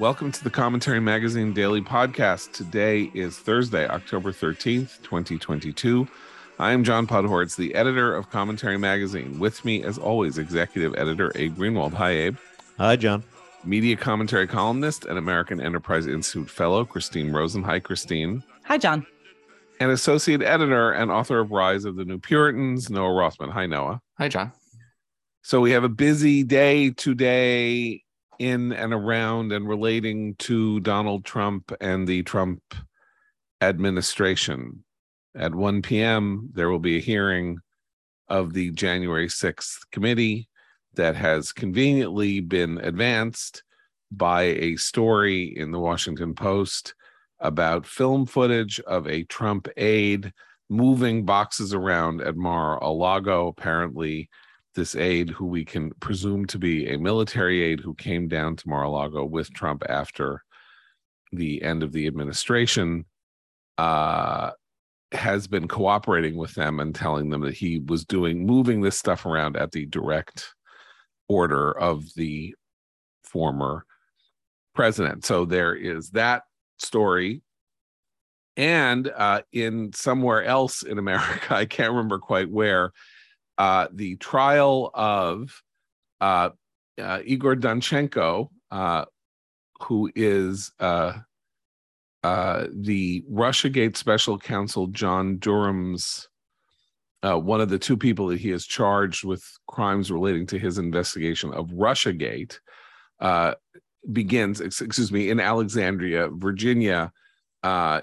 Welcome 0.00 0.32
to 0.32 0.42
the 0.42 0.48
Commentary 0.48 0.98
Magazine 0.98 1.52
Daily 1.52 1.82
Podcast. 1.82 2.52
Today 2.52 3.10
is 3.12 3.38
Thursday, 3.38 3.86
October 3.86 4.32
13th, 4.32 5.02
2022. 5.02 6.08
I 6.58 6.72
am 6.72 6.84
John 6.84 7.06
Podhoretz, 7.06 7.54
the 7.54 7.74
editor 7.74 8.16
of 8.16 8.30
Commentary 8.30 8.78
Magazine. 8.78 9.38
With 9.38 9.62
me, 9.62 9.84
as 9.84 9.98
always, 9.98 10.38
executive 10.38 10.94
editor 10.96 11.32
Abe 11.34 11.54
Greenwald. 11.54 11.92
Hi, 11.92 12.12
Abe. 12.12 12.38
Hi, 12.78 12.96
John. 12.96 13.22
Media 13.62 13.94
commentary 13.94 14.46
columnist 14.46 15.04
and 15.04 15.18
American 15.18 15.60
Enterprise 15.60 16.06
Institute 16.06 16.48
fellow 16.48 16.86
Christine 16.86 17.30
Rosen. 17.30 17.62
Hi, 17.64 17.78
Christine. 17.78 18.42
Hi, 18.64 18.78
John. 18.78 19.06
And 19.80 19.90
associate 19.90 20.40
editor 20.40 20.92
and 20.92 21.10
author 21.10 21.40
of 21.40 21.50
Rise 21.50 21.84
of 21.84 21.96
the 21.96 22.06
New 22.06 22.18
Puritans, 22.18 22.88
Noah 22.88 23.12
Rothman. 23.12 23.50
Hi, 23.50 23.66
Noah. 23.66 24.00
Hi, 24.16 24.28
John. 24.28 24.50
So 25.42 25.60
we 25.60 25.72
have 25.72 25.84
a 25.84 25.90
busy 25.90 26.42
day 26.42 26.88
today 26.88 28.02
in 28.40 28.72
and 28.72 28.94
around 28.94 29.52
and 29.52 29.68
relating 29.68 30.34
to 30.36 30.80
Donald 30.80 31.24
Trump 31.24 31.72
and 31.80 32.08
the 32.08 32.22
Trump 32.22 32.62
administration. 33.60 34.82
At 35.36 35.54
1 35.54 35.82
p.m., 35.82 36.48
there 36.54 36.70
will 36.70 36.78
be 36.80 36.96
a 36.96 37.02
hearing 37.02 37.58
of 38.28 38.54
the 38.54 38.70
January 38.70 39.28
6th 39.28 39.78
committee 39.92 40.48
that 40.94 41.16
has 41.16 41.52
conveniently 41.52 42.40
been 42.40 42.78
advanced 42.78 43.62
by 44.10 44.42
a 44.42 44.76
story 44.76 45.44
in 45.44 45.70
the 45.70 45.78
Washington 45.78 46.34
Post 46.34 46.94
about 47.40 47.86
film 47.86 48.24
footage 48.24 48.80
of 48.80 49.06
a 49.06 49.24
Trump 49.24 49.68
aide 49.76 50.32
moving 50.70 51.26
boxes 51.26 51.74
around 51.74 52.22
at 52.22 52.36
Mar 52.36 52.78
a 52.82 52.90
Lago, 52.90 53.48
apparently 53.48 54.30
this 54.74 54.94
aide, 54.94 55.30
who 55.30 55.46
we 55.46 55.64
can 55.64 55.90
presume 56.00 56.46
to 56.46 56.58
be 56.58 56.88
a 56.88 56.98
military 56.98 57.62
aide 57.62 57.80
who 57.80 57.94
came 57.94 58.28
down 58.28 58.56
to 58.56 58.68
Mar-a-Lago 58.68 59.24
with 59.24 59.52
Trump 59.52 59.82
after 59.88 60.42
the 61.32 61.62
end 61.62 61.82
of 61.82 61.92
the 61.92 62.06
administration, 62.06 63.04
uh, 63.78 64.50
has 65.12 65.46
been 65.46 65.66
cooperating 65.66 66.36
with 66.36 66.54
them 66.54 66.78
and 66.78 66.94
telling 66.94 67.30
them 67.30 67.40
that 67.40 67.54
he 67.54 67.80
was 67.86 68.04
doing 68.04 68.46
moving 68.46 68.80
this 68.80 68.98
stuff 68.98 69.26
around 69.26 69.56
at 69.56 69.72
the 69.72 69.86
direct 69.86 70.54
order 71.28 71.76
of 71.76 72.04
the 72.14 72.54
former 73.24 73.84
president. 74.74 75.24
So 75.24 75.44
there 75.44 75.74
is 75.74 76.10
that 76.10 76.42
story. 76.78 77.42
And 78.56 79.08
uh, 79.08 79.42
in 79.52 79.92
somewhere 79.92 80.44
else 80.44 80.82
in 80.82 80.98
America, 80.98 81.40
I 81.54 81.64
can't 81.64 81.90
remember 81.90 82.18
quite 82.18 82.50
where, 82.50 82.92
uh, 83.60 83.88
the 83.92 84.16
trial 84.16 84.90
of 84.94 85.62
uh, 86.22 86.48
uh, 86.98 87.20
Igor 87.26 87.56
Danchenko, 87.56 88.48
uh, 88.70 89.04
who 89.80 90.10
is 90.16 90.72
the 90.78 91.22
Russiagate 92.24 93.98
special 93.98 94.38
counsel 94.38 94.86
John 94.86 95.36
Durham's 95.36 96.26
one 97.22 97.60
of 97.60 97.68
the 97.68 97.78
two 97.78 97.98
people 97.98 98.28
that 98.28 98.40
he 98.40 98.48
has 98.48 98.64
charged 98.64 99.24
with 99.24 99.44
crimes 99.68 100.10
relating 100.10 100.46
to 100.46 100.58
his 100.58 100.78
investigation 100.78 101.52
of 101.52 101.68
Russiagate, 101.68 102.58
begins, 104.10 104.62
excuse 104.62 105.12
me, 105.12 105.28
in 105.28 105.38
Alexandria, 105.38 106.30
Virginia, 106.32 107.12
uh, 107.62 108.00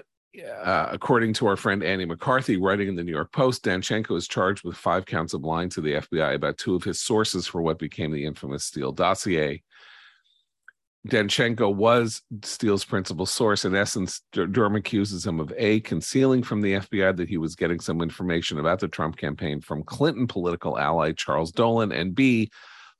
uh, 0.62 0.88
according 0.90 1.32
to 1.34 1.46
our 1.46 1.56
friend 1.56 1.82
Andy 1.82 2.04
McCarthy, 2.04 2.56
writing 2.56 2.88
in 2.88 2.96
the 2.96 3.04
New 3.04 3.12
York 3.12 3.32
Post, 3.32 3.64
Danchenko 3.64 4.16
is 4.16 4.28
charged 4.28 4.64
with 4.64 4.76
five 4.76 5.06
counts 5.06 5.34
of 5.34 5.42
lying 5.42 5.68
to 5.70 5.80
the 5.80 5.94
FBI 5.94 6.34
about 6.34 6.58
two 6.58 6.74
of 6.74 6.84
his 6.84 7.00
sources 7.00 7.46
for 7.46 7.62
what 7.62 7.78
became 7.78 8.12
the 8.12 8.24
infamous 8.24 8.64
Steele 8.64 8.92
dossier. 8.92 9.62
Danchenko 11.08 11.74
was 11.74 12.22
Steele's 12.42 12.84
principal 12.84 13.24
source. 13.24 13.64
In 13.64 13.74
essence, 13.74 14.22
Durham 14.32 14.76
accuses 14.76 15.26
him 15.26 15.40
of 15.40 15.52
A, 15.56 15.80
concealing 15.80 16.42
from 16.42 16.60
the 16.60 16.74
FBI 16.74 17.16
that 17.16 17.28
he 17.28 17.38
was 17.38 17.54
getting 17.54 17.80
some 17.80 18.02
information 18.02 18.58
about 18.58 18.80
the 18.80 18.88
Trump 18.88 19.16
campaign 19.16 19.60
from 19.60 19.84
Clinton 19.84 20.26
political 20.26 20.78
ally 20.78 21.12
Charles 21.12 21.52
Dolan, 21.52 21.92
and 21.92 22.14
B, 22.14 22.50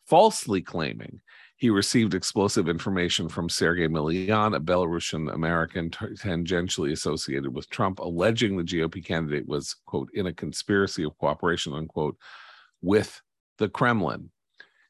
falsely 0.06 0.62
claiming 0.62 1.20
he 1.58 1.70
received 1.70 2.14
explosive 2.14 2.68
information 2.68 3.28
from 3.28 3.48
Sergei 3.48 3.88
Millian, 3.88 4.54
a 4.54 4.60
Belarusian 4.60 5.34
American 5.34 5.90
tangentially 5.90 6.92
associated 6.92 7.52
with 7.52 7.68
Trump, 7.68 7.98
alleging 7.98 8.56
the 8.56 8.62
GOP 8.62 9.04
candidate 9.04 9.46
was, 9.48 9.74
quote, 9.84 10.08
in 10.14 10.28
a 10.28 10.32
conspiracy 10.32 11.02
of 11.02 11.18
cooperation, 11.18 11.74
unquote, 11.74 12.16
with 12.80 13.20
the 13.58 13.68
Kremlin. 13.68 14.30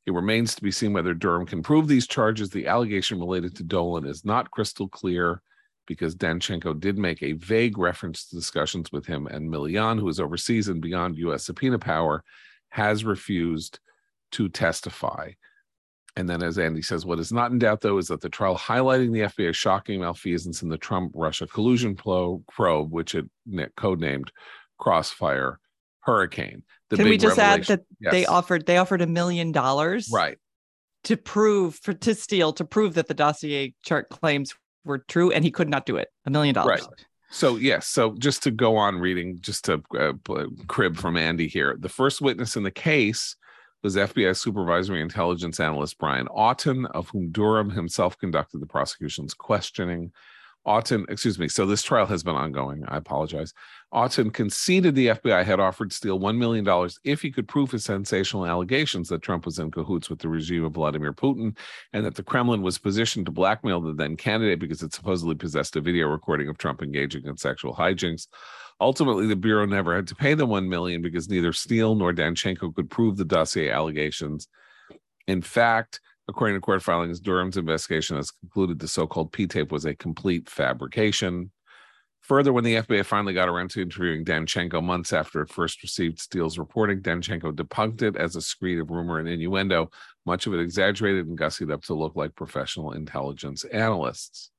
It 0.05 0.13
remains 0.13 0.55
to 0.55 0.63
be 0.63 0.71
seen 0.71 0.93
whether 0.93 1.15
Durham 1.15 1.47
can 1.47 1.63
prove 1.63 1.89
these 1.89 2.07
charges. 2.07 2.51
The 2.51 2.67
allegation 2.67 3.19
related 3.19 3.57
to 3.57 3.65
Dolan 3.65 4.05
is 4.05 4.27
not 4.27 4.51
crystal 4.51 4.89
clear 4.89 5.41
because 5.87 6.15
Danchenko 6.15 6.79
did 6.79 6.99
make 6.99 7.23
a 7.23 7.33
vague 7.33 7.79
reference 7.79 8.29
to 8.29 8.37
discussions 8.37 8.93
with 8.93 9.07
him, 9.07 9.27
and 9.27 9.51
Millian, 9.51 9.99
who 9.99 10.09
is 10.09 10.21
overseas 10.21 10.69
and 10.69 10.83
beyond 10.83 11.17
U.S. 11.17 11.47
subpoena 11.47 11.79
power, 11.79 12.25
has 12.69 13.07
refused 13.07 13.81
to 14.33 14.51
testify. 14.51 15.31
And 16.19 16.29
then, 16.29 16.43
as 16.43 16.59
Andy 16.59 16.83
says, 16.83 17.07
what 17.07 17.21
is 17.21 17.33
not 17.33 17.53
in 17.53 17.61
doubt, 17.61 17.81
though, 17.81 17.97
is 17.97 18.09
that 18.09 18.21
the 18.21 18.29
trial 18.29 18.59
highlighting 18.59 19.13
the 19.13 19.21
FBI's 19.21 19.57
shocking 19.57 20.01
malfeasance 20.01 20.63
in 20.63 20.69
the 20.69 20.77
Trump 20.77 21.13
Russia 21.15 21.47
collusion 21.47 21.95
probe, 21.95 22.91
which 22.91 23.15
it 23.15 23.25
codenamed 23.47 24.31
Crossfire 24.79 25.61
Hurricane. 26.01 26.65
The 26.91 26.97
Can 26.97 27.09
we 27.09 27.19
just 27.19 27.39
add 27.39 27.65
that 27.67 27.83
yes. 28.01 28.11
they 28.11 28.27
offered 28.27 28.67
they 28.67 28.79
offered 28.79 29.01
a 29.01 29.07
million 29.07 29.53
dollars, 29.53 30.11
right, 30.13 30.39
to 31.05 31.17
prove 31.17 31.77
for 31.77 31.95
to 31.95 32.17
Steele 32.17 32.53
to 32.55 32.65
prove 32.65 32.95
that 32.95 33.07
the 33.07 33.15
dossier 33.15 33.73
chart 33.85 34.09
claims 34.09 34.57
were 34.85 34.99
true, 34.99 35.31
and 35.31 35.45
he 35.45 35.53
could 35.53 35.69
not 35.69 35.87
do 35.87 35.99
it. 35.99 36.09
A 36.27 36.31
million 36.31 36.53
dollars. 36.53 36.81
Right. 36.81 37.07
So 37.31 37.55
yes, 37.55 37.87
so 37.87 38.17
just 38.19 38.43
to 38.43 38.51
go 38.51 38.77
on 38.77 38.99
reading, 38.99 39.39
just 39.41 39.67
to 39.67 39.85
uh, 39.97 40.15
crib 40.67 40.97
from 40.97 41.17
Andy 41.17 41.47
here, 41.47 41.77
the 41.79 41.89
first 41.89 42.21
witness 42.21 42.57
in 42.57 42.65
the 42.65 42.73
case 42.73 43.37
was 43.83 43.97
FBI 43.97 44.37
Supervisory 44.37 45.01
Intelligence 45.01 45.61
Analyst 45.61 45.99
Brian 45.99 46.27
Auten, 46.29 46.87
of 46.93 47.09
whom 47.11 47.31
Durham 47.31 47.71
himself 47.71 48.19
conducted 48.19 48.61
the 48.61 48.67
prosecution's 48.67 49.35
questioning. 49.35 50.13
Auten, 50.67 51.09
excuse 51.09 51.39
me, 51.39 51.49
so 51.49 51.65
this 51.65 51.83
trial 51.83 52.05
has 52.05 52.23
been 52.23 52.35
ongoing. 52.35 52.85
I 52.89 52.99
apologize. 52.99 53.55
Auten 53.95 54.33
conceded 54.33 54.95
the 54.95 55.07
FBI 55.09 55.45
had 55.45 55.61
offered 55.61 55.93
Steele 55.93 56.21
$1 56.21 56.37
million 56.37 56.91
if 57.05 57.23
he 57.23 57.31
could 57.31 57.49
prove 57.49 57.71
his 57.71 57.85
sensational 57.85 58.45
allegations 58.45 59.09
that 59.09 59.23
Trump 59.23 59.47
was 59.47 59.59
in 59.59 59.71
cahoots 59.71 60.11
with 60.11 60.19
the 60.19 60.29
regime 60.29 60.65
of 60.65 60.75
Vladimir 60.75 61.13
Putin 61.13 61.57
and 61.95 62.05
that 62.05 62.17
the 62.17 62.23
Kremlin 62.23 62.61
was 62.61 62.77
positioned 62.77 63.25
to 63.27 63.33
blackmail 63.33 63.81
the 63.81 63.95
then 63.95 64.17
candidate 64.17 64.59
because 64.59 64.83
it 64.83 64.93
supposedly 64.93 65.37
possessed 65.37 65.77
a 65.77 65.81
video 65.81 66.09
recording 66.09 66.49
of 66.49 66.59
Trump 66.59 66.83
engaging 66.83 67.25
in 67.25 67.37
sexual 67.37 67.75
hijinks. 67.75 68.27
Ultimately, 68.81 69.27
the 69.27 69.37
Bureau 69.37 69.67
never 69.67 69.95
had 69.95 70.07
to 70.09 70.15
pay 70.15 70.35
the 70.35 70.47
1 70.47 70.69
million 70.69 71.03
because 71.03 71.29
neither 71.29 71.53
Steele 71.53 71.97
nor 71.97 72.13
Danchenko 72.13 72.75
could 72.75 72.89
prove 72.89 73.17
the 73.17 73.25
dossier 73.25 73.71
allegations. 73.71 74.49
In 75.27 75.43
fact, 75.43 76.01
according 76.29 76.57
to 76.57 76.61
court 76.61 76.83
filings, 76.83 77.21
Durham's 77.21 77.57
investigation 77.57 78.17
has 78.17 78.31
concluded 78.31 78.79
the 78.79 78.87
so 78.87 79.07
called 79.07 79.33
P 79.33 79.47
tape 79.47 79.73
was 79.73 79.85
a 79.85 79.97
complete 79.97 80.49
fabrication. 80.49 81.51
Further, 82.21 82.53
when 82.53 82.65
the 82.65 82.77
FBI 82.77 83.05
finally 83.05 83.33
got 83.33 83.49
around 83.49 83.71
to 83.71 83.83
interviewing 83.83 84.25
Danchenko 84.25 84.85
months 84.85 85.13
after 85.13 85.41
it 85.41 85.51
first 85.51 85.83
received 85.83 86.21
Steele's 86.21 86.59
reporting, 86.59 87.01
Danchenko 87.01 87.53
debunked 87.53 88.03
it 88.03 88.17
as 88.17 88.37
a 88.37 88.43
screed 88.43 88.79
of 88.79 88.91
rumor 88.91 89.19
and 89.19 89.29
innuendo, 89.29 89.91
much 90.27 90.47
of 90.47 90.53
it 90.53 90.61
exaggerated 90.61 91.27
and 91.27 91.39
gussied 91.39 91.73
up 91.73 91.83
to 91.85 91.95
look 91.95 92.17
like 92.17 92.35
professional 92.35 92.93
intelligence 92.93 93.65
analysts. 93.65 94.51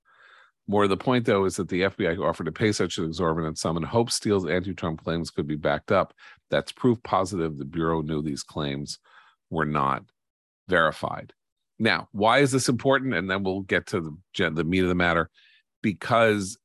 More 0.69 0.87
the 0.87 0.97
point, 0.97 1.25
though, 1.25 1.45
is 1.45 1.55
that 1.55 1.67
the 1.67 1.81
FBI 1.81 2.19
offered 2.19 2.43
to 2.43 2.51
pay 2.51 2.71
such 2.71 2.99
an 2.99 3.05
exorbitant 3.05 3.57
sum 3.57 3.75
and 3.75 3.83
hoped 3.83 4.11
Steele's 4.11 4.45
anti 4.45 4.75
Trump 4.75 5.03
claims 5.03 5.31
could 5.31 5.47
be 5.47 5.55
backed 5.55 5.91
up. 5.91 6.13
That's 6.51 6.71
proof 6.71 7.01
positive 7.01 7.57
the 7.57 7.65
Bureau 7.65 8.01
knew 8.03 8.21
these 8.21 8.43
claims 8.43 8.99
were 9.49 9.65
not 9.65 10.03
verified. 10.67 11.33
Now, 11.79 12.07
why 12.11 12.39
is 12.39 12.51
this 12.51 12.69
important? 12.69 13.15
And 13.15 13.27
then 13.27 13.41
we'll 13.41 13.61
get 13.61 13.87
to 13.87 13.99
the, 14.37 14.49
the 14.51 14.63
meat 14.63 14.83
of 14.83 14.89
the 14.89 14.93
matter. 14.95 15.31
Because 15.81 16.59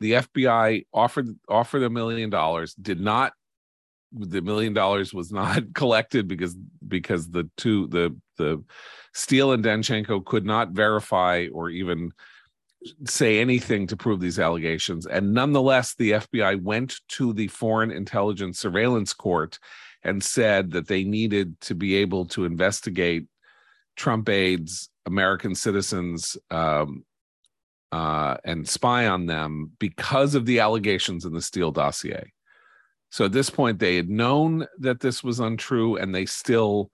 the 0.00 0.12
FBI 0.12 0.84
offered 0.92 1.34
offered 1.48 1.84
a 1.84 1.88
million 1.88 2.28
dollars, 2.28 2.74
did 2.74 3.00
not 3.00 3.32
the 4.12 4.42
million 4.42 4.74
dollars 4.74 5.14
was 5.14 5.32
not 5.32 5.62
collected 5.74 6.28
because 6.28 6.54
because 6.86 7.30
the 7.30 7.48
two 7.56 7.86
the 7.86 8.14
the 8.36 8.62
Steele 9.14 9.52
and 9.52 9.64
Danchenko 9.64 10.26
could 10.26 10.44
not 10.44 10.72
verify 10.72 11.46
or 11.54 11.70
even 11.70 12.12
say 13.06 13.40
anything 13.40 13.86
to 13.88 13.96
prove 13.96 14.20
these 14.20 14.38
allegations. 14.38 15.06
And 15.06 15.32
nonetheless, 15.32 15.94
the 15.94 16.12
FBI 16.12 16.62
went 16.62 17.00
to 17.08 17.32
the 17.32 17.48
Foreign 17.48 17.90
Intelligence 17.90 18.58
Surveillance 18.58 19.12
Court 19.12 19.58
and 20.02 20.22
said 20.22 20.70
that 20.72 20.86
they 20.86 21.04
needed 21.04 21.60
to 21.62 21.74
be 21.74 21.96
able 21.96 22.26
to 22.26 22.44
investigate 22.44 23.26
Trump 23.96 24.28
aides, 24.28 24.90
American 25.06 25.54
citizens, 25.54 26.36
um, 26.50 27.04
uh, 27.90 28.36
and 28.44 28.68
spy 28.68 29.08
on 29.08 29.26
them 29.26 29.72
because 29.78 30.34
of 30.34 30.46
the 30.46 30.60
allegations 30.60 31.24
in 31.24 31.32
the 31.32 31.42
Steele 31.42 31.72
dossier. 31.72 32.32
So 33.10 33.24
at 33.24 33.32
this 33.32 33.50
point, 33.50 33.78
they 33.78 33.96
had 33.96 34.10
known 34.10 34.66
that 34.78 35.00
this 35.00 35.24
was 35.24 35.40
untrue, 35.40 35.96
and 35.96 36.14
they 36.14 36.26
still 36.26 36.90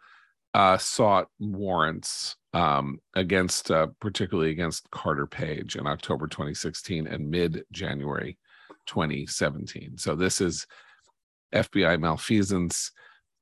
uh, 0.55 0.79
sought 0.79 1.27
warrants 1.41 2.37
um, 2.55 3.01
against, 3.15 3.71
uh, 3.71 3.89
particularly 4.01 4.51
against 4.51 4.91
Carter 4.91 5.27
Page 5.27 5.77
in 5.77 5.87
October 5.87 6.29
2016 6.29 7.07
and 7.07 7.29
mid 7.29 7.65
January 7.73 8.39
2017. 8.87 9.99
So 9.99 10.15
this 10.15 10.41
is 10.41 10.67
FBI 11.53 12.01
malfeasance. 12.01 12.93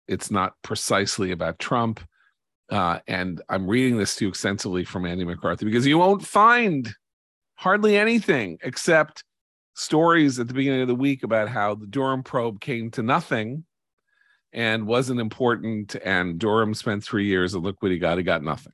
It's 0.08 0.30
not 0.30 0.54
precisely 0.62 1.30
about 1.30 1.58
Trump. 1.58 2.00
Uh, 2.70 3.00
and 3.06 3.42
I'm 3.50 3.68
reading 3.68 3.98
this 3.98 4.16
to 4.16 4.24
you 4.24 4.28
extensively 4.30 4.82
from 4.82 5.04
Andy 5.04 5.24
McCarthy 5.24 5.66
because 5.66 5.86
you 5.86 5.98
won't 5.98 6.26
find 6.26 6.92
hardly 7.56 7.98
anything 7.98 8.58
except 8.62 9.24
stories 9.74 10.38
at 10.38 10.48
the 10.48 10.54
beginning 10.54 10.80
of 10.80 10.88
the 10.88 10.94
week 10.94 11.22
about 11.22 11.50
how 11.50 11.74
the 11.74 11.86
Durham 11.86 12.22
probe 12.22 12.62
came 12.62 12.90
to 12.92 13.02
nothing 13.02 13.64
and 14.54 14.86
wasn't 14.86 15.20
important. 15.20 15.96
And 15.96 16.38
Durham 16.38 16.72
spent 16.72 17.04
three 17.04 17.26
years 17.26 17.52
and 17.52 17.62
look 17.62 17.82
what 17.82 17.92
he 17.92 17.98
got. 17.98 18.16
He 18.16 18.24
got 18.24 18.42
nothing. 18.42 18.72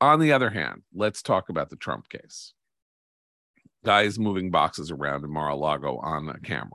On 0.00 0.18
the 0.18 0.32
other 0.32 0.50
hand, 0.50 0.82
let's 0.94 1.22
talk 1.22 1.48
about 1.48 1.70
the 1.70 1.76
Trump 1.76 2.08
case. 2.08 2.54
Guys 3.84 4.18
moving 4.18 4.50
boxes 4.50 4.90
around 4.90 5.24
in 5.24 5.30
Mar 5.30 5.50
a 5.50 5.56
Lago 5.56 5.98
on 5.98 6.28
a 6.28 6.38
camera. 6.40 6.70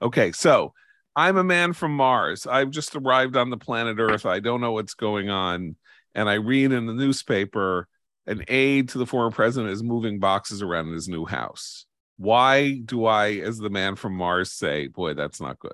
Okay, 0.00 0.32
so 0.32 0.72
I'm 1.16 1.36
a 1.36 1.44
man 1.44 1.72
from 1.72 1.96
Mars. 1.96 2.46
I've 2.46 2.70
just 2.70 2.94
arrived 2.94 3.36
on 3.36 3.50
the 3.50 3.56
planet 3.56 3.98
Earth. 3.98 4.26
I 4.26 4.38
don't 4.40 4.60
know 4.60 4.72
what's 4.72 4.94
going 4.94 5.28
on. 5.28 5.76
And 6.14 6.28
I 6.28 6.34
read 6.34 6.72
in 6.72 6.86
the 6.86 6.94
newspaper 6.94 7.88
an 8.26 8.44
aide 8.46 8.90
to 8.90 8.98
the 8.98 9.06
former 9.06 9.30
president 9.30 9.72
is 9.72 9.82
moving 9.82 10.20
boxes 10.20 10.62
around 10.62 10.88
in 10.88 10.94
his 10.94 11.08
new 11.08 11.24
house. 11.24 11.86
Why 12.18 12.78
do 12.84 13.06
I, 13.06 13.34
as 13.34 13.58
the 13.58 13.70
man 13.70 13.96
from 13.96 14.14
Mars, 14.14 14.52
say, 14.52 14.88
boy, 14.88 15.14
that's 15.14 15.40
not 15.40 15.58
good? 15.58 15.72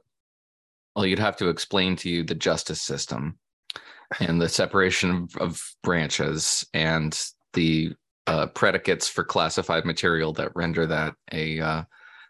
Well, 0.95 1.07
you'd 1.07 1.19
have 1.19 1.37
to 1.39 1.49
explain 1.49 1.97
to 1.97 2.11
you 2.11 2.23
the 2.23 2.35
justice 2.35 2.81
system 2.81 3.39
and 4.21 4.41
the 4.41 4.49
separation 4.49 5.11
of, 5.11 5.37
of 5.37 5.63
branches 5.83 6.67
and 6.75 7.19
the 7.53 7.93
uh, 8.27 8.47
predicates 8.49 9.09
for 9.09 9.25
classified 9.25 9.85
material 9.85 10.33
that 10.35 10.55
render 10.55 10.87
that 10.87 11.15
a 11.33 11.61
uh, 11.61 11.83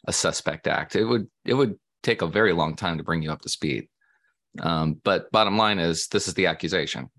a 0.07 0.13
suspect 0.13 0.67
act. 0.67 0.97
It 0.97 1.05
would 1.05 1.29
it 1.45 1.55
would 1.55 1.79
take 2.03 2.23
a 2.23 2.27
very 2.27 2.53
long 2.53 2.77
time 2.77 2.99
to 2.99 3.05
bring 3.05 3.23
you 3.23 3.33
up 3.33 3.43
to 3.43 3.49
speed. 3.49 3.89
Um, 4.61 5.01
but 5.03 5.33
bottom 5.33 5.57
line 5.57 5.79
is, 5.79 6.07
this 6.09 6.29
is 6.29 6.35
the 6.35 6.47
accusation, 6.47 7.11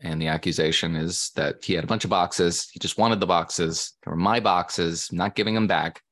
and 0.00 0.20
the 0.20 0.28
accusation 0.28 0.96
is 0.96 1.30
that 1.36 1.64
he 1.64 1.74
had 1.74 1.84
a 1.84 1.86
bunch 1.86 2.04
of 2.04 2.10
boxes. 2.10 2.68
He 2.72 2.78
just 2.78 2.98
wanted 2.98 3.20
the 3.20 3.26
boxes. 3.26 3.94
They 4.04 4.10
were 4.10 4.16
my 4.16 4.40
boxes. 4.40 5.10
Not 5.12 5.34
giving 5.34 5.54
them 5.54 5.66
back. 5.66 6.02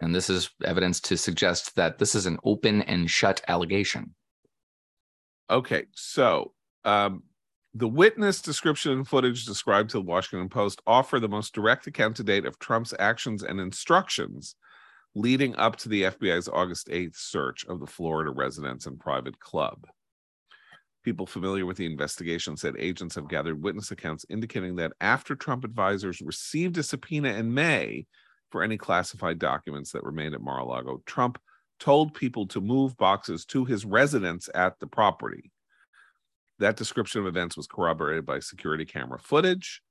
And 0.00 0.14
this 0.14 0.28
is 0.28 0.50
evidence 0.64 1.00
to 1.02 1.16
suggest 1.16 1.76
that 1.76 1.98
this 1.98 2.14
is 2.14 2.26
an 2.26 2.38
open 2.44 2.82
and 2.82 3.08
shut 3.08 3.40
allegation. 3.46 4.14
Okay, 5.52 5.84
so 5.92 6.54
um, 6.86 7.24
the 7.74 7.86
witness 7.86 8.40
description 8.40 8.92
and 8.92 9.06
footage 9.06 9.44
described 9.44 9.90
to 9.90 9.98
the 9.98 10.02
Washington 10.02 10.48
Post 10.48 10.80
offer 10.86 11.20
the 11.20 11.28
most 11.28 11.52
direct 11.52 11.86
account 11.86 12.16
to 12.16 12.24
date 12.24 12.46
of 12.46 12.58
Trump's 12.58 12.94
actions 12.98 13.42
and 13.42 13.60
instructions 13.60 14.56
leading 15.14 15.54
up 15.56 15.76
to 15.76 15.90
the 15.90 16.04
FBI's 16.04 16.48
August 16.48 16.88
8th 16.88 17.16
search 17.16 17.66
of 17.66 17.80
the 17.80 17.86
Florida 17.86 18.30
residence 18.30 18.86
and 18.86 18.98
private 18.98 19.38
club. 19.40 19.86
People 21.04 21.26
familiar 21.26 21.66
with 21.66 21.76
the 21.76 21.84
investigation 21.84 22.56
said 22.56 22.74
agents 22.78 23.14
have 23.16 23.28
gathered 23.28 23.62
witness 23.62 23.90
accounts 23.90 24.24
indicating 24.30 24.76
that 24.76 24.92
after 25.02 25.36
Trump 25.36 25.64
advisors 25.64 26.22
received 26.22 26.78
a 26.78 26.82
subpoena 26.82 27.28
in 27.34 27.52
May 27.52 28.06
for 28.50 28.62
any 28.62 28.78
classified 28.78 29.38
documents 29.38 29.92
that 29.92 30.02
remained 30.02 30.34
at 30.34 30.40
Mar 30.40 30.60
a 30.60 30.64
Lago, 30.64 31.02
Trump 31.04 31.38
told 31.82 32.14
people 32.14 32.46
to 32.46 32.60
move 32.60 32.96
boxes 32.96 33.44
to 33.44 33.64
his 33.64 33.84
residence 33.84 34.48
at 34.54 34.78
the 34.78 34.86
property. 34.86 35.50
That 36.60 36.76
description 36.76 37.20
of 37.20 37.26
events 37.26 37.56
was 37.56 37.66
corroborated 37.66 38.24
by 38.24 38.38
security 38.38 38.84
camera 38.84 39.18
footage, 39.18 39.82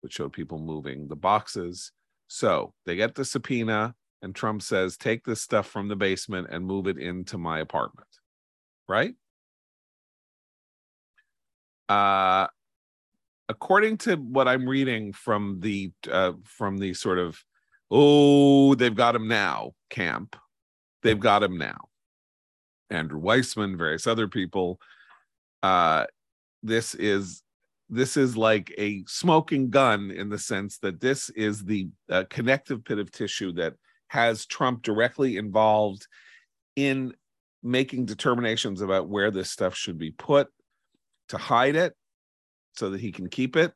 which 0.00 0.14
showed 0.14 0.32
people 0.32 0.58
moving 0.58 1.06
the 1.06 1.14
boxes. 1.14 1.92
So 2.26 2.74
they 2.84 2.96
get 2.96 3.14
the 3.14 3.24
subpoena, 3.24 3.94
and 4.22 4.34
Trump 4.34 4.60
says, 4.60 4.96
Take 4.96 5.24
this 5.24 5.40
stuff 5.40 5.68
from 5.68 5.86
the 5.86 5.94
basement 5.94 6.48
and 6.50 6.66
move 6.66 6.88
it 6.88 6.98
into 6.98 7.38
my 7.38 7.60
apartment. 7.60 8.08
Right? 8.88 9.14
Uh, 11.88 12.48
according 13.48 13.98
to 13.98 14.16
what 14.16 14.48
I'm 14.48 14.68
reading 14.68 15.12
from 15.12 15.60
the 15.60 15.92
uh, 16.10 16.32
from 16.42 16.78
the 16.78 16.92
sort 16.94 17.20
of 17.20 17.40
oh 17.88 18.74
they've 18.74 18.92
got 18.92 19.14
him 19.14 19.28
now 19.28 19.74
camp, 19.90 20.34
they've 21.06 21.20
got 21.20 21.42
him 21.42 21.56
now. 21.58 21.76
Andrew 22.90 23.20
Weissmann, 23.20 23.76
various 23.76 24.06
other 24.06 24.28
people. 24.28 24.80
Uh, 25.62 26.06
this 26.62 26.94
is 26.94 27.42
this 27.88 28.16
is 28.16 28.36
like 28.36 28.74
a 28.78 29.04
smoking 29.06 29.70
gun 29.70 30.10
in 30.10 30.28
the 30.28 30.38
sense 30.38 30.78
that 30.78 31.00
this 31.00 31.30
is 31.30 31.64
the 31.64 31.88
uh, 32.10 32.24
connective 32.28 32.82
bit 32.82 32.98
of 32.98 33.10
tissue 33.12 33.52
that 33.52 33.74
has 34.08 34.44
Trump 34.46 34.82
directly 34.82 35.36
involved 35.36 36.06
in 36.74 37.14
making 37.62 38.04
determinations 38.04 38.80
about 38.80 39.08
where 39.08 39.30
this 39.30 39.50
stuff 39.50 39.74
should 39.76 39.98
be 39.98 40.10
put 40.10 40.48
to 41.28 41.38
hide 41.38 41.76
it 41.76 41.94
so 42.76 42.90
that 42.90 43.00
he 43.00 43.12
can 43.12 43.28
keep 43.28 43.56
it 43.56 43.72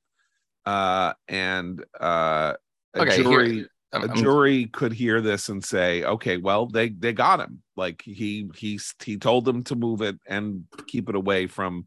uh, 0.67 1.12
and 1.29 1.85
uh, 2.00 2.55
a 2.94 3.00
Okay, 3.03 3.23
jury 3.23 3.59
I'm- 3.59 3.69
a 3.92 4.08
jury 4.14 4.66
could 4.66 4.92
hear 4.92 5.20
this 5.20 5.48
and 5.48 5.64
say 5.64 6.04
okay 6.04 6.37
well 6.37 6.66
they 6.66 6.90
they 6.90 7.12
got 7.12 7.40
him 7.40 7.60
like 7.76 8.00
he 8.02 8.48
he's 8.54 8.94
he 9.02 9.16
told 9.16 9.44
them 9.44 9.64
to 9.64 9.75
move 9.75 10.00
it 10.00 10.16
and 10.28 10.64
keep 10.87 11.08
it 11.08 11.16
away 11.16 11.46
from 11.46 11.84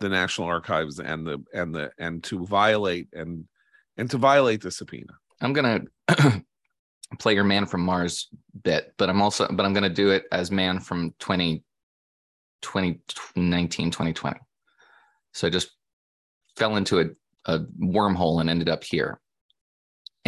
the 0.00 0.08
national 0.08 0.46
archives 0.46 1.00
and 1.00 1.26
the 1.26 1.42
and 1.54 1.74
the 1.74 1.90
and 1.98 2.22
to 2.22 2.44
violate 2.44 3.08
and 3.14 3.44
and 3.96 4.10
to 4.10 4.18
violate 4.18 4.60
the 4.60 4.70
subpoena 4.70 5.14
I'm 5.40 5.52
gonna 5.52 5.82
play 7.18 7.34
your 7.34 7.44
man 7.44 7.66
from 7.66 7.82
Mars 7.82 8.28
bit, 8.62 8.92
but 8.96 9.08
I'm 9.08 9.22
also 9.22 9.46
but 9.50 9.64
I'm 9.64 9.72
gonna 9.72 9.88
do 9.88 10.10
it 10.10 10.24
as 10.32 10.50
man 10.50 10.80
from 10.80 11.14
20, 11.18 11.62
2019, 12.62 13.90
2020. 13.90 14.38
So 15.32 15.46
I 15.46 15.50
just 15.50 15.70
fell 16.56 16.76
into 16.76 17.00
a, 17.00 17.06
a 17.44 17.60
wormhole 17.80 18.40
and 18.40 18.50
ended 18.50 18.68
up 18.68 18.82
here. 18.82 19.20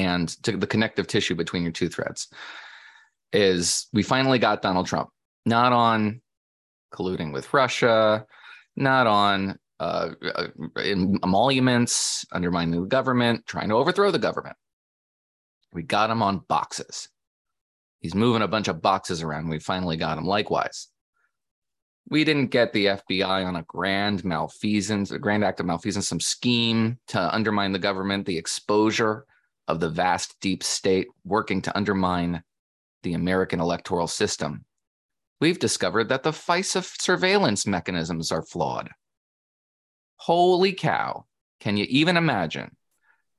And 0.00 0.30
to 0.45 0.57
the 0.57 0.66
connective 0.66 1.07
tissue 1.07 1.35
between 1.35 1.62
your 1.62 1.73
two 1.73 1.90
threads 1.90 2.28
is 3.35 3.87
we 3.92 4.02
finally 4.02 4.38
got 4.38 4.62
Donald 4.62 4.87
Trump, 4.87 5.11
not 5.45 5.75
on 5.75 6.23
colluding 6.90 7.35
with 7.35 7.52
Russia, 7.52 8.25
not 8.76 9.07
on 9.07 9.59
uh, 9.78 10.12
uh, 10.35 10.47
emoluments, 11.23 12.25
undermining 12.33 12.80
the 12.80 12.87
government, 12.87 13.45
trying 13.47 13.69
to 13.69 13.75
overthrow 13.75 14.11
the 14.11 14.19
government. 14.19 14.57
We 15.75 15.83
got 15.83 16.09
him 16.09 16.23
on 16.23 16.45
boxes. 16.49 17.11
He's 18.00 18.14
moving 18.14 18.40
a 18.40 18.49
bunch 18.49 18.69
of 18.69 18.80
boxes 18.80 19.23
around. 19.23 19.50
We 19.50 19.59
finally 19.59 19.99
got 19.99 20.16
him. 20.16 20.25
Likewise, 20.25 20.88
we 22.09 22.25
didn't 22.25 22.47
get 22.47 22.73
the 22.73 22.87
FBI 22.87 23.45
on 23.47 23.57
a 23.57 23.64
grand 23.64 24.25
malfeasance, 24.25 25.11
a 25.11 25.19
grand 25.19 25.45
act 25.45 25.61
of 25.61 25.66
malfeasance, 25.66 26.09
some 26.09 26.21
scheme 26.21 26.99
to 27.09 27.35
undermine 27.35 27.73
the 27.73 27.78
government, 27.78 28.25
the 28.25 28.38
exposure 28.38 29.26
of 29.70 29.78
the 29.78 29.88
vast 29.88 30.34
deep 30.40 30.64
state 30.64 31.06
working 31.24 31.62
to 31.62 31.76
undermine 31.76 32.42
the 33.04 33.14
American 33.14 33.60
electoral 33.60 34.08
system. 34.08 34.64
We've 35.40 35.58
discovered 35.58 36.08
that 36.08 36.24
the 36.24 36.32
FISA 36.32 37.00
surveillance 37.00 37.66
mechanisms 37.66 38.32
are 38.32 38.42
flawed. 38.42 38.90
Holy 40.16 40.72
cow. 40.72 41.24
Can 41.60 41.76
you 41.76 41.86
even 41.88 42.16
imagine? 42.16 42.76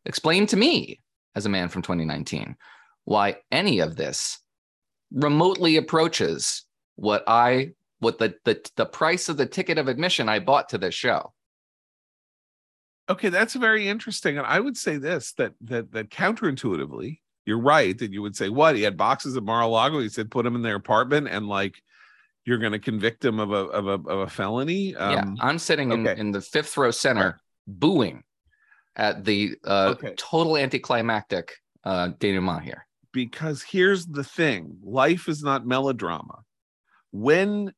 Explain 0.06 0.48
to 0.48 0.58
me, 0.58 1.02
as 1.36 1.46
a 1.46 1.50
man 1.50 1.68
from 1.68 1.82
2019, 1.82 2.56
why 3.04 3.38
any 3.52 3.80
of 3.80 3.98
this 3.98 4.40
remotely 5.12 5.76
approaches 5.76 6.66
what 6.96 7.24
I 7.28 7.72
what 8.00 8.18
the 8.20 8.36
the, 8.46 8.62
the 8.78 8.86
price 8.86 9.28
of 9.28 9.38
the 9.38 9.46
ticket 9.46 9.78
of 9.78 9.88
admission 9.88 10.30
I 10.30 10.40
bought 10.40 10.70
to 10.70 10.78
this 10.78 10.96
show. 10.96 11.34
Okay 13.10 13.30
that's 13.30 13.54
very 13.56 13.88
interesting 13.88 14.38
and 14.38 14.46
i 14.48 14.60
would 14.60 14.78
say 14.78 14.98
this 14.98 15.34
that 15.34 15.54
that 15.62 15.92
that 15.92 16.10
counterintuitively 16.10 17.20
you're 17.46 17.60
right 17.60 17.98
that 17.98 18.12
you 18.12 18.22
would 18.22 18.36
say 18.36 18.50
what 18.50 18.76
he 18.76 18.82
had 18.84 18.96
boxes 18.98 19.36
at 19.36 19.44
mar-a-lago 19.44 20.00
he 20.00 20.10
said 20.10 20.30
put 20.32 20.44
them 20.44 20.56
in 20.56 20.62
their 20.62 20.76
apartment 20.76 21.28
and 21.28 21.48
like 21.48 21.82
you're 22.46 22.58
going 22.58 22.72
to 22.72 22.80
convict 22.80 23.24
him 23.24 23.40
of 23.40 23.52
a 23.52 23.56
of 23.56 23.88
a, 23.88 24.10
of 24.10 24.20
a 24.20 24.28
felony 24.28 24.96
um, 24.96 25.12
yeah, 25.38 25.44
I'm 25.44 25.60
sitting 25.60 25.92
in, 25.92 26.08
in 26.08 26.32
the 26.32 26.42
fifth 26.42 26.76
row 26.78 26.90
center, 26.92 27.22
Right. 27.26 27.34
booing 27.68 28.24
at 28.96 29.24
the 29.26 29.56
uh, 29.64 29.94
Okay. 29.96 30.16
total 30.18 30.58
anticlimactic 30.58 31.54
uh, 31.84 32.10
denouement 32.20 32.64
here. 32.64 32.86
because 33.14 33.62
here's 33.62 34.06
the 34.08 34.24
thing 34.24 34.78
life 34.84 35.28
is 35.30 35.44
not 35.44 35.66
melodrama 35.68 36.40
when 37.12 37.72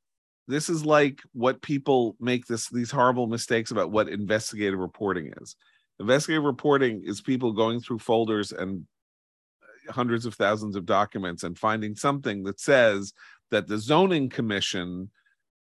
this 0.47 0.69
is 0.69 0.85
like 0.85 1.21
what 1.33 1.61
people 1.61 2.15
make 2.19 2.45
this 2.45 2.69
these 2.69 2.91
horrible 2.91 3.27
mistakes 3.27 3.71
about 3.71 3.91
what 3.91 4.09
investigative 4.09 4.79
reporting 4.79 5.33
is. 5.41 5.55
Investigative 5.99 6.43
reporting 6.43 7.01
is 7.05 7.21
people 7.21 7.53
going 7.53 7.79
through 7.79 7.99
folders 7.99 8.51
and 8.51 8.85
hundreds 9.89 10.25
of 10.25 10.33
thousands 10.35 10.75
of 10.75 10.85
documents 10.85 11.43
and 11.43 11.57
finding 11.57 11.95
something 11.95 12.43
that 12.43 12.59
says 12.59 13.13
that 13.51 13.67
the 13.67 13.77
zoning 13.77 14.29
commission 14.29 15.09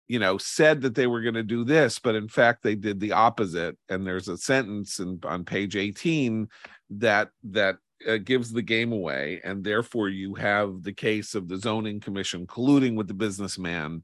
you 0.08 0.20
know 0.20 0.38
said 0.38 0.82
that 0.82 0.96
they 0.96 1.08
were 1.08 1.22
going 1.22 1.36
to 1.36 1.44
do 1.44 1.64
this 1.64 2.00
but 2.00 2.16
in 2.16 2.28
fact 2.28 2.64
they 2.64 2.76
did 2.76 3.00
the 3.00 3.12
opposite. 3.12 3.78
And 3.90 4.06
there's 4.06 4.28
a 4.28 4.38
sentence 4.38 5.00
in, 5.00 5.20
on 5.24 5.46
page 5.46 5.76
18 5.76 6.48
that 6.92 7.30
that 7.52 7.78
uh, 8.08 8.18
gives 8.18 8.52
the 8.52 8.62
game 8.62 8.92
away. 8.92 9.42
And 9.44 9.64
therefore 9.64 10.10
you 10.10 10.36
have 10.36 10.84
the 10.84 10.94
case 10.94 11.36
of 11.36 11.48
the 11.48 11.58
zoning 11.58 12.00
commission 12.00 12.48
colluding 12.48 12.96
with 12.96 13.08
the 13.08 13.14
businessman 13.14 14.04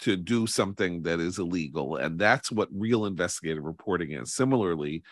to 0.00 0.16
do 0.16 0.46
something 0.46 1.02
that 1.02 1.20
is 1.20 1.38
illegal 1.38 1.96
and 1.96 2.18
that's 2.18 2.52
what 2.52 2.68
real 2.72 3.06
investigative 3.06 3.64
reporting 3.64 4.12
is. 4.12 4.34
Similarly 4.34 5.02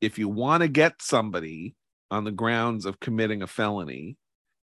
if 0.00 0.18
you 0.18 0.28
want 0.28 0.62
to 0.62 0.68
get 0.68 1.00
somebody 1.00 1.74
on 2.10 2.24
the 2.24 2.32
grounds 2.32 2.86
of 2.86 3.00
committing 3.00 3.42
a 3.42 3.46
felony 3.46 4.16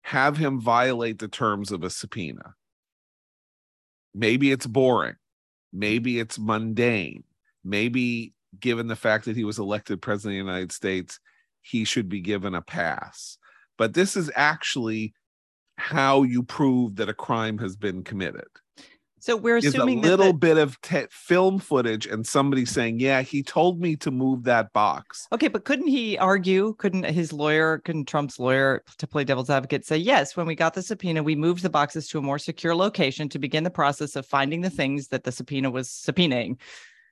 have 0.04 0.38
him 0.38 0.60
violate 0.60 1.20
the 1.20 1.28
terms 1.28 1.72
of 1.72 1.84
a 1.84 1.90
subpoena. 1.90 2.56
Maybe 4.14 4.52
it's 4.52 4.66
boring. 4.66 5.16
Maybe 5.72 6.20
it's 6.20 6.38
mundane. 6.38 7.24
Maybe 7.64 8.34
given 8.60 8.88
the 8.88 8.96
fact 8.96 9.26
that 9.26 9.38
he 9.38 9.44
was 9.44 9.60
elected 9.60 10.02
president 10.02 10.40
of 10.40 10.46
the 10.46 10.52
united 10.52 10.72
states 10.72 11.20
he 11.62 11.86
should 11.86 12.10
be 12.10 12.20
given 12.20 12.56
a 12.56 12.62
pass. 12.62 13.38
But 13.78 13.94
this 13.94 14.18
is 14.18 14.32
actually 14.36 15.14
how 15.78 16.24
you 16.24 16.44
prove 16.44 16.98
that 16.98 17.10
a 17.10 17.14
crime 17.14 17.58
has 17.60 17.76
been 17.76 18.04
committed 18.04 18.48
So 19.22 19.38
we're 19.38 19.58
is 19.58 19.66
a 19.66 19.68
assuming 19.70 20.02
that 20.02 20.10
little 20.10 20.34
the- 20.34 20.40
bit 20.40 20.58
of 20.58 20.80
te- 20.82 21.06
film 21.10 21.60
footage 21.60 22.06
and 22.08 22.26
somebody 22.26 22.66
saying 22.66 23.00
yeah 23.00 23.22
he 23.22 23.44
told 23.44 23.80
me 23.80 23.96
to 23.98 24.12
move 24.12 24.44
that 24.44 24.74
box 24.74 25.28
Okay, 25.32 25.48
but 25.48 25.64
couldn't 25.64 25.88
he 25.88 26.18
argue? 26.18 26.74
Couldn't 26.78 27.04
his 27.06 27.32
lawyer, 27.32 27.78
couldn't 27.80 28.06
Trump's 28.06 28.40
lawyer, 28.40 28.84
to 28.98 29.08
play 29.08 29.24
devil's 29.24 29.50
advocate, 29.50 29.86
say, 29.86 29.98
yes, 29.98 30.36
when 30.36 30.46
we 30.46 30.56
got 30.56 30.74
the 30.74 30.82
subpoena, 30.82 31.24
we 31.24 31.36
moved 31.36 31.64
the 31.64 31.70
boxes 31.70 32.08
to 32.10 32.18
a 32.18 32.22
more 32.22 32.40
secure 32.40 32.76
location 32.76 33.30
to 33.30 33.40
begin 33.40 33.64
the 33.64 33.70
process 33.70 34.16
of 34.16 34.26
finding 34.26 34.62
the 34.62 34.70
things 34.70 35.08
that 35.10 35.24
the 35.24 35.32
subpoena 35.32 35.70
was 35.70 35.88
subpoenaing. 35.88 36.58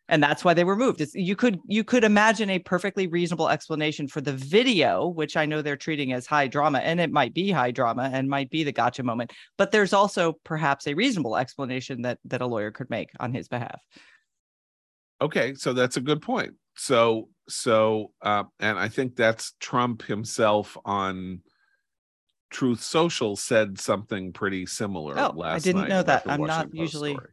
And 0.09 0.21
that's 0.21 0.43
why 0.43 0.53
they 0.53 0.63
were 0.63 0.75
moved. 0.75 1.01
It's, 1.01 1.15
you 1.15 1.35
could 1.35 1.59
you 1.67 1.83
could 1.83 2.03
imagine 2.03 2.49
a 2.49 2.59
perfectly 2.59 3.07
reasonable 3.07 3.47
explanation 3.47 4.07
for 4.07 4.21
the 4.21 4.33
video, 4.33 5.07
which 5.07 5.37
I 5.37 5.45
know 5.45 5.61
they're 5.61 5.77
treating 5.77 6.11
as 6.13 6.25
high 6.25 6.47
drama, 6.47 6.79
and 6.79 6.99
it 6.99 7.11
might 7.11 7.33
be 7.33 7.51
high 7.51 7.71
drama 7.71 8.09
and 8.11 8.27
might 8.27 8.49
be 8.49 8.63
the 8.63 8.71
gotcha 8.71 9.03
moment. 9.03 9.31
But 9.57 9.71
there's 9.71 9.93
also 9.93 10.33
perhaps 10.43 10.87
a 10.87 10.95
reasonable 10.95 11.37
explanation 11.37 12.01
that 12.01 12.17
that 12.25 12.41
a 12.41 12.47
lawyer 12.47 12.71
could 12.71 12.89
make 12.89 13.09
on 13.19 13.33
his 13.33 13.47
behalf. 13.47 13.79
okay 15.21 15.53
so 15.53 15.73
that's 15.73 15.97
a 15.97 16.01
good 16.01 16.21
point 16.21 16.53
so 16.75 17.27
so 17.49 18.11
uh, 18.21 18.43
and 18.59 18.79
i 18.79 18.87
think 18.87 19.15
that's 19.15 19.53
trump 19.59 20.01
himself 20.03 20.77
on 20.85 21.41
truth 22.49 22.81
social 22.81 23.35
said 23.35 23.79
something 23.79 24.33
pretty 24.33 24.65
similar 24.65 25.15
last 25.15 25.35
night. 25.35 25.35
Oh, 25.35 25.41
I 25.43 25.59
didn't 25.59 25.89
know 25.89 26.03
that. 26.03 26.23
I'm 26.25 26.41
not 26.41 26.65
Post 26.67 26.75
usually 26.75 27.13
story. 27.13 27.29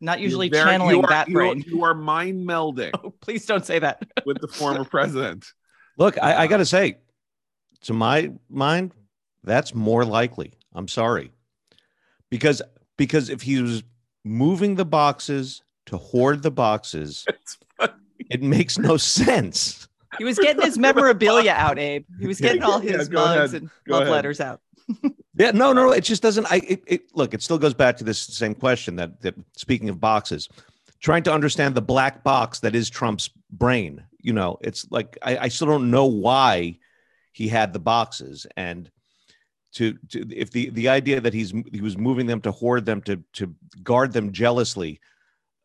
Not 0.00 0.20
usually 0.20 0.48
very- 0.48 0.64
channeling 0.70 0.96
you 0.96 1.02
are- 1.02 1.08
that 1.08 1.28
you 1.28 1.38
are- 1.38 1.40
brain. 1.54 1.64
you 1.66 1.84
are 1.84 1.94
mind 1.94 2.46
melding 2.46 2.90
Oh, 3.04 3.10
please 3.20 3.46
don't 3.46 3.64
say 3.64 3.78
that. 3.78 4.02
with 4.26 4.40
the 4.40 4.48
former 4.48 4.84
president 4.96 5.46
Look, 5.98 6.18
I, 6.22 6.42
I 6.42 6.46
got 6.46 6.58
to 6.58 6.66
say, 6.66 6.98
to 7.82 7.94
my 7.94 8.30
mind, 8.50 8.92
that's 9.44 9.74
more 9.74 10.04
likely. 10.04 10.52
I'm 10.74 10.88
sorry, 10.88 11.30
because 12.30 12.60
because 12.98 13.30
if 13.30 13.40
he 13.40 13.62
was 13.62 13.82
moving 14.22 14.74
the 14.74 14.84
boxes 14.84 15.62
to 15.86 15.96
hoard 15.96 16.42
the 16.42 16.50
boxes, 16.50 17.24
it 18.28 18.42
makes 18.42 18.76
no 18.78 18.98
sense. 18.98 19.88
He 20.18 20.24
was 20.24 20.38
getting 20.38 20.60
his 20.62 20.76
memorabilia 20.76 21.52
out, 21.52 21.78
Abe. 21.78 22.04
He 22.20 22.26
was 22.26 22.40
getting 22.40 22.62
all 22.62 22.78
his 22.80 23.08
go 23.08 23.24
mugs 23.24 23.52
ahead. 23.54 23.62
and 23.62 23.70
Go 23.88 23.94
love 23.94 24.02
ahead. 24.02 24.12
letters 24.12 24.40
out. 24.40 24.60
Yeah, 25.38 25.50
no, 25.50 25.72
no, 25.72 25.92
it 25.92 26.02
just 26.04 26.22
doesn't. 26.22 26.46
I 26.50 26.56
it, 26.56 26.82
it 26.86 27.02
look. 27.14 27.34
It 27.34 27.42
still 27.42 27.58
goes 27.58 27.74
back 27.74 27.98
to 27.98 28.04
this 28.04 28.18
same 28.18 28.54
question 28.54 28.96
that 28.96 29.20
that 29.20 29.34
speaking 29.56 29.88
of 29.90 30.00
boxes, 30.00 30.48
trying 31.00 31.22
to 31.24 31.32
understand 31.32 31.74
the 31.74 31.82
black 31.82 32.24
box 32.24 32.60
that 32.60 32.74
is 32.74 32.88
Trump's 32.88 33.28
brain. 33.50 34.02
You 34.18 34.32
know, 34.32 34.56
it's 34.62 34.90
like 34.90 35.18
I, 35.22 35.38
I 35.38 35.48
still 35.48 35.66
don't 35.66 35.90
know 35.90 36.06
why 36.06 36.78
he 37.32 37.48
had 37.48 37.72
the 37.72 37.80
boxes 37.80 38.46
and. 38.56 38.90
To, 39.74 39.92
to 40.08 40.26
if 40.34 40.52
the 40.52 40.70
the 40.70 40.88
idea 40.88 41.20
that 41.20 41.34
he's 41.34 41.52
he 41.70 41.82
was 41.82 41.98
moving 41.98 42.24
them 42.24 42.40
to 42.42 42.50
hoard 42.50 42.86
them 42.86 43.02
to 43.02 43.22
to 43.34 43.54
guard 43.82 44.10
them 44.10 44.32
jealously 44.32 45.00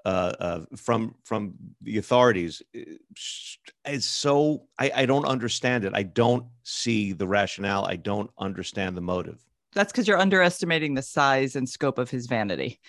uh, 0.06 0.34
uh, 0.40 0.66
from 0.76 1.16
from 1.24 1.54
the 1.82 1.98
authorities 1.98 2.62
is 2.74 4.06
so 4.06 4.64
I, 4.80 4.92
I 4.96 5.06
don't 5.06 5.26
understand 5.26 5.86
it. 5.86 5.94
I 5.96 6.04
don't 6.04 6.46
see 6.64 7.14
the 7.14 7.28
rationale. 7.28 7.86
I 7.86 7.96
don't 7.98 8.30
understand 8.38 8.98
the 8.98 9.02
motive. 9.02 9.40
That's 9.74 9.92
because 9.92 10.08
you're 10.08 10.18
underestimating 10.20 10.96
the 10.96 11.02
size 11.02 11.56
and 11.56 11.68
scope 11.70 11.98
of 11.98 12.10
his 12.10 12.28
vanity. 12.28 12.80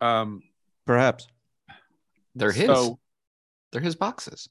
um 0.00 0.42
Perhaps. 0.86 1.26
They're 2.34 2.52
his. 2.52 2.66
so 2.66 2.98
They're 3.72 3.80
his 3.80 3.94
boxes. 3.96 4.48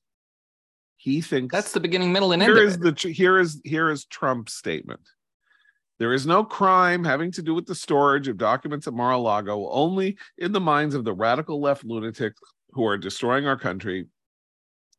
he 0.98 1.22
thinks 1.22 1.52
That's 1.54 1.74
the 1.74 1.80
beginning, 1.80 2.12
middle, 2.14 2.32
and 2.32 2.42
end 2.42 2.54
Here 2.56 2.64
is 2.64 2.76
of 2.76 2.86
it. 2.86 2.98
the 3.02 3.10
here 3.12 3.38
is 3.40 3.62
here 3.64 3.90
is 3.90 4.06
Trump's 4.06 4.54
statement. 4.54 5.02
There 6.00 6.14
is 6.14 6.26
no 6.26 6.44
crime 6.44 7.04
having 7.04 7.32
to 7.34 7.42
do 7.42 7.54
with 7.54 7.66
the 7.66 7.76
storage 7.76 8.28
of 8.28 8.38
documents 8.38 8.88
at 8.88 8.94
Mar-a-Lago, 8.94 9.70
only 9.70 10.18
in 10.38 10.52
the 10.52 10.60
minds 10.60 10.96
of 10.96 11.04
the 11.04 11.14
radical 11.14 11.62
left 11.62 11.86
lunatics 11.86 12.40
who 12.72 12.86
are 12.86 12.98
destroying 12.98 13.48
our 13.48 13.58
country. 13.58 14.08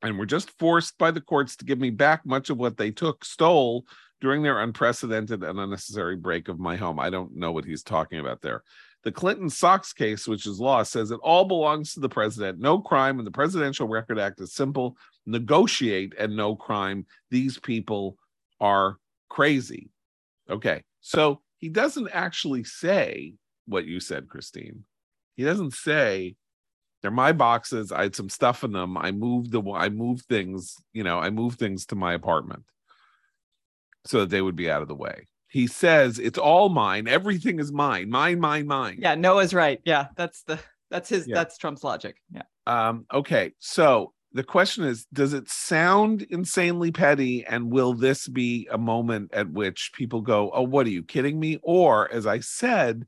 And 0.02 0.18
were 0.18 0.26
just 0.26 0.50
forced 0.58 0.98
by 0.98 1.10
the 1.10 1.20
courts 1.20 1.56
to 1.56 1.64
give 1.64 1.78
me 1.78 1.88
back 1.88 2.26
much 2.26 2.50
of 2.50 2.58
what 2.58 2.76
they 2.76 2.90
took, 2.90 3.24
stole 3.24 3.86
during 4.20 4.42
their 4.42 4.60
unprecedented 4.60 5.42
and 5.42 5.58
unnecessary 5.58 6.16
break 6.16 6.48
of 6.48 6.58
my 6.58 6.76
home. 6.76 7.00
I 7.00 7.08
don't 7.08 7.34
know 7.34 7.52
what 7.52 7.64
he's 7.64 7.82
talking 7.82 8.20
about 8.20 8.42
there. 8.42 8.62
The 9.02 9.12
Clinton 9.12 9.48
Socks 9.48 9.92
case, 9.92 10.28
which 10.28 10.46
is 10.46 10.60
law, 10.60 10.82
says 10.82 11.10
it 11.10 11.20
all 11.22 11.44
belongs 11.44 11.94
to 11.94 12.00
the 12.00 12.08
president. 12.08 12.58
No 12.58 12.80
crime, 12.80 13.18
and 13.18 13.26
the 13.26 13.30
Presidential 13.30 13.88
Record 13.88 14.18
Act 14.18 14.40
is 14.40 14.54
simple 14.54 14.96
negotiate 15.26 16.14
and 16.18 16.36
no 16.36 16.54
crime. 16.54 17.06
These 17.30 17.58
people 17.58 18.16
are 18.60 18.98
crazy. 19.28 19.90
Okay. 20.50 20.82
So 21.00 21.40
he 21.58 21.68
doesn't 21.68 22.08
actually 22.12 22.64
say 22.64 23.34
what 23.66 23.86
you 23.86 24.00
said, 24.00 24.28
Christine. 24.28 24.84
He 25.36 25.44
doesn't 25.44 25.72
say 25.72 26.36
they're 27.02 27.10
my 27.10 27.32
boxes. 27.32 27.92
I 27.92 28.02
had 28.04 28.16
some 28.16 28.28
stuff 28.28 28.64
in 28.64 28.72
them. 28.72 28.96
I 28.96 29.12
moved 29.12 29.50
the 29.50 29.62
I 29.72 29.88
moved 29.88 30.26
things, 30.26 30.76
you 30.92 31.02
know, 31.04 31.18
I 31.18 31.30
moved 31.30 31.58
things 31.58 31.86
to 31.86 31.94
my 31.96 32.14
apartment 32.14 32.64
so 34.06 34.20
that 34.20 34.30
they 34.30 34.42
would 34.42 34.56
be 34.56 34.70
out 34.70 34.82
of 34.82 34.88
the 34.88 34.94
way. 34.94 35.26
He 35.48 35.66
says 35.66 36.18
it's 36.18 36.38
all 36.38 36.68
mine. 36.68 37.06
Everything 37.08 37.60
is 37.60 37.72
mine. 37.72 38.10
Mine, 38.10 38.40
mine, 38.40 38.66
mine. 38.66 38.98
Yeah, 38.98 39.14
Noah's 39.14 39.54
right. 39.54 39.80
Yeah, 39.84 40.06
that's 40.16 40.42
the 40.42 40.58
that's 40.90 41.08
his 41.08 41.26
Yeah. 41.26 41.34
that's 41.36 41.58
Trump's 41.58 41.84
logic. 41.84 42.16
Yeah. 42.32 42.42
Um, 42.66 43.06
okay, 43.12 43.52
so 43.58 44.12
the 44.34 44.42
question 44.42 44.84
is 44.84 45.06
Does 45.12 45.32
it 45.32 45.48
sound 45.48 46.22
insanely 46.22 46.92
petty? 46.92 47.46
And 47.46 47.70
will 47.70 47.94
this 47.94 48.28
be 48.28 48.68
a 48.70 48.76
moment 48.76 49.32
at 49.32 49.50
which 49.50 49.92
people 49.94 50.20
go, 50.20 50.50
Oh, 50.52 50.62
what 50.62 50.86
are 50.86 50.90
you 50.90 51.04
kidding 51.04 51.38
me? 51.40 51.60
Or, 51.62 52.12
as 52.12 52.26
I 52.26 52.40
said, 52.40 53.06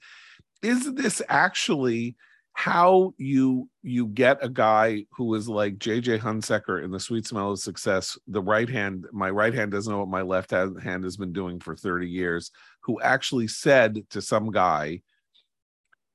is 0.62 0.95
this 0.95 1.21
actually 1.28 2.16
how 2.54 3.12
you 3.18 3.68
you 3.83 4.06
get 4.06 4.42
a 4.42 4.49
guy 4.49 5.04
who 5.11 5.35
is 5.35 5.47
like 5.47 5.76
JJ 5.76 6.21
Hunsecker 6.21 6.83
in 6.83 6.90
the 6.90 6.99
sweet 6.99 7.26
smell 7.26 7.52
of 7.52 7.59
success 7.59 8.16
the 8.26 8.40
right 8.40 8.68
hand 8.68 9.04
my 9.12 9.28
right 9.28 9.52
hand 9.52 9.73
doesn't 9.73 9.92
know 9.92 9.99
what 9.99 10.09
my 10.09 10.23
left 10.23 10.52
hand 10.52 11.04
has 11.04 11.18
been 11.18 11.35
doing 11.35 11.61
for 11.61 11.76
30 11.76 12.09
years 12.09 12.50
who 12.80 12.99
actually 13.02 13.47
said 13.47 14.09
to 14.09 14.23
some 14.23 14.50
guy 14.50 15.02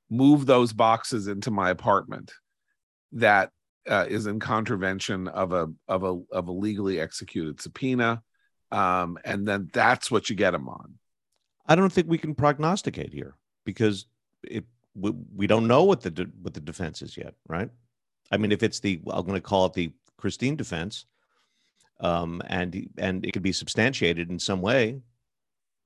move 0.10 0.48
those 0.48 0.74
boxes 0.74 1.27
into 1.27 1.51
my 1.51 1.70
apartment 1.70 2.34
that 3.12 3.51
uh, 3.89 4.05
is 4.07 4.27
in 4.27 4.39
contravention 4.39 5.27
of 5.27 5.53
a 5.53 5.67
of 5.88 6.03
a 6.03 6.21
of 6.31 6.47
a 6.47 6.51
legally 6.51 7.00
executed 7.00 7.59
subpoena 7.59 8.21
um 8.71 9.17
and 9.25 9.47
then 9.47 9.69
that's 9.73 10.11
what 10.11 10.29
you 10.29 10.35
get 10.35 10.53
him 10.53 10.69
on 10.69 10.97
I 11.65 11.75
don't 11.75 11.91
think 11.91 12.07
we 12.09 12.17
can 12.17 12.35
prognosticate 12.35 13.13
here 13.13 13.35
because 13.65 14.05
it 14.43 14.65
we, 14.95 15.11
we 15.35 15.47
don't 15.47 15.67
know 15.67 15.83
what 15.83 16.01
the 16.01 16.11
de- 16.11 16.31
what 16.41 16.53
the 16.53 16.59
defense 16.59 17.01
is 17.01 17.15
yet, 17.15 17.33
right? 17.47 17.69
I 18.31 18.38
mean, 18.38 18.51
if 18.51 18.63
it's 18.63 18.79
the 18.79 19.00
I'm 19.07 19.25
going 19.25 19.35
to 19.35 19.41
call 19.41 19.65
it 19.67 19.73
the 19.73 19.91
Christine 20.17 20.55
defense, 20.55 21.05
um, 22.00 22.41
and 22.47 22.89
and 22.97 23.25
it 23.25 23.31
could 23.31 23.43
be 23.43 23.51
substantiated 23.51 24.29
in 24.29 24.39
some 24.39 24.61
way, 24.61 25.01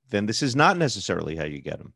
then 0.09 0.25
this 0.25 0.41
is 0.41 0.55
not 0.55 0.77
necessarily 0.77 1.35
how 1.35 1.45
you 1.45 1.61
get 1.61 1.77
them. 1.77 1.93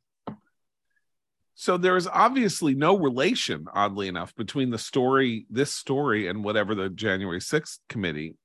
So 1.59 1.75
there 1.75 1.97
is 1.97 2.07
obviously 2.07 2.73
no 2.73 2.97
relation 2.97 3.65
oddly 3.73 4.07
enough 4.07 4.33
between 4.37 4.69
the 4.69 4.77
story 4.77 5.45
this 5.49 5.73
story 5.73 6.27
and 6.27 6.41
whatever 6.41 6.73
the 6.73 6.89
january 6.89 7.39
6th 7.39 7.79
committee 7.89 8.35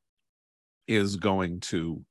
is 0.89 1.15
going 1.15 1.61
to 1.61 2.05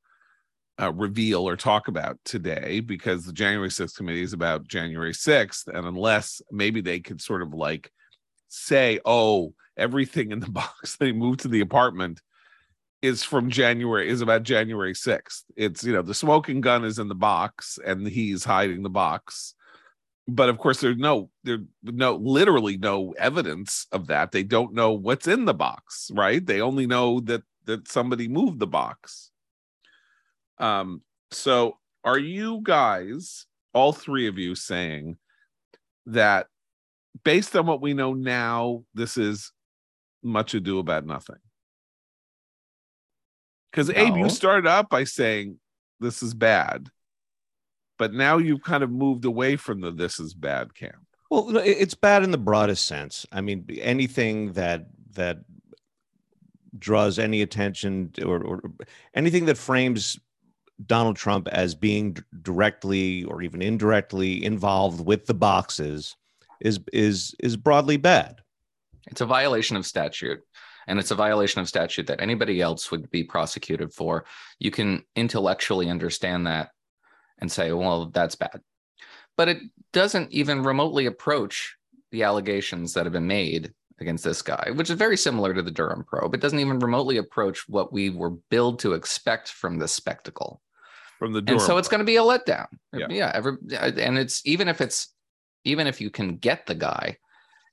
uh, 0.81 0.93
reveal 0.93 1.47
or 1.47 1.57
talk 1.57 1.89
about 1.89 2.17
today 2.23 2.79
because 2.79 3.25
the 3.25 3.33
january 3.33 3.67
6th 3.67 3.97
committee 3.97 4.23
is 4.23 4.31
about 4.31 4.65
january 4.65 5.11
6th 5.11 5.67
and 5.67 5.85
unless 5.85 6.41
maybe 6.49 6.79
they 6.79 7.01
could 7.01 7.19
sort 7.19 7.41
of 7.41 7.53
like 7.53 7.91
say 8.47 8.97
oh 9.03 9.53
everything 9.75 10.31
in 10.31 10.39
the 10.39 10.49
box 10.61 10.95
they 10.95 11.11
moved 11.11 11.41
to 11.41 11.49
the 11.49 11.61
apartment 11.61 12.21
is 13.01 13.21
from 13.21 13.49
January 13.49 14.07
is 14.07 14.21
about 14.21 14.43
January 14.43 14.93
6th. 14.93 15.43
It's 15.57 15.83
you 15.83 15.91
know 15.91 16.01
the 16.01 16.13
smoking 16.13 16.61
gun 16.61 16.85
is 16.85 16.99
in 16.99 17.09
the 17.09 17.15
box 17.15 17.77
and 17.85 18.07
he's 18.07 18.45
hiding 18.45 18.81
the 18.81 18.89
box 18.89 19.55
but 20.27 20.49
of 20.49 20.57
course 20.57 20.79
there's 20.79 20.97
no 20.97 21.29
there 21.43 21.59
no 21.83 22.15
literally 22.15 22.77
no 22.77 23.13
evidence 23.17 23.87
of 23.91 24.07
that. 24.07 24.31
They 24.31 24.43
don't 24.43 24.73
know 24.73 24.93
what's 24.93 25.27
in 25.27 25.45
the 25.45 25.53
box 25.53 26.09
right? 26.13 26.45
They 26.45 26.61
only 26.61 26.87
know 26.87 27.19
that 27.21 27.43
that 27.65 27.87
somebody 27.87 28.27
moved 28.27 28.59
the 28.59 28.67
box. 28.67 29.31
Um 30.59 31.01
so 31.31 31.77
are 32.03 32.19
you 32.19 32.61
guys 32.63 33.45
all 33.73 33.91
three 33.91 34.27
of 34.27 34.37
you 34.37 34.55
saying 34.55 35.17
that 36.05 36.47
based 37.23 37.55
on 37.55 37.65
what 37.65 37.81
we 37.81 37.93
know 37.93 38.13
now 38.13 38.83
this 38.93 39.17
is 39.17 39.51
much 40.21 40.53
ado 40.53 40.79
about 40.79 41.05
nothing? 41.05 41.39
Because 43.71 43.89
abe 43.89 44.15
you 44.15 44.29
started 44.29 44.67
out 44.67 44.89
by 44.89 45.03
saying 45.03 45.59
this 45.99 46.23
is 46.23 46.33
bad 46.33 46.89
but 48.03 48.13
now 48.13 48.37
you've 48.37 48.61
kind 48.61 48.83
of 48.83 48.91
moved 48.91 49.23
away 49.23 49.55
from 49.55 49.79
the 49.79 49.89
this 49.89 50.19
is 50.19 50.33
bad 50.33 50.75
camp 50.75 51.07
Well, 51.31 51.55
it's 51.55 51.95
bad 51.95 52.21
in 52.23 52.31
the 52.31 52.37
broadest 52.37 52.85
sense. 52.85 53.25
I 53.31 53.39
mean, 53.39 53.65
anything 53.79 54.51
that 54.53 54.87
that 55.13 55.37
draws 56.77 57.17
any 57.17 57.41
attention 57.41 58.11
to- 58.15 58.25
or, 58.25 58.43
or 58.43 58.61
anything 59.13 59.45
that 59.45 59.57
frames 59.57 60.19
Donald 60.85 61.15
Trump 61.15 61.47
as 61.47 61.75
being 61.75 62.13
d- 62.13 62.21
directly 62.41 63.23
or 63.23 63.41
even 63.41 63.61
indirectly 63.61 64.43
involved 64.43 64.99
with 65.05 65.25
the 65.25 65.33
boxes 65.33 66.17
is 66.59 66.81
is 66.91 67.33
is 67.39 67.55
broadly 67.55 67.95
bad. 67.95 68.41
It's 69.11 69.21
a 69.21 69.25
violation 69.25 69.77
of 69.77 69.85
statute. 69.85 70.41
And 70.87 70.99
it's 70.99 71.11
a 71.11 71.15
violation 71.27 71.61
of 71.61 71.69
statute 71.69 72.07
that 72.07 72.21
anybody 72.21 72.59
else 72.59 72.91
would 72.91 73.09
be 73.09 73.23
prosecuted 73.23 73.93
for. 73.93 74.25
You 74.59 74.71
can 74.71 75.05
intellectually 75.15 75.89
understand 75.89 76.45
that 76.47 76.71
and 77.43 77.51
say, 77.51 77.73
well, 77.73 78.05
that's 78.07 78.35
bad. 78.35 78.61
But 79.35 79.49
it 79.49 79.57
doesn't 79.91 80.31
even 80.31 80.63
remotely 80.63 81.05
approach 81.07 81.75
the 82.11 82.23
allegations 82.23 82.93
that 82.93 83.05
have 83.05 83.11
been 83.11 83.27
made 83.27 83.73
against 83.99 84.23
this 84.23 84.41
guy, 84.41 84.69
which 84.75 84.89
is 84.89 84.95
very 84.97 85.17
similar 85.17 85.53
to 85.53 85.61
the 85.61 85.69
Durham 85.69 86.05
probe. 86.05 86.33
It 86.33 86.39
doesn't 86.39 86.59
even 86.59 86.79
remotely 86.79 87.17
approach 87.17 87.67
what 87.67 87.91
we 87.91 88.09
were 88.09 88.29
billed 88.29 88.79
to 88.79 88.93
expect 88.93 89.49
from 89.49 89.77
this 89.77 89.91
spectacle. 89.91 90.61
from 91.19 91.33
the 91.33 91.43
and 91.45 91.59
so 91.61 91.77
it's 91.77 91.89
going 91.89 91.99
to 91.99 92.05
be 92.05 92.15
a 92.15 92.21
letdown 92.21 92.67
Yeah. 92.93 93.07
yeah, 93.09 93.31
every, 93.35 93.57
and 93.77 94.17
it's 94.17 94.41
even 94.45 94.67
if 94.69 94.79
it's 94.79 95.13
even 95.65 95.85
if 95.85 95.99
you 96.01 96.09
can 96.09 96.37
get 96.37 96.65
the 96.65 96.75
guy 96.75 97.17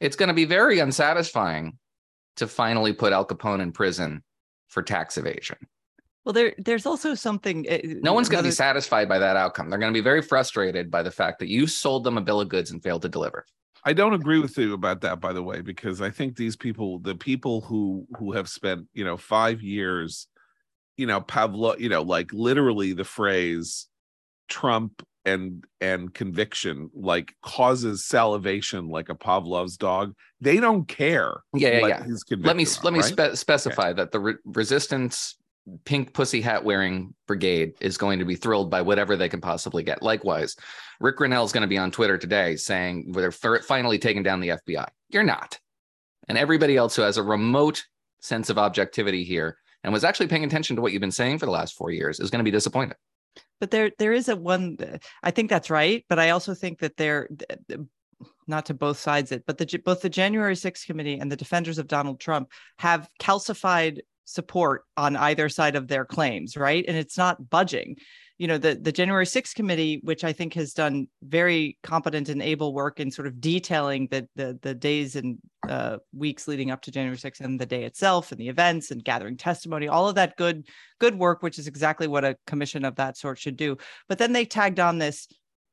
it's 0.01 0.17
going 0.17 0.29
to 0.29 0.35
be 0.35 0.47
very 0.47 0.79
unsatisfying 0.81 1.79
to 2.37 2.47
finally 2.47 2.93
put 2.93 3.13
al 3.13 3.27
capone 3.27 3.61
in 3.61 3.73
prison 3.73 4.23
for 4.69 4.83
tax 4.83 5.17
evasion 5.19 5.59
Well, 6.25 6.33
there 6.33 6.55
there's 6.59 6.87
also 6.87 7.15
something. 7.15 7.67
uh, 7.69 7.79
no 8.03 8.13
one's 8.13 8.29
going 8.29 8.43
to 8.43 8.49
be 8.49 8.53
satisfied 8.53 9.09
by 9.09 9.19
that 9.19 9.37
outcome 9.37 9.71
they're 9.71 9.79
going 9.79 9.93
to 9.93 9.99
be 9.99 10.05
very 10.05 10.23
frustrated 10.23 10.91
by 10.91 11.03
the 11.03 11.11
fact 11.11 11.39
that 11.39 11.49
you 11.49 11.67
sold 11.67 12.05
them 12.05 12.19
a 12.19 12.21
bill 12.21 12.41
of 12.41 12.49
goods 12.49 12.71
and 12.71 12.83
failed 12.83 13.03
to 13.03 13.09
deliver 13.09 13.45
I 13.85 13.93
don't 13.93 14.13
agree 14.13 14.41
with 14.41 14.59
you 14.59 14.75
about 14.75 15.01
that, 15.03 15.21
by 15.21 15.33
the 15.33 15.43
way, 15.43 15.63
because 15.63 16.03
I 16.03 16.11
think 16.11 16.37
these 16.37 16.57
people, 16.57 16.99
the 16.99 17.15
people 17.15 17.63
who 17.63 18.07
who 18.19 18.33
have 18.33 18.49
spent, 18.49 18.87
you 18.93 19.05
know, 19.05 19.17
five 19.17 19.63
years, 19.63 20.27
you 20.97 21.07
know, 21.07 21.21
Pavlo, 21.21 21.77
you 21.79 21.89
know, 21.89 22.03
like 22.03 22.33
literally 22.33 22.93
the 22.93 23.05
phrase 23.05 23.89
Trump 24.49 25.03
and 25.25 25.65
and 25.81 26.13
conviction 26.13 26.91
like 26.95 27.35
causes 27.43 28.05
salivation 28.05 28.89
like 28.89 29.09
a 29.09 29.15
Pavlov's 29.15 29.77
dog. 29.77 30.15
They 30.41 30.61
don't 30.61 30.87
care. 30.87 31.43
yeah 31.55 31.69
yeah 31.69 31.81
what 31.81 31.89
yeah 31.89 32.05
his 32.05 32.25
let 32.31 32.57
me 32.57 32.65
convicted 32.65 32.85
let 32.85 32.91
are, 32.91 32.93
me 32.93 33.01
right? 33.01 33.33
spe- 33.33 33.39
specify 33.39 33.93
that 33.95 34.13
the 34.13 34.21
re- 34.21 34.35
resistance 34.45 35.37
pink 35.85 36.13
pussy 36.15 36.41
hat 36.41 36.65
wearing 36.65 37.15
brigade 37.27 37.75
is 37.81 37.99
going 37.99 38.19
to 38.19 38.25
be 38.25 38.35
thrilled 38.35 38.71
by 38.71 38.83
whatever 38.83 39.17
they 39.17 39.29
can 39.29 39.41
possibly 39.41 39.83
get. 39.83 40.03
Likewise 40.03 40.57
rick 41.01 41.19
Grenell 41.19 41.45
is 41.45 41.53
going 41.53 41.63
to 41.63 41.69
be 41.69 41.79
on 41.79 41.91
twitter 41.91 42.19
today 42.19 42.57
saying 42.57 43.13
they're 43.13 43.31
finally 43.31 43.99
taking 43.99 44.23
down 44.23 44.41
the 44.41 44.49
fbi 44.49 44.87
you're 45.11 45.23
not. 45.23 45.59
And 46.29 46.39
everybody 46.39 46.77
else 46.77 46.95
who 46.95 47.03
has 47.03 47.17
a 47.17 47.23
remote 47.23 47.85
sense 48.21 48.51
of 48.51 48.59
objectivity 48.59 49.25
here 49.25 49.59
and 49.83 49.93
was 49.93 50.05
actually 50.05 50.29
paying 50.29 50.45
attention 50.45 50.77
to 50.77 50.83
what 50.83 50.93
you've 50.93 51.01
been 51.01 51.11
saying 51.11 51.39
for 51.39 51.47
the 51.47 51.53
last 51.53 51.75
four 51.75 51.91
years 51.91 52.21
is 52.21 52.31
going 52.31 52.39
to 52.39 52.45
be 52.45 52.51
disappointed. 52.51 52.97
But 53.59 53.71
there 53.71 53.91
there 53.99 54.13
is 54.13 54.29
a 54.29 54.37
one 54.37 54.79
i 55.23 55.31
think 55.31 55.51
that's 55.51 55.71
right 55.71 56.05
but 56.09 56.19
i 56.19 56.31
also 56.31 56.55
think 56.55 56.79
that 56.81 56.97
there 56.97 57.29
not 58.47 58.67
to 58.67 58.75
both 58.75 58.99
sides 58.99 59.33
it 59.33 59.45
but 59.47 59.59
the 59.59 59.81
both 59.85 60.01
the 60.01 60.09
january 60.09 60.55
6th 60.55 60.87
committee 60.87 61.19
and 61.19 61.31
the 61.31 61.37
defenders 61.37 61.79
of 61.79 61.87
donald 61.87 62.21
trump 62.21 62.51
have 62.79 63.09
calcified 63.21 64.01
support 64.31 64.85
on 64.97 65.17
either 65.17 65.49
side 65.49 65.77
of 65.77 65.89
their 65.89 66.05
claims 66.05 66.57
right? 66.57 66.85
And 66.87 66.97
it's 66.97 67.19
not 67.19 67.51
budging. 67.51 67.97
You 68.39 68.47
know 68.47 68.57
the 68.57 68.75
the 68.75 68.91
january 68.91 69.27
6th 69.27 69.55
committee 69.55 70.01
which 70.03 70.25
i 70.25 70.33
think 70.33 70.55
has 70.55 70.73
done 70.73 71.09
very 71.23 71.77
competent 71.83 72.31
and 72.31 72.41
able 72.41 72.73
work 72.73 72.99
in 72.99 73.11
sort 73.11 73.29
of 73.29 73.39
detailing 73.39 74.09
the 74.11 74.27
the, 74.35 74.59
the 74.63 74.75
days 74.75 75.15
and 75.15 75.37
uh, 75.69 75.99
weeks 76.15 76.49
leading 76.49 76.71
up 76.71 76.81
to 76.81 76.91
january 76.91 77.19
6th 77.19 77.41
and 77.41 77.61
the 77.61 77.67
day 77.67 77.85
itself 77.85 78.33
and 78.33 78.41
the 78.41 78.49
events 78.49 78.91
and 78.91 79.05
gathering 79.05 79.37
testimony 79.37 79.89
all 79.89 80.09
of 80.09 80.15
that 80.15 80.39
good 80.39 80.67
good 81.01 81.19
work 81.19 81.43
which 81.43 81.59
is 81.59 81.67
exactly 81.67 82.07
what 82.07 82.25
a 82.25 82.35
commission 82.47 82.87
of 82.87 82.95
that 82.97 83.19
sort 83.19 83.39
should 83.41 83.57
do. 83.57 83.77
But 84.09 84.19
then 84.19 84.33
they 84.33 84.45
tagged 84.45 84.79
on 84.79 84.99
this 84.99 85.27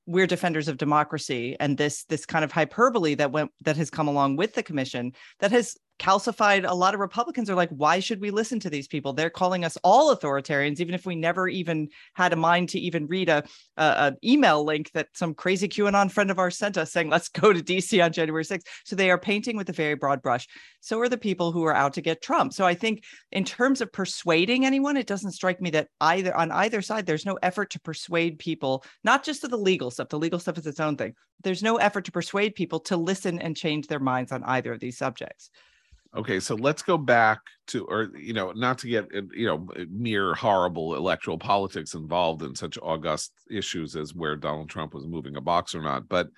we're 0.07 0.25
defenders 0.25 0.69
of 0.69 0.77
democracy 0.77 1.57
and 1.59 1.77
this 1.77 2.05
this 2.05 2.25
kind 2.25 2.45
of 2.45 2.51
hyperbole 2.51 3.15
that 3.15 3.31
went 3.31 3.51
that 3.65 3.75
has 3.75 3.89
come 3.89 4.07
along 4.07 4.37
with 4.37 4.53
the 4.53 4.63
commission 4.63 5.11
that 5.39 5.51
has 5.51 5.77
calcified 5.99 6.67
a 6.67 6.73
lot 6.73 6.93
of 6.93 6.99
republicans 6.99 7.49
are 7.49 7.55
like 7.55 7.69
why 7.69 7.99
should 7.99 8.21
we 8.21 8.29
listen 8.29 8.59
to 8.59 8.69
these 8.69 8.87
people? 8.87 9.13
They're 9.13 9.29
calling 9.29 9.65
us 9.65 9.77
all 9.83 10.15
authoritarians 10.15 10.79
even 10.79 10.93
if 10.93 11.05
we 11.05 11.15
never 11.15 11.47
even 11.47 11.89
had 12.13 12.33
a 12.33 12.35
mind 12.35 12.69
to 12.69 12.79
even 12.79 13.07
read 13.07 13.29
a, 13.29 13.43
a 13.77 14.07
an 14.07 14.17
email 14.23 14.63
link 14.63 14.91
that 14.93 15.07
some 15.13 15.33
crazy 15.33 15.67
qanon 15.67 16.11
friend 16.11 16.29
of 16.29 16.39
ours 16.39 16.57
sent 16.57 16.77
us 16.77 16.91
saying 16.91 17.09
let's 17.09 17.29
go 17.29 17.51
to 17.51 17.61
dc 17.61 18.03
on 18.03 18.11
january 18.11 18.43
6th 18.43 18.65
so 18.85 18.95
they 18.95 19.09
are 19.09 19.17
painting 19.17 19.57
with 19.57 19.69
a 19.69 19.73
very 19.73 19.95
broad 19.95 20.21
brush. 20.21 20.47
So 20.81 20.99
are 20.99 21.09
the 21.09 21.17
people 21.17 21.51
who 21.51 21.63
are 21.65 21.75
out 21.75 21.93
to 21.93 22.01
get 22.01 22.21
trump. 22.21 22.53
So 22.53 22.65
i 22.65 22.73
think 22.73 23.03
in 23.31 23.43
terms 23.43 23.81
of 23.81 23.91
persuading 23.91 24.65
anyone 24.65 24.97
it 24.97 25.07
doesn't 25.07 25.31
strike 25.31 25.61
me 25.61 25.71
that 25.71 25.89
either 25.99 26.35
on 26.35 26.51
either 26.51 26.81
side 26.81 27.05
there's 27.05 27.25
no 27.25 27.39
effort 27.41 27.71
to 27.71 27.79
persuade 27.79 28.39
people 28.39 28.83
not 29.03 29.23
just 29.23 29.41
to 29.41 29.47
the 29.47 29.57
legal 29.57 29.91
stuff 29.91 30.09
the 30.09 30.19
legal 30.19 30.39
stuff 30.39 30.57
is 30.57 30.67
its 30.67 30.79
own 30.79 30.95
thing. 30.95 31.13
There's 31.43 31.63
no 31.63 31.77
effort 31.77 32.05
to 32.05 32.11
persuade 32.11 32.55
people 32.55 32.79
to 32.81 32.97
listen 32.97 33.39
and 33.39 33.55
change 33.55 33.87
their 33.87 33.99
minds 33.99 34.31
on 34.31 34.43
either 34.43 34.73
of 34.73 34.79
these 34.79 34.97
subjects 34.97 35.49
Okay, 36.15 36.39
so 36.39 36.55
let's 36.55 36.81
go 36.81 36.97
back 36.97 37.41
to, 37.67 37.85
or 37.85 38.09
you 38.17 38.33
know, 38.33 38.51
not 38.53 38.77
to 38.79 38.87
get 38.87 39.05
uh, 39.15 39.21
you 39.33 39.45
know 39.45 39.67
mere 39.89 40.33
horrible 40.33 40.95
electoral 40.95 41.37
politics 41.37 41.93
involved 41.93 42.43
in 42.43 42.55
such 42.55 42.77
august 42.81 43.33
issues 43.51 43.95
as 43.95 44.15
where 44.15 44.35
Donald 44.35 44.69
Trump 44.69 44.93
was 44.93 45.05
moving 45.05 45.35
a 45.35 45.41
box 45.41 45.75
or 45.75 45.81
not, 45.81 46.07
but 46.07 46.29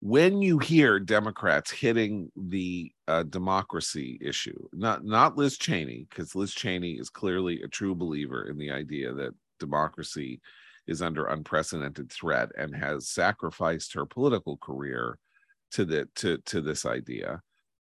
when 0.00 0.42
you 0.42 0.58
hear 0.58 1.00
Democrats 1.00 1.70
hitting 1.70 2.30
the 2.36 2.92
uh, 3.08 3.22
democracy 3.24 4.18
issue, 4.20 4.68
not 4.72 5.04
not 5.04 5.36
Liz 5.36 5.58
Cheney, 5.58 6.06
because 6.08 6.34
Liz 6.34 6.54
Cheney 6.54 6.92
is 6.92 7.10
clearly 7.10 7.62
a 7.62 7.68
true 7.68 7.94
believer 7.94 8.44
in 8.48 8.58
the 8.58 8.70
idea 8.70 9.12
that 9.14 9.34
democracy 9.58 10.40
is 10.86 11.02
under 11.02 11.26
unprecedented 11.26 12.12
threat 12.12 12.50
and 12.56 12.74
has 12.76 13.08
sacrificed 13.08 13.94
her 13.94 14.06
political 14.06 14.56
career 14.58 15.18
to 15.72 15.84
the 15.84 16.08
to 16.16 16.38
to 16.38 16.60
this 16.60 16.86
idea 16.86 17.42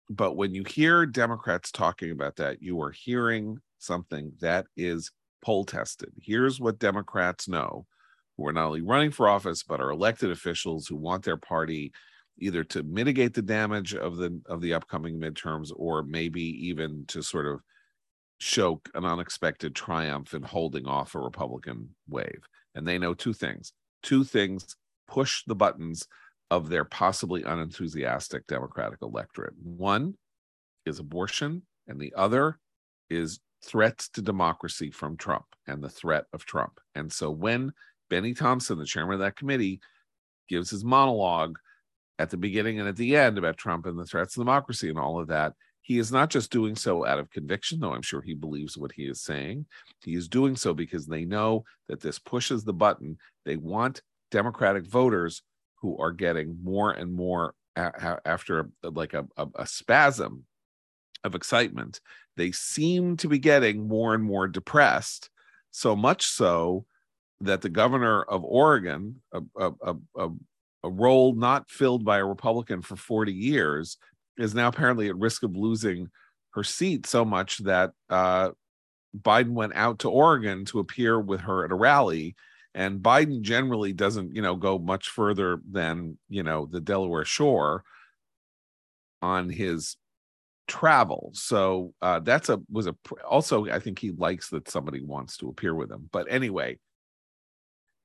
but 0.09 0.35
when 0.35 0.55
you 0.55 0.63
hear 0.63 1.05
Democrats 1.05 1.71
talking 1.71 2.11
about 2.11 2.35
that, 2.37 2.61
you 2.61 2.81
are 2.81 2.91
hearing 2.91 3.59
something 3.77 4.31
that 4.41 4.65
is 4.75 5.11
poll 5.43 5.65
tested. 5.65 6.11
Here's 6.19 6.59
what 6.59 6.79
Democrats 6.79 7.47
know 7.47 7.85
who 8.35 8.47
are 8.47 8.53
not 8.53 8.67
only 8.67 8.81
running 8.81 9.11
for 9.11 9.27
office, 9.27 9.63
but 9.63 9.79
are 9.79 9.91
elected 9.91 10.31
officials 10.31 10.87
who 10.87 10.95
want 10.95 11.23
their 11.23 11.37
party 11.37 11.91
either 12.39 12.63
to 12.63 12.83
mitigate 12.83 13.33
the 13.33 13.41
damage 13.41 13.93
of 13.93 14.15
the 14.17 14.41
of 14.47 14.61
the 14.61 14.73
upcoming 14.73 15.19
midterms 15.19 15.71
or 15.75 16.03
maybe 16.03 16.41
even 16.41 17.05
to 17.07 17.21
sort 17.21 17.45
of 17.45 17.59
show 18.39 18.81
an 18.95 19.05
unexpected 19.05 19.75
triumph 19.75 20.33
in 20.33 20.41
holding 20.41 20.87
off 20.87 21.15
a 21.15 21.19
Republican 21.19 21.89
wave. 22.07 22.41
And 22.75 22.87
they 22.87 22.97
know 22.97 23.13
two 23.13 23.33
things. 23.33 23.73
Two 24.01 24.23
things 24.23 24.75
push 25.07 25.43
the 25.45 25.55
buttons 25.55 26.07
of 26.51 26.69
their 26.69 26.85
possibly 26.85 27.43
unenthusiastic 27.43 28.47
Democratic 28.47 28.99
electorate. 29.01 29.53
One 29.61 30.15
is 30.85 30.99
abortion, 30.99 31.63
and 31.87 31.99
the 31.99 32.13
other 32.15 32.59
is 33.09 33.39
threats 33.63 34.09
to 34.09 34.21
democracy 34.21 34.89
from 34.89 35.17
Trump 35.17 35.45
and 35.67 35.83
the 35.83 35.89
threat 35.89 36.25
of 36.33 36.45
Trump. 36.45 36.79
And 36.95 37.11
so 37.11 37.29
when 37.29 37.73
Bennie 38.09 38.33
Thompson, 38.33 38.79
the 38.79 38.85
chairman 38.85 39.15
of 39.15 39.19
that 39.19 39.35
committee, 39.35 39.79
gives 40.47 40.69
his 40.69 40.83
monologue 40.83 41.57
at 42.17 42.29
the 42.29 42.37
beginning 42.37 42.79
and 42.79 42.87
at 42.87 42.95
the 42.95 43.15
end 43.15 43.37
about 43.37 43.57
Trump 43.57 43.85
and 43.85 43.97
the 43.97 44.05
threats 44.05 44.33
to 44.33 44.39
democracy 44.39 44.89
and 44.89 44.97
all 44.97 45.19
of 45.19 45.27
that, 45.27 45.53
he 45.81 45.97
is 45.97 46.11
not 46.11 46.29
just 46.29 46.51
doing 46.51 46.75
so 46.75 47.05
out 47.05 47.19
of 47.19 47.31
conviction, 47.31 47.79
though 47.79 47.93
I'm 47.93 48.01
sure 48.01 48.21
he 48.21 48.33
believes 48.33 48.77
what 48.77 48.91
he 48.91 49.03
is 49.03 49.21
saying. 49.21 49.65
He 50.03 50.13
is 50.13 50.27
doing 50.27 50.55
so 50.55 50.73
because 50.73 51.05
they 51.05 51.25
know 51.25 51.63
that 51.87 52.01
this 52.01 52.19
pushes 52.19 52.63
the 52.63 52.73
button. 52.73 53.17
They 53.45 53.55
want 53.55 54.01
Democratic 54.29 54.85
voters 54.85 55.41
who 55.81 55.97
are 55.97 56.11
getting 56.11 56.57
more 56.63 56.91
and 56.91 57.13
more 57.13 57.53
a- 57.75 58.19
after 58.25 58.69
like 58.83 59.13
a, 59.13 59.27
a, 59.37 59.47
a 59.55 59.67
spasm 59.67 60.45
of 61.23 61.35
excitement. 61.35 61.99
They 62.37 62.51
seem 62.51 63.17
to 63.17 63.27
be 63.27 63.39
getting 63.39 63.87
more 63.87 64.13
and 64.13 64.23
more 64.23 64.47
depressed, 64.47 65.29
so 65.71 65.95
much 65.95 66.25
so 66.25 66.85
that 67.41 67.61
the 67.61 67.69
governor 67.69 68.23
of 68.23 68.43
Oregon, 68.43 69.21
a, 69.33 69.41
a, 69.57 69.95
a, 70.17 70.29
a 70.83 70.89
role 70.89 71.33
not 71.33 71.69
filled 71.69 72.05
by 72.05 72.17
a 72.19 72.25
Republican 72.25 72.81
for 72.81 72.95
40 72.95 73.33
years 73.33 73.97
is 74.37 74.55
now 74.55 74.67
apparently 74.67 75.09
at 75.09 75.17
risk 75.17 75.43
of 75.43 75.55
losing 75.55 76.09
her 76.51 76.63
seat 76.63 77.05
so 77.05 77.23
much 77.23 77.59
that 77.59 77.91
uh, 78.09 78.49
Biden 79.17 79.51
went 79.51 79.73
out 79.75 79.99
to 79.99 80.09
Oregon 80.09 80.65
to 80.65 80.79
appear 80.79 81.19
with 81.19 81.41
her 81.41 81.65
at 81.65 81.71
a 81.71 81.75
rally. 81.75 82.35
And 82.75 83.01
Biden 83.01 83.41
generally 83.41 83.93
doesn't, 83.93 84.35
you 84.35 84.41
know, 84.41 84.55
go 84.55 84.77
much 84.77 85.09
further 85.09 85.59
than, 85.69 86.17
you 86.29 86.43
know, 86.43 86.65
the 86.65 86.81
Delaware 86.81 87.25
shore 87.25 87.83
on 89.21 89.49
his 89.49 89.97
travel. 90.67 91.31
So 91.33 91.93
uh, 92.01 92.19
that's 92.19 92.47
a 92.49 92.61
was 92.69 92.87
a 92.87 92.95
also 93.27 93.67
I 93.67 93.79
think 93.79 93.99
he 93.99 94.11
likes 94.11 94.49
that 94.49 94.69
somebody 94.69 95.03
wants 95.03 95.35
to 95.37 95.49
appear 95.49 95.73
with 95.73 95.91
him. 95.91 96.09
But 96.11 96.27
anyway, 96.29 96.77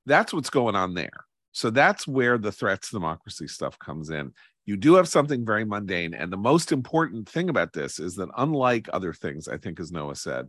that's 0.07 0.33
what's 0.33 0.51
going 0.51 0.75
on 0.75 0.95
there. 0.95 1.27
So 1.53 1.71
that's 1.71 2.09
where 2.09 2.37
the 2.37 2.51
threats 2.51 2.89
to 2.89 2.97
democracy 2.97 3.47
stuff 3.47 3.79
comes 3.79 4.11
in. 4.11 4.33
You 4.67 4.77
do 4.77 4.95
have 4.95 5.09
something 5.09 5.45
very 5.45 5.65
mundane. 5.65 6.15
And 6.15 6.33
the 6.33 6.37
most 6.37 6.73
important 6.73 7.29
thing 7.29 7.49
about 7.49 7.75
this 7.75 8.01
is 8.01 8.17
that, 8.17 8.31
unlike 8.37 8.89
other 8.93 9.13
things, 9.13 9.47
I 9.47 9.59
think, 9.59 9.79
as 9.79 9.93
Noah 9.93 10.17
said, 10.17 10.49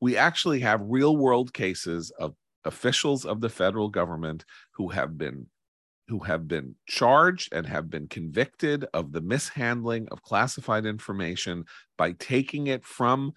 we 0.00 0.16
actually 0.16 0.60
have 0.60 0.80
real 0.82 1.16
world 1.16 1.54
cases 1.54 2.12
of 2.18 2.34
officials 2.64 3.24
of 3.24 3.40
the 3.40 3.48
federal 3.48 3.88
government 3.88 4.44
who 4.72 4.88
have 4.88 5.18
been 5.18 5.46
who 6.08 6.18
have 6.18 6.48
been 6.48 6.74
charged 6.86 7.52
and 7.52 7.66
have 7.66 7.88
been 7.88 8.08
convicted 8.08 8.84
of 8.92 9.12
the 9.12 9.20
mishandling 9.20 10.08
of 10.10 10.20
classified 10.22 10.84
information 10.84 11.64
by 11.96 12.12
taking 12.12 12.66
it 12.66 12.84
from 12.84 13.32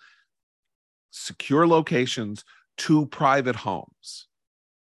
secure 1.12 1.68
locations 1.68 2.44
to 2.78 3.06
private 3.06 3.56
homes. 3.56 4.28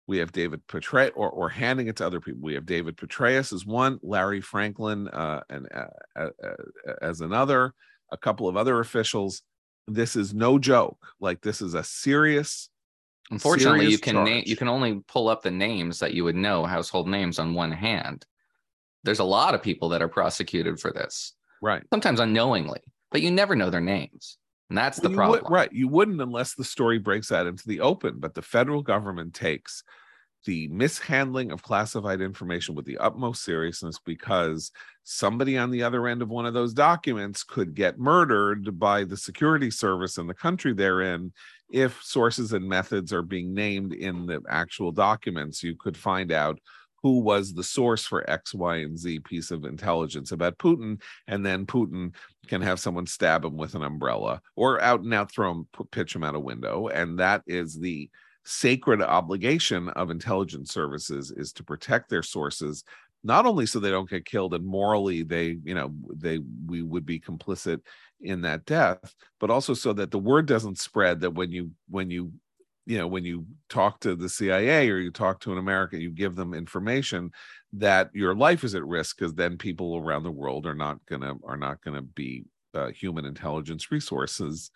We 0.09 0.19
have 0.19 0.33
David 0.33 0.67
Petraeus, 0.67 1.13
or, 1.15 1.31
or 1.31 1.51
handing 1.51 1.87
it 1.87 1.97
to 1.97 2.07
other 2.07 2.21
people. 2.21 2.41
We 2.43 2.55
have 2.55 2.65
David 2.65 2.97
Petraeus 2.97 3.53
as 3.53 3.67
one, 3.67 4.01
Larry 4.03 4.41
Franklin 4.41 5.07
uh, 5.09 5.43
and 5.51 5.69
uh, 5.73 5.85
uh, 6.17 6.31
uh, 6.43 6.93
as 7.03 7.21
another, 7.21 7.75
a 8.11 8.17
couple 8.17 8.49
of 8.49 8.57
other 8.57 8.81
officials. 8.81 9.43
This 9.87 10.17
is 10.17 10.33
no 10.33 10.59
joke. 10.59 10.99
Like 11.21 11.43
this 11.43 11.61
is 11.61 11.75
a 11.75 11.85
serious. 11.85 12.71
Unfortunately, 13.31 13.81
serious 13.81 13.93
you 13.93 13.99
can 13.99 14.25
name 14.25 14.43
you 14.47 14.57
can 14.57 14.69
only 14.69 15.01
pull 15.07 15.29
up 15.29 15.43
the 15.43 15.51
names 15.51 15.99
that 15.99 16.15
you 16.15 16.25
would 16.25 16.37
know 16.37 16.65
household 16.65 17.09
names 17.09 17.39
on 17.39 17.55
one 17.55 17.73
hand. 17.73 18.25
There's 19.05 19.19
a 19.19 19.25
lot 19.25 19.55
of 19.55 19.63
people 19.63 19.91
that 19.91 20.03
are 20.03 20.09
prosecuted 20.09 20.81
for 20.81 20.91
this, 20.93 21.35
right. 21.63 21.83
sometimes 21.93 22.21
unknowingly, 22.21 22.81
but 23.11 23.23
you 23.23 23.31
never 23.31 23.55
know 23.55 23.71
their 23.71 23.81
names. 23.81 24.39
And 24.71 24.77
that's 24.77 24.99
the 24.99 25.09
Well, 25.09 25.13
you 25.27 25.31
would- 25.31 25.41
problem. 25.41 25.53
right. 25.55 25.73
You 25.73 25.89
wouldn't 25.89 26.21
unless 26.21 26.55
the 26.55 26.65
story 26.65 26.99
breaks 26.99 27.33
out 27.33 27.47
into 27.47 27.67
the 27.67 27.81
open. 27.81 28.19
But 28.19 28.35
the 28.35 28.43
federal 28.43 28.83
government 28.83 29.35
takes 29.35 29.83
the 30.45 30.69
mishandling 30.69 31.51
of 31.51 31.63
classified 31.63 32.21
information 32.21 32.75
with 32.75 32.85
the 32.85 32.99
utmost 32.99 33.43
seriousness 33.45 33.99
because 33.99 34.71
somebody 35.05 35.59
on 35.59 35.71
the 35.71 35.83
other 35.83 36.07
end 36.07 36.23
of 36.23 36.29
one 36.29 36.47
of 36.47 36.55
those 36.55 36.73
documents 36.75 37.43
could 37.43 37.75
get 37.75 37.99
murdered 37.99 38.79
by 38.79 39.05
the 39.05 39.17
security 39.17 39.71
service 39.71 40.17
in 40.17 40.27
the 40.27 40.35
country 40.35 40.73
they're 40.73 41.01
in 41.03 41.33
if 41.71 42.03
sources 42.03 42.53
and 42.53 42.67
methods 42.67 43.13
are 43.13 43.23
being 43.23 43.53
named 43.55 43.93
in 43.93 44.27
the 44.27 44.41
actual 44.49 44.93
documents 44.93 45.63
you 45.63 45.75
could 45.77 45.97
find 45.97 46.33
out 46.33 46.59
who 47.03 47.21
was 47.21 47.53
the 47.53 47.63
source 47.63 48.05
for 48.05 48.29
x 48.29 48.55
y 48.55 48.77
and 48.77 48.99
z 48.99 49.19
piece 49.21 49.51
of 49.51 49.65
intelligence 49.65 50.33
about 50.33 50.59
putin 50.59 51.01
and 51.27 51.45
then 51.45 51.67
putin 51.67 52.15
can 52.47 52.63
have 52.63 52.81
someone 52.81 53.07
stab 53.07 53.45
him 53.45 53.57
with 53.57 53.75
an 53.75 53.83
umbrella 53.83 54.41
or 54.57 54.81
out 54.81 55.01
and 55.01 55.13
out 55.15 55.31
throw 55.31 55.51
him 55.51 55.67
pitch 55.91 56.15
him 56.15 56.25
out 56.25 56.35
a 56.35 56.41
window 56.41 56.89
and 56.89 57.19
that 57.19 57.43
is 57.47 57.79
the 57.79 58.09
sacred 58.45 59.03
obligation 59.03 59.91
of 59.91 60.11
intelligence 60.11 60.73
services 60.73 61.31
is 61.31 61.53
to 61.53 61.63
protect 61.63 62.09
their 62.09 62.23
sources 62.23 62.83
not 63.25 63.47
only 63.47 63.67
so 63.67 63.81
they 63.81 63.91
don't 63.91 64.09
get 64.09 64.25
killed 64.25 64.55
and 64.55 64.65
morally 64.65 65.23
they 65.23 65.59
you 65.65 65.75
know 65.75 65.93
they 66.15 66.39
we 66.67 66.83
would 66.83 67.05
be 67.05 67.21
complicit 67.21 67.81
in 68.21 68.41
that 68.43 68.65
death 68.65 69.15
but 69.41 69.51
also 69.51 69.75
so 69.75 69.93
that 69.93 70.11
the 70.11 70.19
word 70.19 70.47
doesn't 70.47 70.79
spread 70.79 71.21
that 71.21 71.33
when 71.33 71.51
you 71.51 71.71
when 71.89 72.11
you 72.11 72.33
you 72.87 72.97
know 72.97 73.07
when 73.07 73.25
you 73.25 73.45
talk 73.69 74.01
to 74.01 74.17
the 74.17 74.29
CIA 74.29 74.89
or 74.91 74.99
you 74.99 75.11
talk 75.11 75.41
to 75.41 75.53
an 75.53 75.59
American 75.59 76.01
you 76.01 76.11
give 76.11 76.37
them 76.37 76.55
information 76.55 77.31
that 77.75 78.11
your 78.15 78.35
life 78.35 78.65
is 78.65 78.75
at 78.75 78.87
risk 78.87 79.19
because 79.19 79.35
then 79.35 79.59
people 79.59 79.97
around 79.97 80.23
the 80.23 80.31
world 80.31 80.67
are 80.67 80.75
not 80.75 80.99
gonna 81.07 81.35
are 81.45 81.57
not 81.59 81.83
gonna 81.83 82.03
be 82.03 82.45
uh, 82.75 82.89
human 82.89 83.25
intelligence 83.25 83.91
resources 83.91 84.71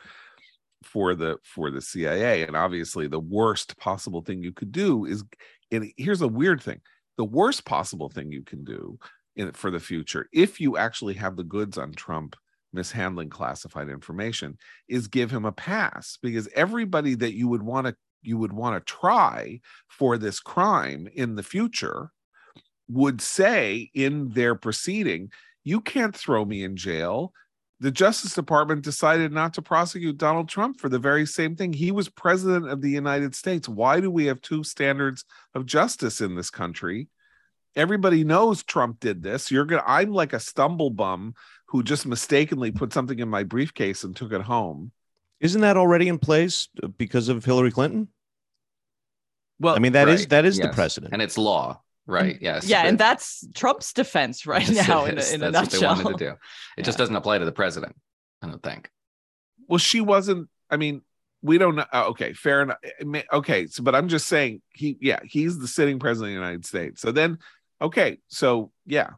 for 0.82 1.14
the 1.14 1.38
for 1.42 1.70
the 1.70 1.80
CIA 1.80 2.42
and 2.42 2.56
obviously 2.56 3.06
the 3.06 3.20
worst 3.20 3.78
possible 3.78 4.20
thing 4.20 4.42
you 4.42 4.52
could 4.52 4.72
do 4.72 5.06
is 5.06 5.24
and 5.70 5.90
here's 5.96 6.22
a 6.22 6.28
weird 6.28 6.60
thing 6.60 6.80
the 7.16 7.24
worst 7.24 7.64
possible 7.64 8.08
thing 8.08 8.32
you 8.32 8.42
can 8.42 8.64
do 8.64 8.98
in 9.36 9.52
for 9.52 9.70
the 9.70 9.80
future 9.80 10.28
if 10.32 10.60
you 10.60 10.76
actually 10.76 11.14
have 11.14 11.36
the 11.36 11.44
goods 11.44 11.78
on 11.78 11.92
Trump 11.92 12.36
mishandling 12.72 13.30
classified 13.30 13.88
information 13.88 14.56
is 14.88 15.06
give 15.08 15.30
him 15.30 15.44
a 15.44 15.52
pass 15.52 16.18
because 16.22 16.48
everybody 16.54 17.14
that 17.14 17.34
you 17.34 17.48
would 17.48 17.62
want 17.62 17.86
to 17.86 17.94
you 18.22 18.38
would 18.38 18.52
want 18.52 18.74
to 18.74 18.92
try 18.92 19.60
for 19.88 20.16
this 20.16 20.40
crime 20.40 21.08
in 21.14 21.34
the 21.34 21.42
future 21.42 22.10
would 22.88 23.20
say 23.20 23.90
in 23.94 24.28
their 24.30 24.54
proceeding 24.54 25.30
you 25.64 25.80
can't 25.80 26.16
throw 26.16 26.44
me 26.44 26.62
in 26.62 26.76
jail 26.76 27.32
the 27.82 27.90
Justice 27.90 28.32
Department 28.32 28.82
decided 28.84 29.32
not 29.32 29.54
to 29.54 29.62
prosecute 29.62 30.16
Donald 30.16 30.48
Trump 30.48 30.78
for 30.80 30.88
the 30.88 31.00
very 31.00 31.26
same 31.26 31.56
thing. 31.56 31.72
He 31.72 31.90
was 31.90 32.08
president 32.08 32.68
of 32.68 32.80
the 32.80 32.90
United 32.90 33.34
States. 33.34 33.68
Why 33.68 34.00
do 34.00 34.08
we 34.08 34.26
have 34.26 34.40
two 34.40 34.62
standards 34.62 35.24
of 35.52 35.66
justice 35.66 36.20
in 36.20 36.36
this 36.36 36.48
country? 36.48 37.08
Everybody 37.74 38.22
knows 38.22 38.62
Trump 38.62 39.00
did 39.00 39.20
this. 39.20 39.50
You're 39.50 39.64
gonna 39.64 39.82
I'm 39.84 40.12
like 40.12 40.32
a 40.32 40.38
stumble 40.38 40.90
bum 40.90 41.34
who 41.66 41.82
just 41.82 42.06
mistakenly 42.06 42.70
put 42.70 42.92
something 42.92 43.18
in 43.18 43.28
my 43.28 43.42
briefcase 43.42 44.04
and 44.04 44.14
took 44.14 44.32
it 44.32 44.42
home. 44.42 44.92
Isn't 45.40 45.62
that 45.62 45.76
already 45.76 46.06
in 46.06 46.18
place 46.20 46.68
because 46.98 47.28
of 47.28 47.44
Hillary 47.44 47.72
Clinton? 47.72 48.06
Well, 49.58 49.74
I 49.74 49.80
mean, 49.80 49.92
that 49.92 50.08
is 50.08 50.20
right. 50.20 50.28
that 50.28 50.44
is 50.44 50.56
the 50.56 50.66
Yes. 50.66 50.74
precedent. 50.76 51.12
And 51.12 51.20
it's 51.20 51.36
law, 51.36 51.82
right? 52.06 52.38
Yes. 52.40 52.66
Yeah, 52.66 52.86
and 52.86 52.98
that's 52.98 53.46
Trump's 53.54 53.92
defense 53.92 54.46
right 54.46 54.68
Yes, 54.68 54.86
it 54.86 54.90
now 54.90 55.04
in 55.04 55.16
a, 55.18 55.20
is. 55.20 55.32
in 55.32 55.42
a 55.42 55.50
That's 55.50 55.66
what 55.66 55.80
they 55.80 55.86
nutshell. 55.86 56.04
wanted 56.04 56.18
to 56.18 56.24
do. 56.30 56.36
It 56.76 56.82
just 56.84 56.98
doesn't 56.98 57.16
apply 57.16 57.38
to 57.38 57.44
the 57.44 57.52
president, 57.52 57.94
I 58.42 58.48
don't 58.48 58.62
think. 58.62 58.90
well, 59.68 59.78
she 59.78 60.00
wasn't. 60.00 60.48
I 60.70 60.76
mean, 60.76 61.02
we 61.42 61.58
don't 61.58 61.76
know. 61.76 61.84
uh, 61.92 62.06
Okay, 62.08 62.32
fair 62.32 62.62
enough. 62.62 62.78
Okay, 63.32 63.66
so 63.66 63.82
but 63.82 63.94
I'm 63.94 64.08
just 64.08 64.26
saying 64.28 64.62
he, 64.72 64.96
yeah, 65.00 65.20
he's 65.24 65.58
the 65.58 65.68
sitting 65.68 65.98
president 65.98 66.30
of 66.30 66.34
the 66.36 66.40
United 66.46 66.64
States. 66.64 67.00
So 67.02 67.12
then, 67.12 67.38
okay, 67.80 68.18
so 68.28 68.70
yeah, 68.86 69.10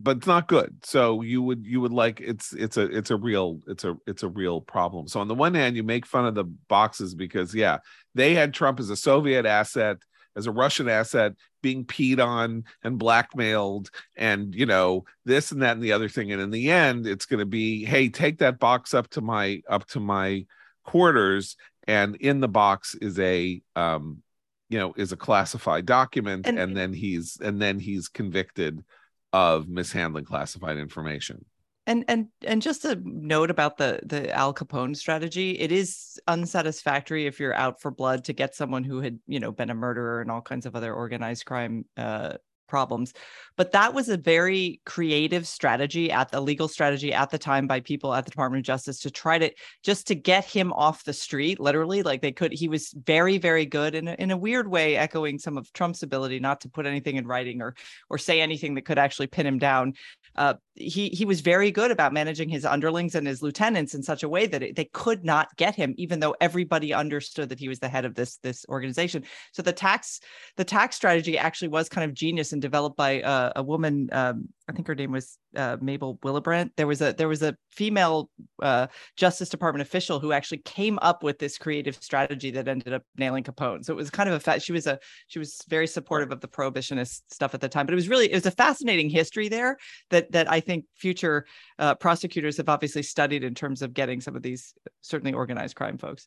but 0.00 0.16
it's 0.18 0.26
not 0.26 0.48
good. 0.48 0.76
So 0.84 1.20
you 1.22 1.42
would 1.42 1.66
you 1.66 1.80
would 1.82 1.92
like 1.92 2.20
it's 2.20 2.52
it's 2.54 2.76
a 2.78 2.82
it's 2.84 3.10
a 3.10 3.16
real 3.16 3.60
it's 3.66 3.84
a 3.84 3.96
it's 4.06 4.22
a 4.22 4.28
real 4.28 4.60
problem. 4.62 5.06
So 5.08 5.20
on 5.20 5.28
the 5.28 5.34
one 5.34 5.54
hand, 5.54 5.76
you 5.76 5.82
make 5.82 6.06
fun 6.06 6.26
of 6.26 6.34
the 6.34 6.44
boxes 6.44 7.14
because 7.14 7.54
yeah, 7.54 7.78
they 8.14 8.34
had 8.34 8.54
Trump 8.54 8.80
as 8.80 8.88
a 8.90 8.96
Soviet 8.96 9.44
asset, 9.44 9.98
as 10.36 10.46
a 10.46 10.52
Russian 10.52 10.88
asset, 10.88 11.32
being 11.62 11.84
peed 11.84 12.24
on 12.24 12.64
and 12.82 12.98
blackmailed, 12.98 13.90
and 14.16 14.54
you 14.54 14.66
know 14.66 15.04
this 15.24 15.52
and 15.52 15.62
that 15.62 15.72
and 15.72 15.82
the 15.82 15.92
other 15.92 16.08
thing. 16.08 16.32
And 16.32 16.40
in 16.40 16.50
the 16.50 16.70
end, 16.70 17.06
it's 17.06 17.26
going 17.26 17.40
to 17.40 17.46
be, 17.46 17.84
hey, 17.84 18.08
take 18.08 18.38
that 18.38 18.58
box 18.58 18.94
up 18.94 19.08
to 19.10 19.20
my 19.20 19.62
up 19.68 19.86
to 19.88 20.00
my 20.00 20.46
quarters, 20.84 21.56
and 21.86 22.16
in 22.16 22.40
the 22.40 22.48
box 22.48 22.94
is 22.94 23.18
a 23.18 23.60
um, 23.76 24.22
you 24.68 24.78
know, 24.78 24.94
is 24.96 25.12
a 25.12 25.16
classified 25.16 25.84
document, 25.84 26.46
And- 26.46 26.58
and 26.58 26.76
then 26.76 26.92
he's 26.92 27.38
and 27.40 27.60
then 27.60 27.78
he's 27.78 28.08
convicted 28.08 28.84
of 29.32 29.68
mishandling 29.68 30.24
classified 30.24 30.78
information. 30.78 31.44
And 31.90 32.04
and 32.06 32.28
and 32.46 32.62
just 32.62 32.84
a 32.84 33.00
note 33.04 33.50
about 33.50 33.76
the 33.76 33.98
the 34.04 34.32
Al 34.32 34.54
Capone 34.54 34.96
strategy, 34.96 35.58
it 35.58 35.72
is 35.72 36.20
unsatisfactory 36.28 37.26
if 37.26 37.40
you're 37.40 37.52
out 37.54 37.80
for 37.80 37.90
blood 37.90 38.22
to 38.26 38.32
get 38.32 38.54
someone 38.54 38.84
who 38.84 39.00
had, 39.00 39.18
you 39.26 39.40
know, 39.40 39.50
been 39.50 39.70
a 39.70 39.74
murderer 39.74 40.20
and 40.20 40.30
all 40.30 40.40
kinds 40.40 40.66
of 40.66 40.76
other 40.76 40.94
organized 40.94 41.46
crime 41.46 41.84
uh 41.96 42.34
problems. 42.70 43.12
But 43.56 43.72
that 43.72 43.92
was 43.92 44.08
a 44.08 44.16
very 44.16 44.80
creative 44.86 45.46
strategy 45.46 46.10
at 46.10 46.30
the 46.30 46.40
legal 46.40 46.68
strategy 46.68 47.12
at 47.12 47.28
the 47.28 47.38
time 47.38 47.66
by 47.66 47.80
people 47.80 48.14
at 48.14 48.24
the 48.24 48.30
Department 48.30 48.60
of 48.60 48.64
Justice 48.64 49.00
to 49.00 49.10
try 49.10 49.36
to 49.38 49.50
just 49.82 50.06
to 50.06 50.14
get 50.14 50.44
him 50.44 50.72
off 50.72 51.04
the 51.04 51.12
street, 51.12 51.60
literally. 51.60 52.02
Like 52.02 52.22
they 52.22 52.32
could, 52.32 52.52
he 52.52 52.68
was 52.68 52.94
very, 53.04 53.36
very 53.36 53.66
good 53.66 53.94
in 53.94 54.08
a, 54.08 54.14
in 54.14 54.30
a 54.30 54.36
weird 54.36 54.68
way, 54.68 54.96
echoing 54.96 55.38
some 55.38 55.58
of 55.58 55.70
Trump's 55.72 56.02
ability 56.02 56.38
not 56.38 56.62
to 56.62 56.70
put 56.70 56.86
anything 56.86 57.16
in 57.16 57.26
writing 57.26 57.60
or 57.60 57.74
or 58.08 58.16
say 58.16 58.40
anything 58.40 58.76
that 58.76 58.86
could 58.86 58.98
actually 58.98 59.26
pin 59.26 59.46
him 59.46 59.58
down 59.58 59.94
uh, 60.36 60.54
he 60.74 61.08
he 61.08 61.24
was 61.24 61.40
very 61.40 61.70
good 61.70 61.90
about 61.90 62.12
managing 62.12 62.48
his 62.48 62.64
underlings 62.64 63.14
and 63.14 63.26
his 63.26 63.42
lieutenants 63.42 63.94
in 63.94 64.02
such 64.02 64.22
a 64.22 64.28
way 64.28 64.46
that 64.46 64.62
it, 64.62 64.76
they 64.76 64.86
could 64.92 65.24
not 65.24 65.54
get 65.56 65.74
him, 65.74 65.94
even 65.98 66.20
though 66.20 66.34
everybody 66.40 66.94
understood 66.94 67.48
that 67.48 67.58
he 67.58 67.68
was 67.68 67.78
the 67.80 67.88
head 67.88 68.04
of 68.04 68.14
this 68.14 68.36
this 68.38 68.64
organization. 68.68 69.24
So 69.52 69.62
the 69.62 69.72
tax 69.72 70.20
the 70.56 70.64
tax 70.64 70.96
strategy 70.96 71.36
actually 71.36 71.68
was 71.68 71.88
kind 71.88 72.08
of 72.08 72.14
genius 72.14 72.52
and 72.52 72.62
developed 72.62 72.96
by 72.96 73.22
uh, 73.22 73.52
a 73.56 73.62
woman. 73.62 74.08
Um, 74.12 74.48
I 74.68 74.72
think 74.72 74.86
her 74.86 74.94
name 74.94 75.10
was 75.10 75.36
uh, 75.56 75.76
Mabel 75.80 76.18
Willebrandt. 76.22 76.70
There 76.76 76.86
was 76.86 77.02
a 77.02 77.12
there 77.12 77.28
was 77.28 77.42
a 77.42 77.56
female 77.70 78.30
uh, 78.62 78.86
Justice 79.16 79.48
Department 79.48 79.82
official 79.82 80.20
who 80.20 80.32
actually 80.32 80.58
came 80.58 80.98
up 81.02 81.22
with 81.22 81.38
this 81.38 81.58
creative 81.58 81.96
strategy 81.96 82.52
that 82.52 82.68
ended 82.68 82.92
up 82.92 83.02
nailing 83.16 83.42
Capone. 83.42 83.84
So 83.84 83.92
it 83.92 83.96
was 83.96 84.10
kind 84.10 84.28
of 84.28 84.34
a 84.36 84.40
fact. 84.40 84.62
She 84.62 84.72
was 84.72 84.86
a 84.86 84.98
she 85.26 85.38
was 85.38 85.62
very 85.68 85.88
supportive 85.88 86.30
of 86.30 86.40
the 86.40 86.48
prohibitionist 86.48 87.22
stuff 87.30 87.52
at 87.54 87.60
the 87.60 87.68
time. 87.68 87.86
But 87.86 87.92
it 87.92 87.96
was 87.96 88.08
really 88.08 88.30
it 88.30 88.34
was 88.34 88.46
a 88.46 88.52
fascinating 88.52 89.10
history 89.10 89.48
there 89.48 89.76
that 90.10 90.29
that 90.30 90.50
I 90.50 90.60
think 90.60 90.86
future 90.96 91.46
uh, 91.78 91.94
prosecutors 91.94 92.56
have 92.56 92.68
obviously 92.68 93.02
studied 93.02 93.44
in 93.44 93.54
terms 93.54 93.82
of 93.82 93.94
getting 93.94 94.20
some 94.20 94.36
of 94.36 94.42
these 94.42 94.74
certainly 95.00 95.32
organized 95.32 95.76
crime 95.76 95.98
folks. 95.98 96.26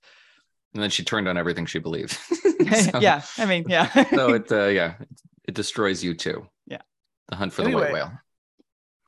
And 0.74 0.82
then 0.82 0.90
she 0.90 1.04
turned 1.04 1.28
on 1.28 1.38
everything 1.38 1.66
she 1.66 1.80
believed. 1.80 2.12
so, 2.92 3.00
yeah, 3.00 3.22
I 3.38 3.46
mean, 3.46 3.66
yeah. 3.68 3.92
so 4.10 4.34
it, 4.34 4.52
uh, 4.52 4.66
yeah, 4.66 4.96
it, 5.00 5.10
it, 5.50 5.56
destroys 5.56 6.04
you 6.04 6.14
too. 6.14 6.48
Yeah. 6.68 6.82
The 7.30 7.36
hunt 7.36 7.54
for 7.54 7.64
Anyway, 7.64 7.82
the 7.82 7.86
white 7.86 7.94
whale. 7.94 8.12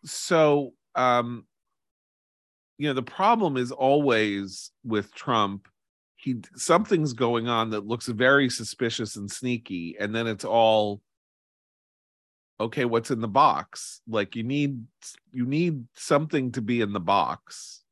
so 0.04 0.74
um 0.96 1.46
you 2.78 2.88
know 2.88 2.94
the 2.94 3.04
problem 3.04 3.58
is 3.58 3.72
always 3.72 4.72
with 4.84 5.14
trump 5.14 5.68
he 6.16 6.36
something's 6.56 7.14
going 7.14 7.48
on 7.48 7.72
that 7.72 7.86
looks 7.86 8.08
very 8.08 8.50
suspicious 8.50 9.16
and 9.16 9.30
sneaky 9.30 9.96
and 10.00 10.16
then 10.16 10.28
it's 10.28 10.46
all 10.46 11.02
okay 12.60 12.86
what's 12.86 13.12
in 13.12 13.22
the 13.22 13.28
box? 13.28 14.02
Like 14.08 14.36
you 14.36 14.44
need 14.44 14.84
you 15.32 15.46
need 15.46 15.86
something 15.94 16.52
to 16.54 16.62
be 16.62 16.82
in 16.82 16.94
the 16.94 17.00
box 17.00 17.84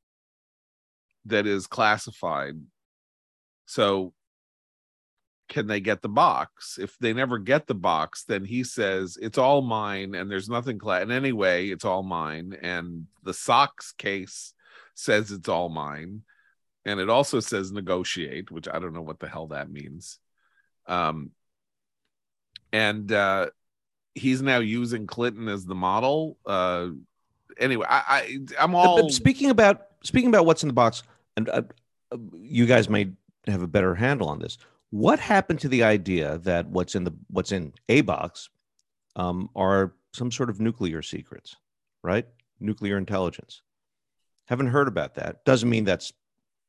that 1.26 1.46
is 1.48 1.68
classified. 1.68 2.56
So 3.66 4.14
can 5.50 5.68
they 5.68 5.80
get 5.80 6.02
the 6.02 6.10
box? 6.10 6.78
If 6.80 6.98
they 7.00 7.14
never 7.14 7.38
get 7.38 7.68
the 7.68 7.76
box 7.76 8.24
then 8.24 8.46
he 8.46 8.64
says 8.64 9.18
it's 9.22 9.38
all 9.38 9.62
mine 9.62 10.16
and 10.16 10.32
there's 10.32 10.50
nothing 10.50 10.80
cla- 10.80 11.02
and 11.02 11.12
anyway 11.12 11.68
it's 11.70 11.86
all 11.86 12.04
mine 12.04 12.58
and 12.62 13.08
the 13.24 13.34
socks 13.34 13.94
case 13.98 14.54
says 14.96 15.32
it's 15.32 15.50
all 15.50 15.70
mine 15.70 16.22
and 16.86 17.00
it 17.00 17.10
also 17.10 17.40
says 17.40 17.72
negotiate 17.72 18.52
which 18.52 18.68
i 18.68 18.78
don't 18.78 18.94
know 18.94 19.02
what 19.02 19.20
the 19.20 19.28
hell 19.28 19.48
that 19.48 19.70
means. 19.70 20.20
Um 20.88 21.32
and 22.72 23.12
uh 23.12 23.48
he's 24.16 24.42
now 24.42 24.60
using 24.60 25.08
clinton 25.08 25.48
as 25.48 25.66
the 25.66 25.76
model 25.76 26.38
uh 26.46 26.88
anyway 27.60 27.86
i, 27.90 28.02
I 28.08 28.40
i'm 28.60 28.76
all 28.76 29.10
speaking 29.10 29.50
about 29.50 29.88
speaking 30.04 30.30
about 30.30 30.46
what's 30.46 30.64
in 30.64 30.68
the 30.68 30.74
box, 30.74 31.04
and 31.36 31.50
uh, 31.50 31.64
uh, 32.12 32.18
you 32.36 32.66
guys 32.66 32.90
may 32.90 33.12
have 33.48 33.64
a 33.64 33.68
better 33.68 33.96
handle 33.96 34.30
on 34.30 34.40
this. 34.40 34.58
What 34.92 35.20
happened 35.20 35.60
to 35.62 35.70
the 35.70 35.84
idea 35.84 36.38
that 36.40 36.68
what's 36.68 36.96
in 36.96 37.04
the 37.04 37.14
what's 37.30 37.52
in 37.52 37.74
a 37.90 38.02
box 38.02 38.50
um, 39.16 39.50
are 39.56 39.96
some 40.14 40.32
sort 40.32 40.50
of 40.50 40.60
nuclear 40.60 41.02
secrets, 41.02 41.56
right? 42.04 42.28
Nuclear 42.60 42.98
intelligence. 42.98 43.62
Haven't 44.48 44.68
heard 44.68 44.88
about 44.88 45.16
that. 45.16 45.44
Doesn't 45.46 45.70
mean 45.70 45.86
that's 45.86 46.14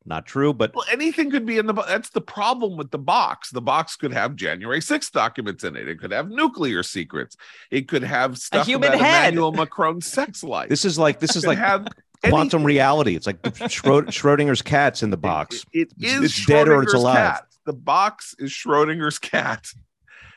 not 0.07 0.27
true, 0.27 0.53
but 0.53 0.75
Well, 0.75 0.85
anything 0.93 1.31
could 1.31 1.47
be 1.47 1.57
in 1.59 1.67
the 1.67 1.73
box. 1.73 1.88
That's 1.88 2.11
the 2.11 2.21
problem 2.21 2.77
with 2.77 2.90
the 2.90 2.99
box. 2.99 3.51
The 3.51 3.62
box 3.62 3.97
could 3.97 4.12
have 4.12 4.37
January 4.37 4.81
6th 4.81 5.11
documents 5.12 5.64
in 5.64 5.77
it. 5.77 5.88
It 5.88 5.99
could 5.99 6.11
have 6.12 6.29
nuclear 6.29 6.83
secrets. 6.83 7.37
It 7.71 7.88
could 7.88 8.03
have 8.05 8.37
stuff 8.38 8.62
a 8.67 8.71
human 8.71 8.90
about 8.90 9.01
head. 9.01 9.25
Emmanuel 9.35 9.53
Macron's 9.53 10.07
sex 10.07 10.45
life. 10.45 10.69
this 10.69 10.85
is 10.85 10.99
like 10.99 11.21
this 11.21 11.37
is 11.37 11.47
like 11.47 11.59
have 11.59 11.88
quantum 12.23 12.59
anything. 12.61 12.64
reality. 12.67 13.17
It's 13.17 13.27
like 13.27 13.40
Schrod- 13.43 14.09
Schrodinger's 14.09 14.62
cat's 14.62 15.03
in 15.03 15.11
the 15.11 15.17
box. 15.17 15.64
It- 15.73 15.93
it 15.99 16.05
It's- 16.05 16.19
is 16.21 16.25
it's 16.38 16.47
dead 16.47 16.69
or 16.69 16.83
it's 16.83 16.95
alive. 16.95 17.17
cat. 17.17 17.47
The 17.64 17.73
box 17.73 18.35
is 18.38 18.51
Schrodinger's 18.51 19.19
cat. 19.19 19.67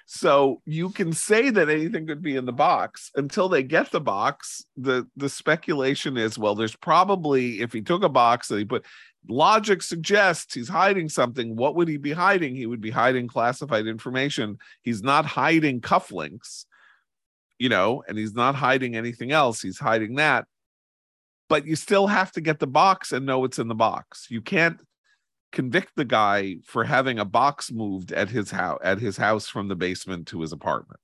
So 0.10 0.62
you 0.66 0.90
can 0.92 1.12
say 1.12 1.50
that 1.50 1.68
anything 1.70 2.08
could 2.08 2.22
be 2.22 2.38
in 2.38 2.46
the 2.46 2.54
box 2.54 3.12
until 3.16 3.50
they 3.50 3.62
get 3.62 3.92
the 3.92 4.00
box. 4.00 4.64
The 4.78 5.06
the 5.18 5.28
speculation 5.28 6.16
is 6.16 6.40
well, 6.40 6.56
there's 6.56 6.76
probably 6.78 7.60
if 7.62 7.74
he 7.74 7.82
took 7.82 8.04
a 8.04 8.10
box 8.10 8.48
that 8.48 8.58
he 8.58 8.64
put 8.64 8.86
logic 9.30 9.82
suggests 9.82 10.54
he's 10.54 10.70
hiding 10.70 11.10
something. 11.10 11.56
What 11.56 11.76
would 11.76 11.88
he 11.88 11.98
be 11.98 12.12
hiding? 12.12 12.56
He 12.56 12.66
would 12.66 12.82
be 12.82 12.92
hiding 12.92 13.28
classified 13.28 13.88
information. 13.88 14.58
He's 14.82 15.04
not 15.04 15.26
hiding 15.26 15.82
cufflinks, 15.82 16.66
you 17.60 17.70
know, 17.70 18.04
and 18.08 18.18
he's 18.18 18.34
not 18.34 18.56
hiding 18.56 18.96
anything 18.96 19.32
else. 19.32 19.62
He's 19.62 19.80
hiding 19.80 20.16
that. 20.16 20.46
But 21.50 21.66
you 21.66 21.76
still 21.76 22.08
have 22.08 22.32
to 22.34 22.42
get 22.42 22.60
the 22.60 22.68
box 22.68 23.12
and 23.12 23.26
know 23.26 23.46
it's 23.46 23.60
in 23.60 23.68
the 23.68 23.76
box. 23.76 24.28
You 24.30 24.42
can't 24.42 24.80
convict 25.52 25.92
the 25.96 26.06
guy 26.06 26.58
for 26.66 26.84
having 26.84 27.20
a 27.20 27.26
box 27.26 27.72
moved 27.72 28.12
at 28.12 28.30
his 28.30 28.52
house 28.52 28.80
at 28.84 29.00
his 29.00 29.18
house 29.18 29.48
from 29.48 29.68
the 29.68 29.76
basement 29.76 30.28
to 30.28 30.42
his 30.42 30.52
apartment. 30.52 31.00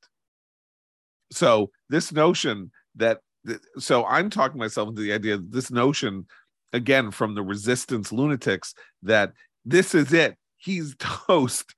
So 1.32 1.72
this 1.90 2.12
notion 2.12 2.72
that 2.96 3.20
th- 3.48 3.60
so 3.80 4.06
I'm 4.06 4.30
talking 4.30 4.60
myself 4.60 4.90
into 4.90 5.02
the 5.02 5.14
idea 5.14 5.38
that 5.38 5.52
this 5.52 5.72
notion 5.72 6.28
again 6.74 7.12
from 7.12 7.36
the 7.36 7.44
resistance 7.44 8.12
lunatics 8.12 8.74
that 9.04 9.34
this 9.64 9.96
is 9.96 10.12
it. 10.12 10.38
He's 10.58 10.96
toast. 11.00 11.74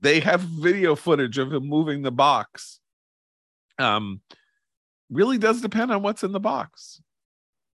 They 0.00 0.20
have 0.20 0.40
video 0.40 0.96
footage 0.96 1.38
of 1.38 1.52
him 1.52 1.66
moving 1.66 2.02
the 2.02 2.12
box. 2.12 2.80
Um 3.78 4.20
really 5.10 5.38
does 5.38 5.60
depend 5.60 5.90
on 5.90 6.02
what's 6.02 6.22
in 6.22 6.32
the 6.32 6.40
box. 6.40 7.00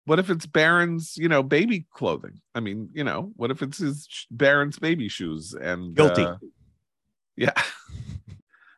What 0.07 0.21
if 0.21 0.31
it's 0.31 0.47
Barron's, 0.47 1.17
you 1.17 1.29
know, 1.29 1.43
baby 1.43 1.87
clothing? 1.93 2.41
I 2.55 2.61
mean, 2.61 2.89
you 2.93 3.03
know, 3.03 3.33
what 3.35 3.51
if 3.51 3.61
it's 3.61 3.79
his 3.79 4.27
Barron's 4.31 4.79
baby 4.79 5.09
shoes 5.09 5.53
and 5.53 5.95
Guilty. 5.97 6.23
uh, 6.23 6.37
yeah. 7.37 7.53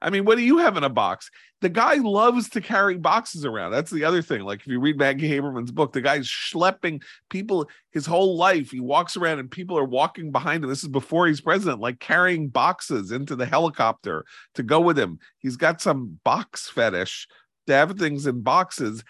I 0.01 0.11
mean, 0.11 0.25
what 0.25 0.37
do 0.37 0.45
you 0.45 0.59
have 0.59 0.77
in 0.77 0.85
a 0.85 0.89
box? 0.89 1.31
The 1.61 1.69
guy 1.69 1.95
loves 1.95 2.49
to 2.51 2.61
carry 2.61 2.97
boxes 2.97 3.45
around. 3.45 3.73
That's 3.73 3.91
the 3.91 4.05
other 4.05 4.23
thing. 4.23 4.43
Like 4.43 4.61
if 4.61 4.67
you 4.69 4.79
read 4.79 4.97
Maggie 4.97 5.29
Haberman's 5.29 5.73
book, 5.73 5.93
the 5.93 6.01
guy's 6.01 6.29
schlepping 6.29 7.03
people 7.31 7.69
his 7.91 8.07
whole 8.07 8.37
life. 8.37 8.71
He 8.71 8.81
walks 8.81 9.17
around 9.17 9.41
and 9.41 9.51
people 9.51 9.77
are 9.77 9.85
walking 9.85 10.31
behind 10.31 10.63
him. 10.63 10.71
This 10.71 10.83
is 10.83 10.89
before 10.89 11.27
he's 11.27 11.41
president, 11.41 11.81
like 11.81 11.99
carrying 11.99 12.49
boxes 12.49 13.11
into 13.11 13.35
the 13.35 13.47
helicopter 13.47 14.25
to 14.55 14.63
go 14.63 14.81
with 14.81 14.99
him. 14.99 15.19
He's 15.39 15.57
got 15.57 15.81
some 15.81 16.21
box 16.25 16.69
fetish 16.69 17.27
to 17.67 17.73
have 17.73 17.99
things 17.99 18.27
in 18.27 18.43
boxes. 18.43 19.03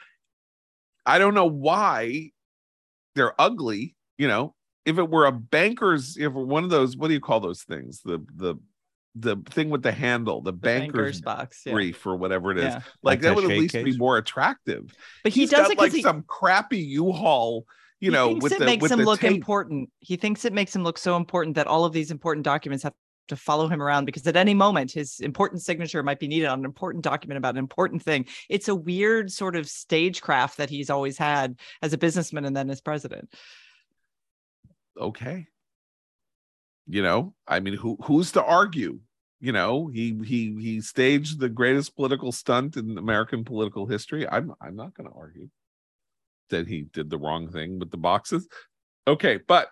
I 1.05 1.18
don't 1.18 1.35
know 1.35 1.48
why 1.48 2.31
they're 3.14 3.38
ugly. 3.40 3.94
You 4.16 4.29
know, 4.29 4.55
if 4.87 4.98
it 4.98 5.11
were 5.11 5.27
a 5.27 5.33
banker's, 5.33 6.16
if 6.16 6.33
one 6.33 6.64
of 6.64 6.70
those, 6.70 6.96
what 6.96 7.09
do 7.09 7.14
you 7.14 7.20
call 7.20 7.40
those 7.40 7.62
things? 7.62 8.01
The 8.03 8.24
the 8.35 8.57
the 9.20 9.37
thing 9.50 9.70
with 9.70 9.83
the 9.83 9.92
handle, 9.92 10.40
the, 10.40 10.52
The 10.52 10.57
banker's, 10.59 11.20
box. 11.20 11.62
Yeah. 11.66 11.72
brief 11.72 12.07
or 12.07 12.16
whatever 12.16 12.50
it 12.52 12.59
is. 12.59 12.64
Yeah. 12.64 12.81
Like 13.02 13.20
that 13.22 13.35
would 13.35 13.44
at 13.44 13.50
Attaché 13.50 13.59
least 13.59 13.74
be 13.85 13.96
more 13.96 14.16
attractive. 14.18 14.94
But 15.22 15.33
he 15.33 15.40
He's 15.42 15.50
does 15.50 15.62
got 15.62 15.72
it 15.72 15.78
like 15.78 15.92
he, 15.92 16.02
some 16.02 16.22
crappy 16.26 16.78
U-Haul, 16.78 17.66
you 18.00 18.11
he 18.11 18.16
know, 18.16 18.28
thinks 18.28 18.42
with 18.42 18.52
it 18.52 18.59
the 18.61 18.64
makes 18.64 18.83
with 18.83 18.92
him 18.92 19.00
look 19.00 19.20
tape. 19.20 19.33
important. 19.33 19.90
He 20.00 20.16
thinks 20.16 20.44
it 20.44 20.52
makes 20.52 20.74
him 20.74 20.85
look 20.85 20.98
so 20.98 21.16
important 21.16 21.57
that 21.57 21.66
all 21.66 21.85
of 21.85 21.92
these 21.92 22.11
important 22.11 22.44
documents 22.44 22.83
have 22.85 22.94
to 23.28 23.37
follow 23.37 23.68
him 23.68 23.83
around 23.83 24.07
because 24.07 24.26
at 24.26 24.37
any 24.37 24.54
moment 24.54 24.90
his 24.92 25.20
important 25.20 25.61
signature 25.61 26.02
might 26.02 26.18
be 26.18 26.28
needed 26.28 26.46
on 26.46 26.61
an 26.61 26.64
important 26.64 27.04
document 27.04 27.37
about 27.37 27.54
an 27.54 27.59
important 27.59 28.02
thing. 28.02 28.24
It's 28.48 28.68
a 28.68 28.74
weird 28.74 29.31
sort 29.31 29.54
of 29.57 29.68
stagecraft 29.68 30.57
that 30.57 30.70
he's 30.70 30.88
always 30.88 31.18
had 31.18 31.59
as 31.83 31.92
a 31.92 31.98
businessman 31.98 32.44
and 32.46 32.57
then 32.57 32.70
as 32.70 32.81
president. 32.81 33.31
okay 34.98 35.46
you 36.87 37.02
know 37.02 37.35
i 37.46 37.61
mean 37.61 37.74
who 37.74 37.96
who's 38.02 38.33
to 38.33 38.42
argue 38.42 38.98
you 39.40 39.53
know 39.53 39.87
he 39.87 40.18
he 40.24 40.55
he 40.61 40.81
staged 40.81 41.38
the 41.38 41.48
greatest 41.48 41.94
political 41.94 42.33
stunt 42.33 42.77
in 42.77 42.98
american 42.98 43.44
political 43.44 43.87
history. 43.87 44.29
I'm 44.29 44.53
i'm 44.61 44.77
not 44.77 44.94
going 44.94 45.09
to 45.09 45.16
argue 45.16 45.48
that 46.51 46.66
he 46.66 46.83
did 46.83 47.11
the 47.11 47.18
wrong 47.18 47.48
thing 47.51 47.79
with 47.79 47.90
the 47.90 47.96
boxes. 47.96 48.48
Okay 49.07 49.38
but 49.46 49.68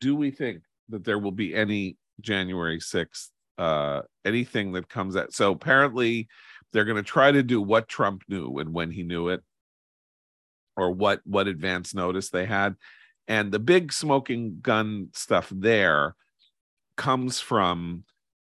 do 0.00 0.16
we 0.16 0.30
think 0.30 0.62
that 0.88 1.04
there 1.04 1.18
will 1.18 1.32
be 1.32 1.54
any 1.54 1.96
january 2.20 2.78
6th 2.78 3.28
uh 3.58 4.02
anything 4.24 4.72
that 4.72 4.88
comes 4.88 5.16
out? 5.16 5.32
So 5.32 5.52
apparently 5.52 6.28
they're 6.72 6.84
going 6.84 6.96
to 6.96 7.02
try 7.02 7.30
to 7.30 7.42
do 7.42 7.60
what 7.60 7.88
trump 7.88 8.22
knew 8.28 8.58
and 8.58 8.72
when 8.72 8.90
he 8.90 9.02
knew 9.02 9.28
it 9.28 9.42
or 10.76 10.90
what 10.90 11.20
what 11.24 11.46
advance 11.46 11.94
notice 11.94 12.30
they 12.30 12.46
had. 12.46 12.74
And 13.28 13.52
the 13.52 13.58
big 13.58 13.92
smoking 13.92 14.58
gun 14.60 15.08
stuff 15.12 15.52
there 15.54 16.16
comes 17.00 17.40
from 17.40 18.04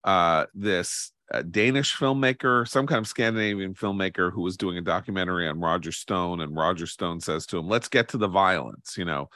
uh, 0.04 0.46
this 0.54 1.10
uh, 1.34 1.42
Danish 1.42 1.96
filmmaker, 1.96 2.66
some 2.68 2.86
kind 2.86 3.00
of 3.00 3.08
Scandinavian 3.08 3.74
filmmaker 3.74 4.32
who 4.32 4.42
was 4.42 4.56
doing 4.56 4.78
a 4.78 4.82
documentary 4.82 5.48
on 5.48 5.58
Roger 5.58 5.90
Stone, 5.90 6.40
and 6.40 6.56
Roger 6.56 6.86
Stone 6.86 7.20
says 7.20 7.44
to 7.46 7.58
him, 7.58 7.68
"Let's 7.68 7.88
get 7.88 8.08
to 8.10 8.18
the 8.18 8.28
violence." 8.28 8.96
You 8.96 9.04
know, 9.04 9.30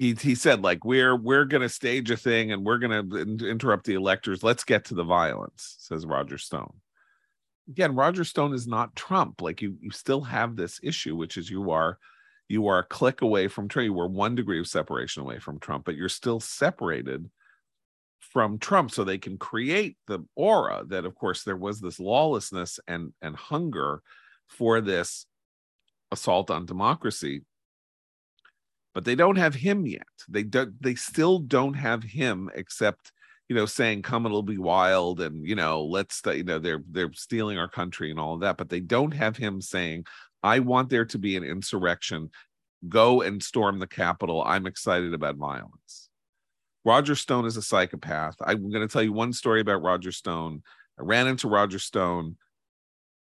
he 0.00 0.14
he 0.14 0.34
said 0.34 0.62
like 0.62 0.84
we're 0.84 1.14
we're 1.16 1.44
going 1.44 1.62
to 1.62 1.68
stage 1.68 2.10
a 2.10 2.16
thing 2.16 2.50
and 2.50 2.64
we're 2.64 2.78
going 2.78 3.10
to 3.10 3.48
interrupt 3.48 3.86
the 3.86 3.94
electors. 3.94 4.42
Let's 4.42 4.64
get 4.64 4.84
to 4.86 4.94
the 4.94 5.04
violence," 5.04 5.76
says 5.78 6.04
Roger 6.04 6.38
Stone. 6.38 6.74
again, 7.68 7.94
Roger 7.94 8.24
Stone 8.24 8.54
is 8.54 8.66
not 8.66 8.96
Trump. 8.96 9.40
Like 9.40 9.62
you, 9.62 9.76
you 9.80 9.90
still 9.90 10.22
have 10.22 10.56
this 10.56 10.80
issue, 10.82 11.16
which 11.16 11.36
is 11.36 11.50
you 11.50 11.70
are, 11.70 11.98
you 12.48 12.66
are 12.66 12.80
a 12.80 12.84
click 12.84 13.22
away 13.22 13.48
from 13.48 13.68
Trump. 13.68 13.84
You 13.84 13.94
were 13.94 14.08
one 14.08 14.34
degree 14.34 14.60
of 14.60 14.66
separation 14.66 15.22
away 15.22 15.38
from 15.38 15.60
Trump, 15.60 15.84
but 15.84 15.94
you're 15.94 16.08
still 16.08 16.40
separated 16.40 17.30
from 18.20 18.58
Trump. 18.58 18.90
So 18.90 19.04
they 19.04 19.18
can 19.18 19.38
create 19.38 19.96
the 20.06 20.20
aura 20.36 20.84
that, 20.88 21.04
of 21.04 21.14
course, 21.14 21.42
there 21.42 21.56
was 21.56 21.80
this 21.80 21.98
lawlessness 21.98 22.78
and 22.86 23.12
and 23.20 23.36
hunger 23.36 24.02
for 24.48 24.80
this 24.80 25.26
assault 26.12 26.50
on 26.50 26.66
democracy. 26.66 27.42
But 28.94 29.04
they 29.04 29.14
don't 29.14 29.36
have 29.36 29.54
him 29.54 29.86
yet. 29.86 30.02
They 30.28 30.42
don't. 30.42 30.80
They 30.82 30.96
still 30.96 31.38
don't 31.38 31.74
have 31.74 32.02
him, 32.02 32.50
except 32.54 33.12
you 33.48 33.56
know, 33.56 33.66
saying 33.66 34.02
"come 34.02 34.26
it'll 34.26 34.42
be 34.42 34.58
wild" 34.58 35.20
and 35.20 35.46
you 35.46 35.54
know, 35.54 35.84
let's 35.84 36.20
you 36.26 36.44
know 36.44 36.58
they're 36.58 36.82
they're 36.90 37.12
stealing 37.12 37.58
our 37.58 37.68
country 37.68 38.10
and 38.10 38.20
all 38.20 38.34
of 38.34 38.40
that. 38.40 38.56
But 38.56 38.68
they 38.68 38.80
don't 38.80 39.12
have 39.12 39.36
him 39.36 39.60
saying, 39.60 40.06
"I 40.42 40.58
want 40.60 40.90
there 40.90 41.04
to 41.06 41.18
be 41.18 41.36
an 41.36 41.44
insurrection. 41.44 42.30
Go 42.88 43.22
and 43.22 43.42
storm 43.42 43.78
the 43.78 43.86
Capitol. 43.86 44.42
I'm 44.44 44.66
excited 44.66 45.14
about 45.14 45.36
violence." 45.36 46.09
Roger 46.84 47.14
Stone 47.14 47.44
is 47.44 47.56
a 47.56 47.62
psychopath. 47.62 48.36
I'm 48.44 48.70
going 48.70 48.86
to 48.86 48.92
tell 48.92 49.02
you 49.02 49.12
one 49.12 49.32
story 49.32 49.60
about 49.60 49.82
Roger 49.82 50.12
Stone. 50.12 50.62
I 50.98 51.02
ran 51.02 51.26
into 51.26 51.48
Roger 51.48 51.78
Stone 51.78 52.36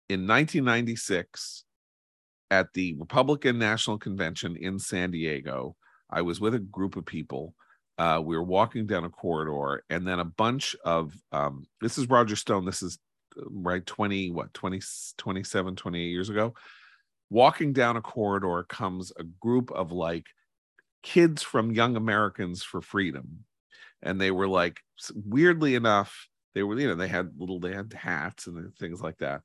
in 0.08 0.28
1996 0.28 1.66
at 2.52 2.74
the 2.74 2.96
Republican 3.00 3.60
National 3.60 3.98
Convention 3.98 4.56
in 4.56 4.80
San 4.80 5.12
Diego. 5.12 5.76
I 6.10 6.22
was 6.22 6.40
with 6.40 6.56
a 6.56 6.60
group 6.60 6.96
of 6.96 7.06
people. 7.06 7.54
Uh, 7.98 8.22
we 8.24 8.38
were 8.38 8.44
walking 8.44 8.88
down 8.88 9.04
a 9.04 9.10
corridor, 9.10 9.84
and 9.90 10.08
then 10.08 10.20
a 10.20 10.26
bunch 10.26 10.76
of 10.86 11.14
um, 11.34 11.68
this 11.82 11.98
is 11.98 12.10
Roger 12.10 12.38
Stone. 12.38 12.66
This 12.66 12.82
is 12.82 12.98
uh, 13.38 13.44
right 13.50 13.86
20, 13.86 14.32
what, 14.32 14.54
20, 14.54 14.80
27, 15.18 15.76
28 15.76 16.06
years 16.06 16.30
ago. 16.30 16.54
Walking 17.30 17.74
down 17.74 17.98
a 17.98 18.02
corridor 18.02 18.64
comes 18.64 19.12
a 19.18 19.24
group 19.24 19.70
of 19.72 19.92
like 19.92 20.26
kids 21.04 21.44
from 21.44 21.72
Young 21.72 21.98
Americans 21.98 22.64
for 22.64 22.82
Freedom. 22.82 23.44
And 24.02 24.20
they 24.20 24.32
were 24.32 24.48
like, 24.48 24.80
weirdly 25.14 25.76
enough, 25.76 26.28
they 26.56 26.64
were, 26.64 26.80
you 26.80 26.88
know, 26.88 26.96
they 26.96 27.08
had 27.08 27.32
little, 27.38 27.60
they 27.60 27.74
had 27.74 27.94
hats 27.94 28.48
and 28.48 28.74
things 28.76 29.02
like 29.02 29.18
that 29.18 29.42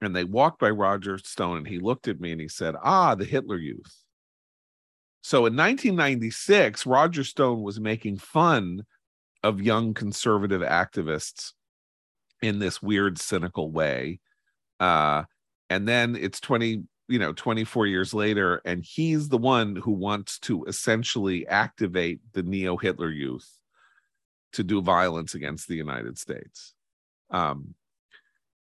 and 0.00 0.16
they 0.16 0.24
walked 0.24 0.60
by 0.60 0.70
Roger 0.70 1.18
Stone 1.18 1.58
and 1.58 1.68
he 1.68 1.78
looked 1.78 2.08
at 2.08 2.20
me 2.20 2.32
and 2.32 2.40
he 2.40 2.48
said, 2.48 2.74
Ah, 2.82 3.14
the 3.14 3.24
Hitler 3.24 3.58
Youth. 3.58 4.04
So 5.22 5.38
in 5.40 5.56
1996, 5.56 6.86
Roger 6.86 7.24
Stone 7.24 7.62
was 7.62 7.78
making 7.78 8.18
fun 8.18 8.84
of 9.42 9.60
young 9.60 9.92
conservative 9.92 10.62
activists 10.62 11.52
in 12.40 12.58
this 12.58 12.80
weird, 12.82 13.18
cynical 13.18 13.70
way. 13.70 14.20
Uh, 14.78 15.24
and 15.68 15.86
then 15.86 16.16
it's 16.16 16.40
20, 16.40 16.84
you 17.08 17.18
know, 17.18 17.34
24 17.34 17.86
years 17.86 18.14
later, 18.14 18.62
and 18.64 18.82
he's 18.82 19.28
the 19.28 19.38
one 19.38 19.76
who 19.76 19.92
wants 19.92 20.38
to 20.40 20.64
essentially 20.64 21.46
activate 21.46 22.20
the 22.32 22.42
neo 22.42 22.78
Hitler 22.78 23.10
youth 23.10 23.59
to 24.52 24.64
do 24.64 24.82
violence 24.82 25.34
against 25.34 25.68
the 25.68 25.76
United 25.76 26.18
States. 26.18 26.74
Um, 27.30 27.74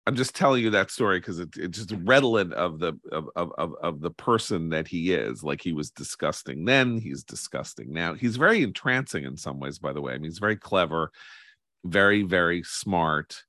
I'm 0.09 0.15
just 0.15 0.35
telling 0.35 0.63
you 0.63 0.71
that 0.71 0.89
story 0.89 1.19
because 1.19 1.37
it, 1.37 1.49
it's 1.55 1.77
just 1.77 1.93
redolent 2.03 2.53
of 2.53 2.79
the 2.79 2.93
of, 3.11 3.29
of 3.35 3.75
of 3.79 4.01
the 4.01 4.09
person 4.09 4.69
that 4.69 4.87
he 4.87 5.13
is. 5.13 5.43
Like 5.43 5.61
he 5.61 5.71
was 5.71 5.91
disgusting 5.91 6.65
then, 6.65 6.99
he's 6.99 7.23
disgusting 7.23 7.93
now. 7.93 8.15
He's 8.15 8.35
very 8.35 8.63
entrancing 8.63 9.23
in 9.23 9.37
some 9.37 9.59
ways, 9.59 9.77
by 9.77 9.93
the 9.93 10.01
way. 10.01 10.13
I 10.13 10.15
mean, 10.15 10.23
he's 10.23 10.39
very 10.39 10.55
clever, 10.55 11.11
very 11.85 12.23
very 12.23 12.63
smart, 12.63 13.43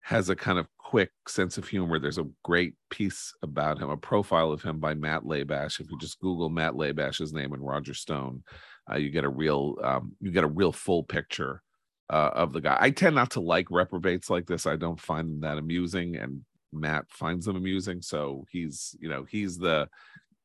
has 0.00 0.30
a 0.30 0.34
kind 0.34 0.58
of 0.58 0.66
quick 0.78 1.12
sense 1.28 1.58
of 1.58 1.68
humor. 1.68 2.00
There's 2.00 2.18
a 2.18 2.28
great 2.42 2.74
piece 2.90 3.32
about 3.42 3.78
him, 3.78 3.88
a 3.88 3.96
profile 3.96 4.50
of 4.50 4.62
him 4.62 4.80
by 4.80 4.94
Matt 4.94 5.22
Labash. 5.22 5.78
If 5.78 5.92
you 5.92 5.98
just 5.98 6.18
Google 6.18 6.50
Matt 6.50 6.72
Labash's 6.72 7.32
name 7.32 7.52
and 7.52 7.64
Roger 7.64 7.94
Stone, 7.94 8.42
uh, 8.90 8.96
you 8.96 9.10
get 9.10 9.24
a 9.24 9.28
real 9.28 9.76
um, 9.82 10.12
you 10.20 10.30
get 10.30 10.44
a 10.44 10.48
real 10.48 10.72
full 10.72 11.02
picture 11.02 11.62
uh, 12.10 12.30
of 12.34 12.52
the 12.52 12.60
guy. 12.60 12.76
I 12.80 12.90
tend 12.90 13.14
not 13.14 13.30
to 13.32 13.40
like 13.40 13.70
reprobates 13.70 14.30
like 14.30 14.46
this. 14.46 14.66
I 14.66 14.76
don't 14.76 15.00
find 15.00 15.28
them 15.28 15.40
that 15.40 15.58
amusing, 15.58 16.16
and 16.16 16.42
Matt 16.72 17.06
finds 17.10 17.46
them 17.46 17.56
amusing. 17.56 18.02
So 18.02 18.44
he's, 18.50 18.94
you 19.00 19.08
know, 19.08 19.24
he's 19.24 19.58
the, 19.58 19.88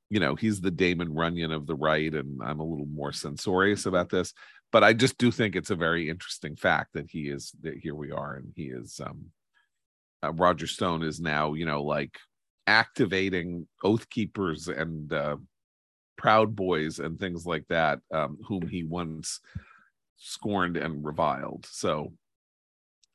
you 0.10 0.19
know, 0.19 0.36
he's 0.36 0.62
the 0.62 0.71
Damon 0.71 1.13
Runyon 1.13 1.52
of 1.52 1.67
the 1.67 1.75
right, 1.75 2.13
and 2.13 2.41
I'm 2.43 2.60
a 2.60 2.65
little 2.65 2.88
more 2.88 3.12
censorious 3.12 3.86
about 3.86 4.10
this. 4.10 4.34
But 4.71 4.84
I 4.84 4.93
just 4.93 5.17
do 5.17 5.32
think 5.32 5.56
it's 5.56 5.71
a 5.71 5.75
very 5.75 6.10
interesting 6.10 6.56
fact 6.56 6.93
that 6.93 7.10
he 7.10 7.30
is 7.30 7.52
that 7.62 7.78
here 7.78 7.95
we 7.95 8.12
are, 8.12 8.36
and 8.36 8.54
he 8.56 8.65
is. 8.65 8.99
um 9.06 9.25
uh, 10.23 10.34
Roger 10.34 10.67
Stone 10.67 11.04
is 11.04 11.19
now, 11.19 11.54
you 11.54 11.65
know, 11.65 11.84
like 11.84 12.17
activating 12.67 13.67
oath 13.84 14.10
keepers 14.10 14.67
and 14.67 15.12
uh, 15.13 15.38
proud 16.19 16.53
boys 16.53 16.99
and 16.99 17.17
things 17.17 17.45
like 17.45 17.65
that, 17.69 17.99
um, 18.13 18.38
whom 18.45 18.67
he 18.67 18.84
once 18.84 19.39
scorned 20.17 20.75
and 20.75 21.03
reviled. 21.05 21.65
So 21.71 22.12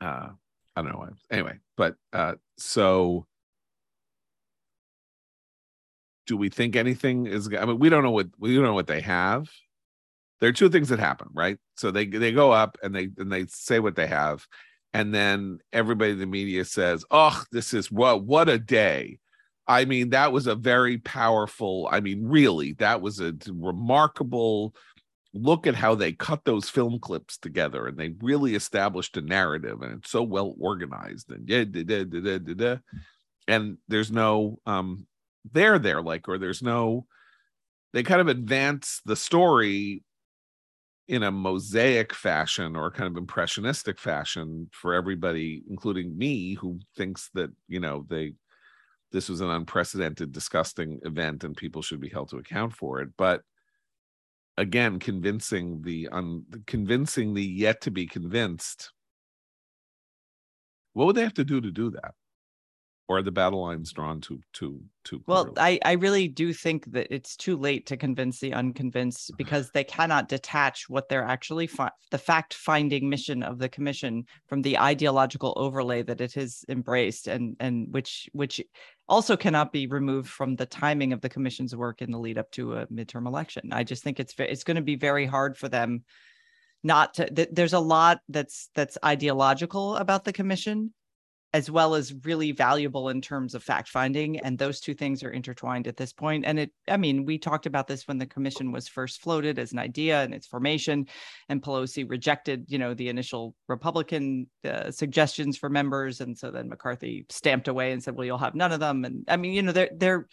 uh 0.00 0.30
I 0.76 0.82
don't 0.82 0.92
know. 0.92 1.08
Anyway, 1.30 1.58
but 1.76 1.96
uh 2.14 2.34
so 2.56 3.26
do 6.26 6.38
we 6.38 6.48
think 6.48 6.74
anything 6.74 7.26
is 7.26 7.48
I 7.54 7.66
mean 7.66 7.78
we 7.78 7.90
don't 7.90 8.02
know 8.02 8.10
what 8.10 8.28
we 8.38 8.54
don't 8.54 8.64
know 8.64 8.74
what 8.74 8.86
they 8.86 9.02
have. 9.02 9.50
There 10.40 10.48
are 10.48 10.54
two 10.54 10.70
things 10.70 10.88
that 10.88 10.98
happen, 10.98 11.28
right? 11.34 11.58
So 11.76 11.90
they 11.90 12.06
they 12.06 12.32
go 12.32 12.52
up 12.52 12.78
and 12.82 12.94
they 12.94 13.10
and 13.18 13.30
they 13.30 13.44
say 13.46 13.80
what 13.80 13.96
they 13.96 14.06
have 14.06 14.46
and 14.94 15.12
then 15.14 15.58
everybody 15.72 16.12
in 16.12 16.20
the 16.20 16.26
media 16.26 16.64
says, 16.64 17.04
"Oh, 17.10 17.42
this 17.52 17.74
is 17.74 17.92
what 17.92 18.24
what 18.24 18.48
a 18.48 18.58
day." 18.58 19.18
I 19.66 19.84
mean, 19.84 20.10
that 20.10 20.32
was 20.32 20.46
a 20.46 20.54
very 20.54 20.98
powerful, 20.98 21.88
I 21.90 22.00
mean, 22.00 22.26
really, 22.26 22.74
that 22.74 23.00
was 23.00 23.20
a 23.20 23.34
remarkable 23.48 24.74
look 25.34 25.66
at 25.66 25.74
how 25.74 25.94
they 25.94 26.12
cut 26.12 26.44
those 26.44 26.70
film 26.70 26.98
clips 27.00 27.36
together 27.36 27.86
and 27.86 27.98
they 27.98 28.14
really 28.22 28.54
established 28.54 29.16
a 29.16 29.20
narrative 29.20 29.82
and 29.82 29.98
it's 29.98 30.10
so 30.10 30.22
well 30.22 30.54
organized 30.60 31.30
and 31.32 31.48
yeah 31.48 31.64
da, 31.64 31.82
da, 31.82 32.04
da, 32.04 32.38
da, 32.38 32.54
da, 32.54 32.76
and 33.48 33.76
there's 33.88 34.12
no 34.12 34.58
um 34.64 35.06
there 35.52 35.78
there 35.80 36.00
like 36.00 36.28
or 36.28 36.38
there's 36.38 36.62
no 36.62 37.04
they 37.92 38.04
kind 38.04 38.20
of 38.20 38.28
advance 38.28 39.00
the 39.06 39.16
story 39.16 40.04
in 41.08 41.24
a 41.24 41.32
mosaic 41.32 42.14
fashion 42.14 42.76
or 42.76 42.90
kind 42.92 43.10
of 43.10 43.16
impressionistic 43.16 43.98
fashion 43.98 44.68
for 44.72 44.94
everybody 44.94 45.64
including 45.68 46.16
me 46.16 46.54
who 46.54 46.78
thinks 46.96 47.28
that 47.34 47.50
you 47.66 47.80
know 47.80 48.06
they 48.08 48.34
this 49.14 49.28
was 49.28 49.40
an 49.40 49.50
unprecedented 49.50 50.32
disgusting 50.32 51.00
event 51.04 51.44
and 51.44 51.56
people 51.56 51.80
should 51.80 52.00
be 52.00 52.08
held 52.08 52.28
to 52.28 52.36
account 52.36 52.74
for 52.74 53.00
it 53.00 53.08
but 53.16 53.42
again 54.58 54.98
convincing 54.98 55.80
the 55.82 56.08
un 56.12 56.44
convincing 56.66 57.32
the 57.32 57.42
yet 57.44 57.80
to 57.80 57.90
be 57.90 58.06
convinced 58.06 58.92
what 60.94 61.06
would 61.06 61.16
they 61.16 61.22
have 61.22 61.34
to 61.34 61.44
do 61.44 61.60
to 61.60 61.70
do 61.70 61.90
that? 61.90 62.14
Or 63.06 63.18
are 63.18 63.22
the 63.22 63.30
battle 63.30 63.60
lines 63.60 63.92
drawn 63.92 64.22
too 64.22 64.40
too 64.54 64.82
too 65.04 65.22
well 65.26 65.52
i 65.58 65.78
i 65.84 65.92
really 65.92 66.26
do 66.26 66.54
think 66.54 66.90
that 66.92 67.06
it's 67.10 67.36
too 67.36 67.54
late 67.54 67.84
to 67.84 67.98
convince 67.98 68.40
the 68.40 68.54
unconvinced 68.54 69.30
because 69.36 69.70
they 69.70 69.84
cannot 69.84 70.26
detach 70.26 70.88
what 70.88 71.10
they're 71.10 71.22
actually 71.22 71.66
fi- 71.66 71.90
the 72.10 72.16
fact 72.16 72.54
finding 72.54 73.10
mission 73.10 73.42
of 73.42 73.58
the 73.58 73.68
commission 73.68 74.24
from 74.46 74.62
the 74.62 74.78
ideological 74.78 75.52
overlay 75.56 76.00
that 76.02 76.22
it 76.22 76.32
has 76.32 76.64
embraced 76.70 77.28
and 77.28 77.56
and 77.60 77.92
which 77.92 78.26
which 78.32 78.62
also 79.08 79.36
cannot 79.36 79.72
be 79.72 79.86
removed 79.86 80.30
from 80.30 80.56
the 80.56 80.66
timing 80.66 81.12
of 81.12 81.20
the 81.20 81.28
commission's 81.28 81.76
work 81.76 82.02
in 82.02 82.10
the 82.10 82.18
lead 82.18 82.38
up 82.38 82.50
to 82.52 82.74
a 82.74 82.86
midterm 82.86 83.26
election. 83.26 83.72
I 83.72 83.84
just 83.84 84.02
think 84.02 84.18
it's 84.20 84.34
it's 84.38 84.64
going 84.64 84.76
to 84.76 84.82
be 84.82 84.96
very 84.96 85.26
hard 85.26 85.56
for 85.56 85.68
them 85.68 86.04
not 86.82 87.14
to 87.14 87.28
th- 87.28 87.48
there's 87.52 87.72
a 87.72 87.80
lot 87.80 88.20
that's 88.28 88.70
that's 88.74 88.98
ideological 89.04 89.96
about 89.96 90.24
the 90.24 90.32
commission 90.32 90.92
as 91.54 91.70
well 91.70 91.94
as 91.94 92.12
really 92.24 92.50
valuable 92.50 93.08
in 93.10 93.20
terms 93.20 93.54
of 93.54 93.62
fact 93.62 93.88
finding 93.88 94.40
and 94.40 94.58
those 94.58 94.80
two 94.80 94.92
things 94.92 95.22
are 95.22 95.30
intertwined 95.30 95.86
at 95.86 95.96
this 95.96 96.12
point. 96.12 96.44
And 96.44 96.58
it 96.58 96.72
i 96.88 96.96
mean 96.96 97.24
we 97.24 97.38
talked 97.38 97.66
about 97.66 97.86
this 97.86 98.08
when 98.08 98.18
the 98.18 98.26
commission 98.26 98.72
was 98.72 98.88
first 98.88 99.22
floated 99.22 99.58
as 99.60 99.72
an 99.72 99.78
idea 99.78 100.20
and 100.22 100.34
its 100.34 100.48
formation 100.48 101.06
and 101.48 101.62
pelosi 101.62 102.10
rejected 102.10 102.66
you 102.68 102.78
know 102.78 102.92
the 102.92 103.08
initial 103.08 103.54
republican 103.68 104.48
uh, 104.64 104.90
suggestions 104.90 105.56
for 105.56 105.70
members. 105.70 106.20
And 106.20 106.36
so 106.36 106.50
then 106.50 106.68
mccarthy 106.68 107.24
stamped 107.30 107.68
away 107.68 107.92
and 107.92 108.02
said 108.02 108.16
well 108.16 108.26
you'll 108.26 108.38
have 108.38 108.56
none 108.56 108.72
of 108.72 108.80
them. 108.80 109.04
And 109.04 109.24
i 109.28 109.36
mean 109.36 109.52
you 109.52 109.62
know 109.62 109.72
they're 109.72 109.90
they're 109.94 110.26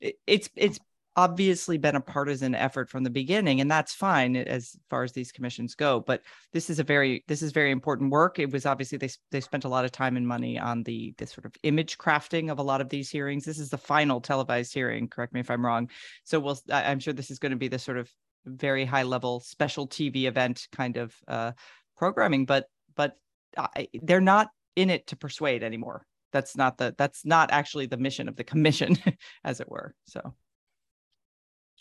it's 0.00 0.48
it's 0.54 0.78
obviously 1.16 1.76
been 1.76 1.96
a 1.96 2.00
partisan 2.00 2.54
effort 2.54 2.88
from 2.88 3.02
the 3.02 3.10
beginning 3.10 3.60
and 3.60 3.70
that's 3.70 3.92
fine 3.92 4.36
as 4.36 4.76
far 4.88 5.02
as 5.02 5.12
these 5.12 5.32
commissions 5.32 5.74
go 5.74 6.00
but 6.00 6.22
this 6.52 6.70
is 6.70 6.78
a 6.78 6.84
very 6.84 7.24
this 7.28 7.42
is 7.42 7.52
very 7.52 7.70
important 7.70 8.10
work. 8.10 8.38
It 8.38 8.52
was 8.52 8.66
obviously 8.66 8.98
they, 8.98 9.10
they 9.30 9.40
spent 9.40 9.64
a 9.64 9.68
lot 9.68 9.84
of 9.84 9.92
time 9.92 10.16
and 10.16 10.26
money 10.26 10.58
on 10.58 10.82
the 10.82 11.14
the 11.18 11.26
sort 11.26 11.44
of 11.44 11.54
image 11.62 11.98
crafting 11.98 12.50
of 12.50 12.58
a 12.58 12.62
lot 12.62 12.80
of 12.80 12.88
these 12.88 13.10
hearings. 13.10 13.44
This 13.44 13.58
is 13.58 13.70
the 13.70 13.78
final 13.78 14.20
televised 14.20 14.74
hearing 14.74 15.08
correct 15.08 15.32
me 15.32 15.40
if 15.40 15.50
i'm 15.50 15.64
wrong. 15.64 15.90
So 16.24 16.40
we'll 16.40 16.58
i'm 16.70 17.00
sure 17.00 17.14
this 17.14 17.30
is 17.30 17.38
going 17.38 17.52
to 17.52 17.58
be 17.58 17.68
the 17.68 17.78
sort 17.78 17.98
of 17.98 18.10
very 18.46 18.84
high 18.84 19.02
level 19.02 19.40
special 19.40 19.86
tv 19.86 20.24
event 20.24 20.66
kind 20.72 20.96
of 20.96 21.14
uh 21.28 21.52
programming 21.96 22.46
but 22.46 22.66
but 22.96 23.16
I, 23.56 23.88
they're 24.02 24.20
not 24.20 24.48
in 24.76 24.90
it 24.90 25.08
to 25.08 25.16
persuade 25.16 25.62
anymore. 25.62 26.06
That's 26.32 26.56
not 26.56 26.78
the 26.78 26.94
that's 26.96 27.24
not 27.24 27.50
actually 27.50 27.86
the 27.86 27.96
mission 27.96 28.28
of 28.28 28.36
the 28.36 28.44
commission 28.44 28.96
as 29.44 29.60
it 29.60 29.68
were 29.68 29.94
so 30.04 30.34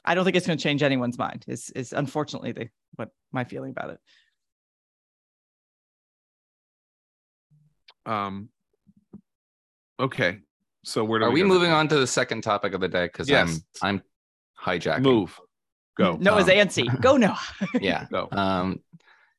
i 0.10 0.14
don't 0.14 0.26
think 0.26 0.36
it's 0.36 0.46
going 0.46 0.58
to 0.58 0.62
change 0.62 0.84
anyone's 0.84 1.18
mind 1.18 1.46
is 1.48 1.70
is 1.70 1.94
unfortunately 1.94 2.52
the 2.52 2.68
what 2.96 3.10
my 3.32 3.46
feeling 3.46 3.72
about 3.72 3.92
it 3.92 4.00
Um. 8.06 8.50
Okay, 10.00 10.40
so 10.84 11.04
where 11.04 11.20
do 11.20 11.26
Are 11.26 11.32
we 11.32 11.42
go 11.42 11.48
moving 11.48 11.72
on 11.72 11.88
to 11.90 12.00
the 12.00 12.08
second 12.08 12.42
topic 12.42 12.74
of 12.74 12.82
the 12.82 12.88
day? 12.88 13.06
Because 13.06 13.30
Yes. 13.30 13.62
I'm 13.82 14.02
I'm 14.60 14.80
hijacking. 14.82 15.02
Move. 15.02 15.40
Go. 15.98 16.16
noah's 16.20 16.46
Um, 16.46 16.50
antsy 16.56 17.02
go 17.02 17.18
noah 17.18 17.40
Yeah. 17.82 18.06
Go. 18.10 18.30
Um, 18.32 18.80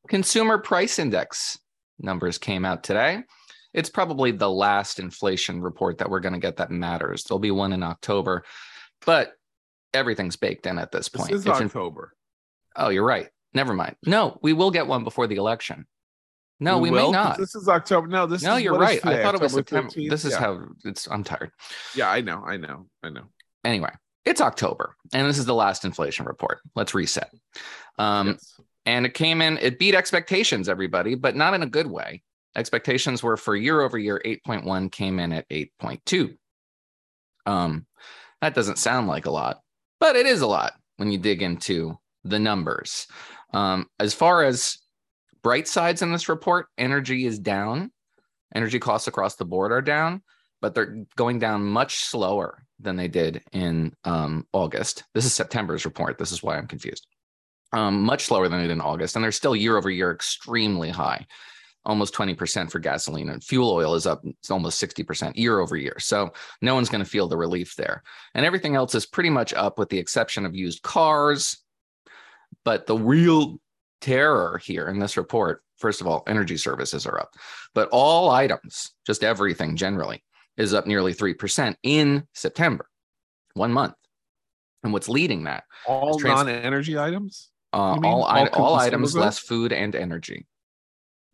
consumer 0.07 0.59
price 0.59 0.99
index 0.99 1.59
numbers 1.99 2.39
came 2.39 2.65
out 2.65 2.83
today. 2.85 3.23
It's 3.73 3.89
probably 3.89 4.33
the 4.33 4.51
last 4.51 4.99
inflation 5.01 5.63
report 5.63 5.99
that 5.99 6.11
we're 6.11 6.21
going 6.21 6.35
to 6.35 6.39
get 6.41 6.57
that 6.59 6.71
matters. 6.71 7.25
There'll 7.25 7.39
be 7.39 7.51
one 7.53 7.73
in 7.73 7.83
October, 7.83 8.45
but 9.07 9.33
everything's 9.95 10.37
baked 10.37 10.67
in 10.67 10.79
at 10.79 10.93
this 10.93 11.09
point. 11.09 11.31
This 11.31 11.41
is 11.41 11.47
It's 11.47 11.61
in- 11.61 11.67
October. 11.67 12.15
oh, 12.77 12.89
you're 12.89 13.05
right. 13.05 13.29
Never 13.53 13.75
mind. 13.75 13.97
No, 14.07 14.39
we 14.43 14.53
will 14.53 14.71
get 14.71 14.87
one 14.87 15.03
before 15.05 15.27
the 15.27 15.37
election. 15.37 15.87
No, 16.61 16.79
we, 16.79 16.91
will, 16.91 17.07
may 17.07 17.13
not. 17.13 17.39
This 17.39 17.55
is 17.55 17.69
October. 17.69 18.07
No, 18.07 18.27
this. 18.27 18.43
No, 18.43 18.57
is 18.57 18.63
you're 18.63 18.79
right. 18.79 19.05
I 19.05 19.23
thought 19.23 19.35
it 19.35 19.41
was 19.41 19.55
September. 19.55 19.91
13th? 19.91 20.11
This 20.11 20.25
is 20.25 20.33
yeah. 20.33 20.39
how 20.39 20.67
it's. 20.85 21.09
I'm 21.11 21.25
tired. 21.25 21.51
Yeah, 21.97 22.11
I 22.11 22.21
know. 22.21 22.45
I 22.47 22.59
know. 22.59 22.87
I 23.03 23.09
know. 23.09 23.25
Anyway, 23.65 23.91
it's 24.27 24.43
October, 24.43 24.95
and 25.15 25.27
this 25.27 25.39
is 25.39 25.47
the 25.47 25.55
last 25.55 25.87
inflation 25.87 26.27
report. 26.27 26.61
Let's 26.77 26.95
reset. 26.95 27.33
Um, 27.99 28.29
Yes. 28.29 28.61
and 28.87 29.07
it 29.07 29.15
came 29.15 29.43
in 29.43 29.59
it 29.59 29.79
beat 29.79 29.95
expectations 29.95 30.69
everybody 30.69 31.15
but 31.15 31.37
not 31.37 31.53
in 31.55 31.63
a 31.63 31.67
good 31.67 31.87
way 31.87 32.23
expectations 32.57 33.23
were 33.23 33.37
for 33.37 33.55
year 33.55 33.83
over 33.83 33.99
year 33.99 34.21
8.1 34.25 34.91
came 34.91 35.19
in 35.21 35.33
at 35.33 35.47
8.2 35.51 36.35
um 37.47 37.87
that 38.41 38.55
doesn't 38.55 38.79
sound 38.79 39.07
like 39.07 39.27
a 39.27 39.31
lot 39.31 39.61
but 40.01 40.17
it 40.17 40.27
is 40.27 40.41
a 40.41 40.47
lot 40.47 40.73
when 40.97 41.13
you 41.13 41.19
dig 41.19 41.43
into 41.43 41.97
the 42.25 42.39
numbers. 42.39 43.07
Um 43.53 43.87
as 43.99 44.15
far 44.15 44.45
as 44.45 44.79
bright 45.43 45.69
sides 45.69 46.03
in 46.03 46.13
this 46.13 46.29
report 46.29 46.67
energy 46.77 47.27
is 47.27 47.39
down. 47.39 47.93
Energy 48.55 48.81
costs 48.81 49.07
across 49.07 49.37
the 49.37 49.45
board 49.45 49.71
are 49.71 49.83
down 49.83 50.23
but 50.61 50.75
they're 50.75 51.05
going 51.17 51.39
down 51.39 51.65
much 51.65 51.97
slower 51.97 52.65
than 52.79 52.97
they 52.97 53.09
did 53.09 53.43
in 53.53 53.95
um, 54.05 54.47
august. 54.53 55.05
This 55.15 55.25
is 55.25 55.35
september's 55.35 55.85
report. 55.85 56.19
This 56.19 56.33
is 56.33 56.43
why 56.43 56.57
i'm 56.57 56.67
confused. 56.67 57.07
Um, 57.73 58.03
much 58.03 58.25
slower 58.25 58.49
than 58.49 58.59
it 58.59 58.63
did 58.63 58.73
in 58.73 58.81
August, 58.81 59.15
and 59.15 59.25
they're 59.25 59.31
still 59.31 59.55
year 59.55 59.77
over 59.77 59.89
year 59.89 60.11
extremely 60.11 60.91
high, 60.91 61.25
almost 61.85 62.15
20% 62.15 62.71
for 62.71 62.79
gasoline, 62.79 63.31
and 63.31 63.43
fuel 63.43 63.71
oil 63.71 63.95
is 63.95 64.07
up 64.07 64.23
it's 64.25 64.51
almost 64.51 64.83
60% 64.83 65.37
year 65.37 65.61
over 65.61 65.77
year. 65.77 65.97
So 65.99 66.33
no 66.61 66.75
one's 66.75 66.89
going 66.89 67.03
to 67.03 67.11
feel 67.11 67.29
the 67.29 67.37
relief 67.37 67.75
there. 67.77 68.03
And 68.35 68.45
everything 68.45 68.77
else 68.77 68.95
is 68.95 69.07
pretty 69.07 69.31
much 69.31 69.55
up 69.55 69.79
with 69.79 69.89
the 69.89 69.99
exception 69.99 70.45
of 70.45 70.55
used 70.55 70.83
cars. 70.83 71.59
But 72.65 72.87
the 72.87 72.97
real 72.97 73.59
terror 74.01 74.61
here 74.63 74.89
in 74.89 74.99
this 74.99 75.17
report, 75.17 75.63
first 75.79 76.01
of 76.01 76.07
all, 76.07 76.23
energy 76.27 76.57
services 76.57 77.07
are 77.07 77.19
up, 77.19 77.35
but 77.75 77.89
all 77.93 78.31
items, 78.31 78.93
just 79.07 79.25
everything 79.25 79.77
generally, 79.77 80.23
is 80.57 80.75
up 80.75 80.87
nearly 80.87 81.15
3% 81.15 81.75
in 81.83 82.27
September, 82.35 82.87
one 83.55 83.73
month. 83.73 83.95
And 84.83 84.93
what's 84.93 85.09
leading 85.09 85.45
that? 85.45 85.65
All 85.87 86.19
trans- 86.19 86.47
non-energy 86.47 86.99
items. 86.99 87.51
Uh, 87.73 87.77
all 87.77 88.25
all 88.25 88.25
all, 88.25 88.49
all 88.49 88.75
items 88.75 89.13
goods? 89.13 89.25
less 89.25 89.39
food 89.39 89.73
and 89.73 89.95
energy. 89.95 90.47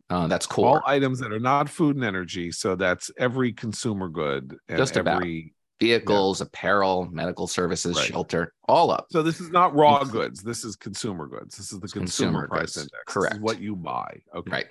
Uh, 0.09 0.27
that's 0.27 0.45
cool. 0.45 0.65
All 0.65 0.81
items 0.85 1.19
that 1.19 1.31
are 1.33 1.39
not 1.39 1.67
food 1.69 1.95
and 1.95 2.05
energy. 2.05 2.51
So 2.51 2.75
that's 2.75 3.11
every 3.17 3.51
consumer 3.51 4.07
good 4.07 4.55
and 4.69 4.77
Just 4.77 4.95
about. 4.97 5.17
every. 5.17 5.53
Vehicles, 5.79 6.41
apparel, 6.41 7.07
medical 7.11 7.45
services, 7.45 7.95
Right. 7.97 8.07
shelter, 8.07 8.51
all 8.67 8.89
up. 8.89 9.05
So 9.11 9.21
this 9.21 9.39
is 9.39 9.51
not 9.51 9.75
raw 9.75 10.03
goods. 10.03 10.41
This 10.41 10.65
is 10.65 10.75
consumer 10.75 11.27
goods. 11.27 11.55
This 11.55 11.71
is 11.71 11.79
the 11.79 11.83
It's 11.83 11.93
consumer, 11.93 12.39
consumer 12.41 12.47
price 12.47 12.61
goods. 12.73 12.77
index. 12.77 12.91
This 13.05 13.09
is 13.11 13.13
Correct. 13.13 13.41
what 13.41 13.61
you 13.61 13.75
buy. 13.75 14.19
Okay. 14.35 14.51
Right. 14.51 14.65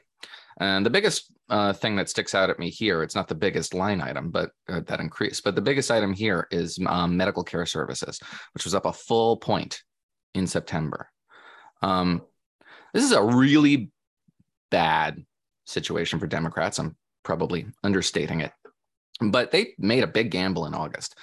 And 0.58 0.84
the 0.84 0.90
biggest 0.90 1.30
uh, 1.48 1.72
thing 1.74 1.94
that 1.94 2.08
sticks 2.08 2.34
out 2.34 2.50
at 2.50 2.58
me 2.58 2.70
here, 2.70 3.04
it's 3.04 3.14
not 3.14 3.28
the 3.28 3.36
biggest 3.36 3.72
line 3.72 4.00
item, 4.00 4.32
but 4.32 4.50
uh, 4.68 4.80
that 4.88 4.98
increased. 4.98 5.44
But 5.44 5.54
the 5.54 5.60
biggest 5.62 5.92
item 5.92 6.12
here 6.12 6.48
is 6.50 6.76
um, 6.88 7.16
medical 7.16 7.44
care 7.44 7.66
services, 7.66 8.18
which 8.54 8.64
was 8.64 8.74
up 8.74 8.84
a 8.86 8.92
full 8.92 9.36
point 9.36 9.80
in 10.34 10.48
September. 10.48 11.08
Um, 11.82 12.20
this 12.92 13.04
is 13.04 13.12
a 13.12 13.22
really 13.22 13.92
bad 14.76 15.24
situation 15.64 16.18
for 16.18 16.26
Democrats. 16.26 16.78
I'm 16.78 16.96
probably 17.22 17.64
understating 17.82 18.42
it, 18.42 18.52
but 19.22 19.50
they 19.50 19.72
made 19.78 20.04
a 20.04 20.06
big 20.18 20.30
gamble 20.30 20.66
in 20.66 20.74
August. 20.74 21.16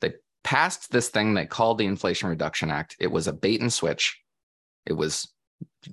They 0.00 0.14
passed 0.42 0.90
this 0.90 1.08
thing 1.08 1.32
they 1.32 1.46
called 1.46 1.78
the 1.78 1.86
Inflation 1.86 2.28
Reduction 2.28 2.68
Act. 2.68 2.96
It 2.98 3.06
was 3.06 3.28
a 3.28 3.32
bait 3.32 3.60
and 3.60 3.72
switch. 3.72 4.20
It 4.86 4.94
was 4.94 5.32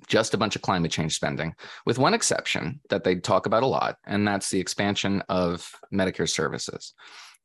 just 0.08 0.34
a 0.34 0.36
bunch 0.36 0.56
of 0.56 0.62
climate 0.62 0.90
change 0.90 1.14
spending, 1.14 1.54
with 1.86 1.98
one 1.98 2.14
exception 2.14 2.80
that 2.90 3.04
they 3.04 3.14
talk 3.14 3.46
about 3.46 3.62
a 3.62 3.66
lot, 3.78 3.96
and 4.06 4.26
that's 4.26 4.50
the 4.50 4.58
expansion 4.58 5.22
of 5.28 5.70
Medicare 5.92 6.28
services, 6.28 6.94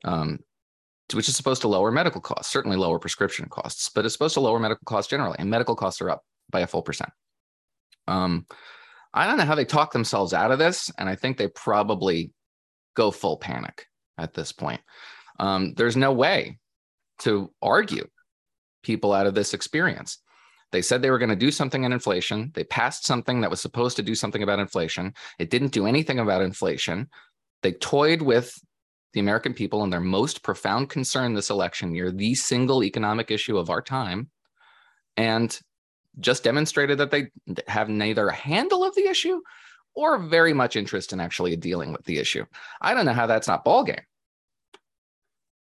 um, 0.03 0.39
which 1.13 1.29
is 1.29 1.37
supposed 1.37 1.61
to 1.61 1.67
lower 1.67 1.91
medical 1.91 2.21
costs, 2.21 2.51
certainly 2.51 2.75
lower 2.75 2.97
prescription 2.97 3.47
costs, 3.49 3.91
but 3.93 4.03
it's 4.03 4.15
supposed 4.15 4.33
to 4.33 4.39
lower 4.39 4.59
medical 4.59 4.85
costs 4.85 5.11
generally, 5.11 5.37
and 5.37 5.47
medical 5.47 5.75
costs 5.75 6.01
are 6.01 6.09
up 6.09 6.23
by 6.49 6.61
a 6.61 6.67
full 6.67 6.81
percent. 6.81 7.11
Um, 8.07 8.47
I 9.13 9.25
don't 9.25 9.37
know 9.37 9.45
how 9.45 9.55
they 9.55 9.65
talk 9.65 9.91
themselves 9.91 10.33
out 10.33 10.51
of 10.51 10.59
this, 10.59 10.91
and 10.97 11.09
I 11.09 11.15
think 11.15 11.37
they 11.37 11.47
probably 11.47 12.31
go 12.95 13.11
full 13.11 13.37
panic 13.37 13.85
at 14.17 14.33
this 14.33 14.51
point. 14.51 14.81
Um, 15.39 15.73
there's 15.75 15.97
no 15.97 16.11
way 16.11 16.59
to 17.19 17.51
argue 17.61 18.07
people 18.83 19.13
out 19.13 19.27
of 19.27 19.33
this 19.33 19.53
experience. 19.53 20.19
They 20.71 20.81
said 20.81 21.01
they 21.01 21.09
were 21.09 21.17
going 21.17 21.29
to 21.29 21.35
do 21.35 21.51
something 21.51 21.83
on 21.85 21.93
inflation. 21.93 22.51
They 22.53 22.63
passed 22.63 23.05
something 23.05 23.41
that 23.41 23.49
was 23.49 23.61
supposed 23.61 23.95
to 23.97 24.03
do 24.03 24.13
something 24.13 24.43
about 24.43 24.59
inflation. 24.59 25.13
It 25.39 25.49
didn't 25.49 25.71
do 25.71 25.87
anything 25.87 26.19
about 26.19 26.43
inflation. 26.43 27.09
They 27.63 27.71
toyed 27.73 28.21
with 28.21 28.53
the 29.13 29.19
American 29.19 29.53
people 29.53 29.83
and 29.83 29.91
their 29.91 29.99
most 29.99 30.43
profound 30.43 30.89
concern 30.89 31.33
this 31.33 31.49
election 31.49 31.95
year, 31.95 32.11
the 32.11 32.35
single 32.35 32.83
economic 32.83 33.31
issue 33.31 33.57
of 33.57 33.71
our 33.71 33.81
time, 33.81 34.29
and 35.17 35.59
just 36.19 36.43
demonstrated 36.43 36.97
that 36.97 37.11
they 37.11 37.29
have 37.67 37.89
neither 37.89 38.27
a 38.27 38.35
handle 38.35 38.83
of 38.83 38.95
the 38.95 39.07
issue 39.07 39.41
or 39.95 40.19
very 40.19 40.53
much 40.53 40.75
interest 40.75 41.13
in 41.13 41.19
actually 41.19 41.55
dealing 41.55 41.91
with 41.91 42.03
the 42.05 42.17
issue. 42.17 42.45
I 42.81 42.93
don't 42.93 43.05
know 43.05 43.13
how 43.13 43.27
that's 43.27 43.47
not 43.47 43.63
ball 43.63 43.83
game. 43.83 44.01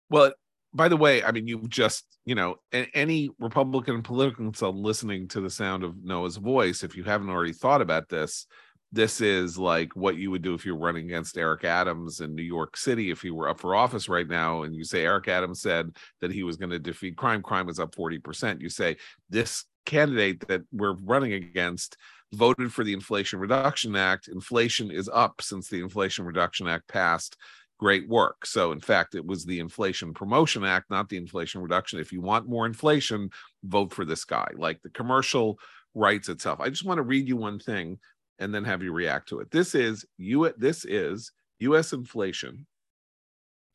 Well, 0.10 0.34
by 0.74 0.90
the 0.90 0.98
way, 0.98 1.24
I 1.24 1.32
mean 1.32 1.48
you've 1.48 1.70
just 1.70 2.06
you 2.26 2.36
know 2.36 2.58
any 2.72 3.30
Republican 3.40 4.04
political 4.04 4.46
consultant 4.46 4.84
listening 4.84 5.28
to 5.30 5.42
the 5.42 5.50
sound 5.50 5.84
of 5.84 6.04
Noah's 6.04 6.38
voice, 6.38 6.84
if 6.84 6.96
you 6.96 7.04
haven't 7.04 7.30
already 7.30 7.54
thought 7.54 7.82
about 7.82 8.10
this, 8.10 8.46
this 8.92 9.20
is 9.20 9.58
like 9.58 9.96
what 9.96 10.18
you 10.18 10.32
would 10.32 10.42
do 10.42 10.54
if 10.54 10.66
you're 10.66 10.78
running 10.78 11.06
against 11.06 11.38
Eric 11.38 11.64
Adams 11.66 12.22
in 12.22 12.36
New 12.36 12.44
York 12.44 12.78
City 12.78 13.12
if 13.12 13.22
he 13.22 13.32
were 13.32 13.50
up 13.50 13.60
for 13.60 13.76
office 13.76 14.08
right 14.08 14.28
now, 14.28 14.64
and 14.64 14.76
you 14.76 14.84
say 14.84 15.04
Eric 15.04 15.28
Adams 15.28 15.62
said 15.62 15.96
that 16.22 16.32
he 16.32 16.44
was 16.44 16.58
going 16.58 16.70
to 16.70 16.80
defeat 16.80 17.18
crime. 17.18 17.42
Crime 17.42 17.70
is 17.70 17.80
up 17.80 17.96
forty 17.96 18.20
percent. 18.20 18.62
You 18.62 18.70
say 18.70 18.98
this 19.30 19.66
candidate 19.88 20.48
that 20.48 20.62
we're 20.72 20.94
running 20.94 21.34
against 21.34 21.98
voted 22.34 22.72
for 22.72 22.84
the 22.84 22.94
Inflation 22.94 23.40
Reduction 23.40 23.96
Act. 23.96 24.28
Inflation 24.28 24.92
is 24.92 25.10
up 25.12 25.42
since 25.42 25.70
the 25.70 25.80
Inflation 25.80 26.26
Reduction 26.26 26.68
Act 26.68 26.88
passed 26.88 27.38
great 27.80 28.08
work. 28.10 28.46
So, 28.46 28.72
in 28.72 28.82
fact, 28.82 29.16
it 29.16 29.26
was 29.26 29.46
the 29.46 29.60
Inflation 29.60 30.14
Promotion 30.14 30.66
Act, 30.66 30.90
not 30.90 31.10
the 31.10 31.18
Inflation 31.18 31.62
Reduction. 31.62 32.00
If 32.00 32.12
you 32.12 32.22
want 32.22 32.50
more 32.50 32.66
inflation, 32.66 33.30
vote 33.64 33.94
for 33.94 34.04
this 34.04 34.26
guy. 34.26 34.50
Like 34.56 34.82
the 34.82 34.90
commercial 34.90 35.58
writes 35.96 36.28
itself. 36.28 36.60
I 36.60 36.70
just 36.70 36.86
want 36.86 36.98
to 36.98 37.04
read 37.04 37.28
you 37.28 37.38
one 37.38 37.60
thing 37.60 37.98
and 38.40 38.54
then 38.54 38.66
have 38.66 38.84
you 38.84 38.92
react 38.92 39.30
to 39.30 39.40
it. 39.40 39.50
This 39.52 39.74
is 39.74 40.06
you. 40.18 40.52
This 40.58 40.86
is 40.86 41.32
U.S. 41.60 41.94
inflation 41.94 42.68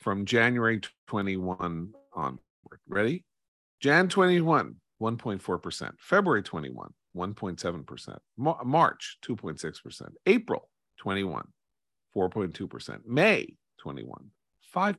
from 0.01 0.27
January 0.27 0.81
21 1.07 1.93
onward. 2.13 2.41
Ready? 2.87 3.25
Jan 3.81 4.09
21, 4.09 4.77
1.4%. 5.03 5.93
February 5.99 6.43
21, 6.43 6.95
1.7%. 7.17 8.19
Ma- 8.37 8.63
March, 8.65 9.19
2.6%. 9.27 10.09
April 10.27 10.69
21, 10.99 11.49
4.2%. 12.17 12.99
May 13.05 13.55
21, 13.81 14.31
5%. 14.75 14.97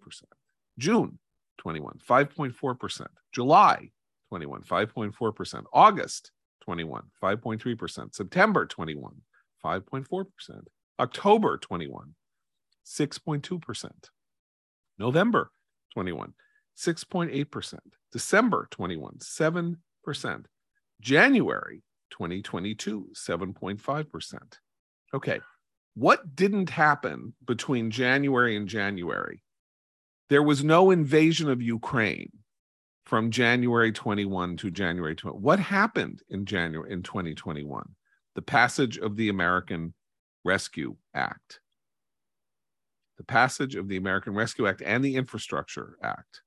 June 0.78 1.18
21, 1.60 1.99
5.4%. 2.08 3.08
July 3.32 3.89
21, 4.30 4.62
5.4%. 4.64 5.64
August 5.74 6.32
21, 6.64 7.04
5.3%. 7.22 8.16
September 8.16 8.66
21, 8.66 9.14
5.4%. 9.64 10.26
October 10.99 11.58
21, 11.58 12.16
6.2%. 12.86 13.91
November 14.99 15.51
21, 15.93 16.34
6.8%. 16.78 17.80
December 18.12 18.68
21, 18.72 19.18
7%. 19.20 19.76
January 21.01 21.84
2022, 22.12 23.10
7.5%. 23.14 24.38
Okay. 25.14 25.41
What 25.95 26.36
didn't 26.36 26.70
happen 26.70 27.34
between 27.45 27.91
January 27.91 28.56
and 28.56 28.68
January 28.68 29.43
There 30.30 30.43
was 30.43 30.64
no 30.64 30.91
invasion 30.91 31.49
of 31.49 31.62
Ukraine 31.62 32.32
from 33.06 33.30
January 33.30 33.91
21 33.91 34.58
to 34.58 34.72
January 34.72 35.16
20. 35.16 35.38
What 35.38 35.60
happened 35.60 36.22
in 36.30 36.45
January 36.45 36.91
in 36.91 37.04
2021? 37.04 37.84
The 38.36 38.41
passage 38.41 38.97
of 38.97 39.16
the 39.16 39.30
American 39.30 39.93
Rescue 40.43 40.95
Act. 41.14 41.60
The 43.18 43.24
passage 43.26 43.76
of 43.76 43.88
the 43.88 43.97
American 43.97 44.34
Rescue 44.34 44.68
Act 44.68 44.82
and 44.84 45.04
the 45.04 45.16
Infrastructure 45.16 45.97
Act. 46.01 46.41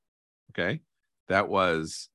Okay? 0.50 0.80
That 1.28 1.48
was 1.48 2.09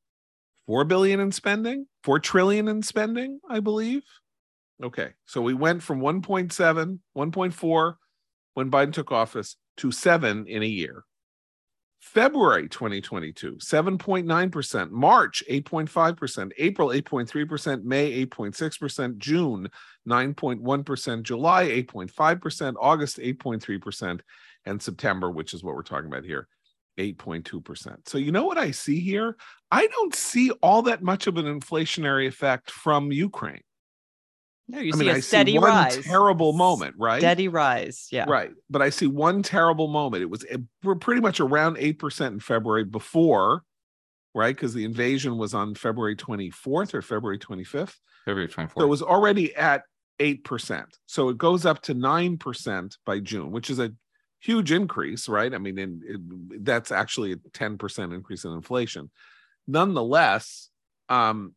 4 0.68 0.86
billion 0.86 1.20
in 1.20 1.32
spending, 1.32 1.88
4 2.04 2.20
trillion 2.20 2.68
in 2.68 2.82
spending, 2.82 3.40
I 3.50 3.60
believe. 3.60 4.04
Okay. 4.84 5.12
So 5.26 5.42
we 5.42 5.54
went 5.54 5.84
from 5.84 6.02
1.7, 6.02 7.00
1.4 7.18 7.96
when 8.54 8.72
Biden 8.72 8.94
took 8.94 9.12
office 9.12 9.58
to 9.78 9.92
7 9.92 10.48
in 10.48 10.64
a 10.64 10.68
year. 10.68 11.04
February 12.02 12.68
2022, 12.68 13.58
7.9%, 13.58 14.90
March 14.90 15.44
8.5%, 15.48 16.52
April 16.58 16.90
8.3%, 16.90 17.84
May 17.84 18.26
8.6%, 18.26 19.18
June 19.18 19.70
9.1%, 20.10 21.22
July 21.22 21.68
8.5%, 21.68 22.74
August 22.82 23.18
8.3%, 23.18 24.20
and 24.66 24.82
September, 24.82 25.30
which 25.30 25.54
is 25.54 25.64
what 25.64 25.76
we're 25.76 25.84
talking 25.84 26.08
about 26.08 26.26
here, 26.26 26.48
8.2%. 26.98 28.08
So, 28.08 28.18
you 28.18 28.32
know 28.32 28.46
what 28.46 28.58
I 28.58 28.72
see 28.72 29.00
here? 29.00 29.38
I 29.72 29.88
don't 29.88 30.14
see 30.16 30.52
all 30.62 30.82
that 30.84 31.02
much 31.02 31.28
of 31.28 31.38
an 31.38 31.46
inflationary 31.46 32.28
effect 32.28 32.72
from 32.72 33.12
Ukraine. 33.12 33.62
No, 34.68 34.80
you 34.80 34.94
I 34.94 34.98
see 34.98 35.00
mean, 35.06 35.10
a 35.10 35.18
I 35.18 35.20
steady 35.20 35.52
see 35.54 35.60
one 35.60 35.70
rise. 35.70 36.04
terrible 36.04 36.54
moment, 36.54 36.96
right? 36.98 37.20
Steady 37.20 37.48
rise. 37.50 38.08
Yeah. 38.12 38.26
Right. 38.28 38.52
But 38.70 38.82
I 38.82 38.90
see 38.90 39.08
one 39.08 39.44
terrible 39.44 39.88
moment. 39.90 40.24
It 40.24 40.30
was 40.30 40.46
we're 40.84 40.96
pretty 40.96 41.20
much 41.22 41.40
around 41.42 41.76
8% 41.78 42.28
in 42.28 42.40
February 42.40 42.86
before, 42.86 43.64
right? 44.34 44.56
Because 44.56 44.74
the 44.74 44.86
invasion 44.86 45.38
was 45.38 45.54
on 45.54 45.76
February 45.76 46.16
24th 46.16 46.94
or 46.94 47.02
February 47.02 47.38
25th. 47.38 47.96
February 48.26 48.48
24th. 48.48 48.74
So 48.78 48.84
it 48.84 48.88
was 48.88 49.02
already 49.02 49.54
at 49.56 49.84
8%. 50.20 50.86
So 51.06 51.30
it 51.30 51.38
goes 51.38 51.66
up 51.66 51.82
to 51.84 51.96
9% 51.96 52.98
by 53.06 53.20
June, 53.20 53.52
which 53.52 53.70
is 53.70 53.80
a 53.80 53.92
huge 54.42 54.72
increase, 54.72 55.30
right? 55.30 55.54
I 55.54 55.58
mean, 55.58 55.78
in, 55.78 56.02
it, 56.04 56.66
that's 56.66 56.92
actually 56.92 57.34
a 57.34 57.38
10% 57.38 58.14
increase 58.14 58.44
in 58.44 58.52
inflation. 58.52 59.10
Nonetheless, 59.68 60.70
um, 61.10 61.56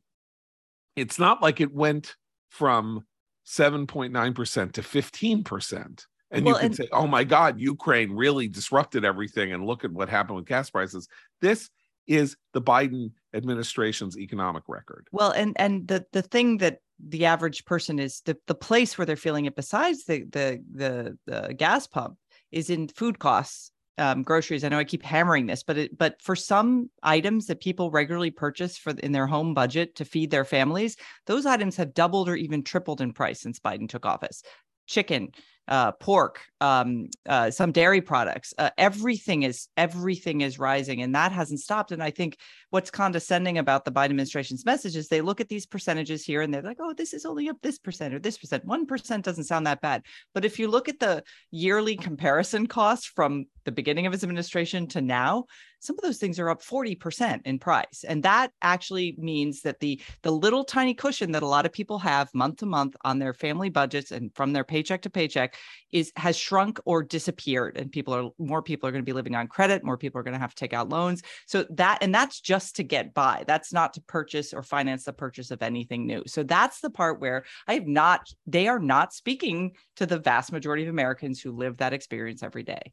it's 0.94 1.18
not 1.18 1.42
like 1.42 1.60
it 1.60 1.72
went 1.72 2.14
from 2.50 3.04
7.9% 3.46 4.72
to 4.72 4.82
15%. 4.82 6.04
And 6.30 6.44
Well, 6.44 6.54
you 6.54 6.58
can 6.58 6.66
and- 6.66 6.76
say, 6.76 6.88
oh 6.92 7.06
my 7.06 7.24
God, 7.24 7.60
Ukraine 7.60 8.12
really 8.12 8.48
disrupted 8.48 9.04
everything. 9.04 9.52
And 9.52 9.66
look 9.66 9.84
at 9.84 9.92
what 9.92 10.08
happened 10.08 10.36
with 10.36 10.46
gas 10.46 10.70
prices. 10.70 11.08
This 11.40 11.70
is 12.06 12.36
the 12.52 12.60
Biden 12.60 13.12
administration's 13.32 14.18
economic 14.18 14.64
record. 14.68 15.06
Well, 15.10 15.30
and 15.30 15.54
and 15.56 15.88
the 15.88 16.04
the 16.12 16.20
thing 16.20 16.58
that 16.58 16.80
the 16.98 17.24
average 17.24 17.64
person 17.64 17.98
is 17.98 18.20
the 18.26 18.36
the 18.46 18.54
place 18.54 18.98
where 18.98 19.06
they're 19.06 19.16
feeling 19.16 19.46
it 19.46 19.56
besides 19.56 20.04
the 20.04 20.24
the 20.24 20.62
the, 20.74 21.18
the 21.26 21.54
gas 21.54 21.86
pump 21.86 22.18
is 22.54 22.70
in 22.70 22.88
food 22.88 23.18
costs 23.18 23.70
um, 23.96 24.22
groceries. 24.22 24.64
I 24.64 24.68
know 24.70 24.78
i 24.78 24.84
keep 24.84 25.02
hammering 25.02 25.46
this 25.46 25.62
but 25.62 25.78
it 25.78 25.96
but 25.96 26.20
for 26.20 26.34
some 26.34 26.90
items 27.02 27.46
that 27.46 27.60
people 27.60 27.90
regularly 27.90 28.30
purchase 28.30 28.76
for 28.76 28.90
in 28.90 29.12
their 29.12 29.26
home 29.26 29.54
budget 29.54 29.94
to 29.96 30.04
feed 30.04 30.30
their 30.30 30.44
families 30.44 30.96
those 31.26 31.46
items 31.46 31.76
have 31.76 31.94
doubled 31.94 32.28
or 32.28 32.34
even 32.34 32.64
tripled 32.64 33.00
in 33.00 33.12
price 33.12 33.40
since 33.40 33.60
biden 33.60 33.88
took 33.88 34.06
office. 34.06 34.42
Chicken 34.86 35.30
uh, 35.68 35.92
pork 35.92 36.42
um, 36.60 37.08
uh, 37.28 37.50
some 37.50 37.72
dairy 37.72 38.00
products 38.00 38.52
uh, 38.58 38.70
everything 38.78 39.42
is 39.42 39.68
everything 39.76 40.40
is 40.40 40.58
rising 40.58 41.02
and 41.02 41.14
that 41.14 41.32
hasn't 41.32 41.60
stopped 41.60 41.92
and 41.92 42.02
i 42.02 42.10
think 42.10 42.36
what's 42.74 42.90
condescending 42.90 43.58
about 43.58 43.84
the 43.84 43.92
Biden 43.92 44.06
administration's 44.06 44.64
message 44.64 44.96
is 44.96 45.06
they 45.06 45.20
look 45.20 45.40
at 45.40 45.48
these 45.48 45.64
percentages 45.64 46.24
here 46.24 46.42
and 46.42 46.52
they're 46.52 46.60
like, 46.60 46.78
oh, 46.80 46.92
this 46.92 47.14
is 47.14 47.24
only 47.24 47.48
up 47.48 47.56
this 47.62 47.78
percent 47.78 48.12
or 48.12 48.18
this 48.18 48.36
percent. 48.36 48.64
One 48.64 48.84
percent 48.84 49.24
doesn't 49.24 49.44
sound 49.44 49.68
that 49.68 49.80
bad. 49.80 50.02
But 50.34 50.44
if 50.44 50.58
you 50.58 50.66
look 50.66 50.88
at 50.88 50.98
the 50.98 51.22
yearly 51.52 51.94
comparison 51.94 52.66
costs 52.66 53.06
from 53.06 53.44
the 53.64 53.70
beginning 53.70 54.06
of 54.06 54.12
his 54.12 54.24
administration 54.24 54.88
to 54.88 55.00
now, 55.00 55.44
some 55.84 55.96
of 55.98 56.02
those 56.02 56.18
things 56.18 56.38
are 56.38 56.48
up 56.48 56.62
40% 56.62 57.42
in 57.44 57.58
price. 57.58 58.04
And 58.06 58.22
that 58.22 58.52
actually 58.62 59.14
means 59.18 59.62
that 59.62 59.80
the 59.80 60.00
the 60.22 60.30
little 60.30 60.64
tiny 60.64 60.94
cushion 60.94 61.32
that 61.32 61.42
a 61.42 61.46
lot 61.46 61.66
of 61.66 61.72
people 61.72 61.98
have 61.98 62.32
month 62.34 62.58
to 62.58 62.66
month 62.66 62.96
on 63.04 63.18
their 63.18 63.34
family 63.34 63.68
budgets 63.68 64.10
and 64.10 64.34
from 64.34 64.52
their 64.52 64.64
paycheck 64.64 65.02
to 65.02 65.10
paycheck 65.10 65.56
is 65.92 66.12
has 66.16 66.36
shrunk 66.36 66.80
or 66.84 67.02
disappeared. 67.02 67.76
And 67.76 67.92
people 67.92 68.14
are 68.14 68.30
more 68.38 68.62
people 68.62 68.88
are 68.88 68.92
going 68.92 69.02
to 69.02 69.06
be 69.06 69.12
living 69.12 69.34
on 69.34 69.46
credit, 69.46 69.84
more 69.84 69.98
people 69.98 70.18
are 70.20 70.24
going 70.24 70.34
to 70.34 70.40
have 70.40 70.54
to 70.54 70.60
take 70.60 70.72
out 70.72 70.88
loans. 70.88 71.22
So 71.46 71.66
that 71.70 71.98
and 72.00 72.14
that's 72.14 72.40
just 72.40 72.76
to 72.76 72.82
get 72.82 73.12
by. 73.14 73.44
That's 73.46 73.72
not 73.72 73.94
to 73.94 74.00
purchase 74.02 74.54
or 74.54 74.62
finance 74.62 75.04
the 75.04 75.12
purchase 75.12 75.50
of 75.50 75.62
anything 75.62 76.06
new. 76.06 76.22
So 76.26 76.42
that's 76.42 76.80
the 76.80 76.90
part 76.90 77.20
where 77.20 77.44
I 77.66 77.74
have 77.74 77.86
not, 77.86 78.28
they 78.46 78.68
are 78.68 78.78
not 78.78 79.12
speaking 79.12 79.72
to 79.96 80.06
the 80.06 80.18
vast 80.18 80.52
majority 80.52 80.84
of 80.84 80.88
Americans 80.88 81.40
who 81.40 81.52
live 81.52 81.78
that 81.78 81.92
experience 81.92 82.42
every 82.42 82.62
day. 82.62 82.92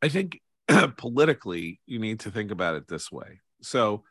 I 0.00 0.08
think 0.08 0.40
politically, 0.96 1.80
you 1.86 1.98
need 1.98 2.20
to 2.20 2.30
think 2.30 2.50
about 2.50 2.74
it 2.74 2.88
this 2.88 3.10
way. 3.10 3.40
So 3.62 4.04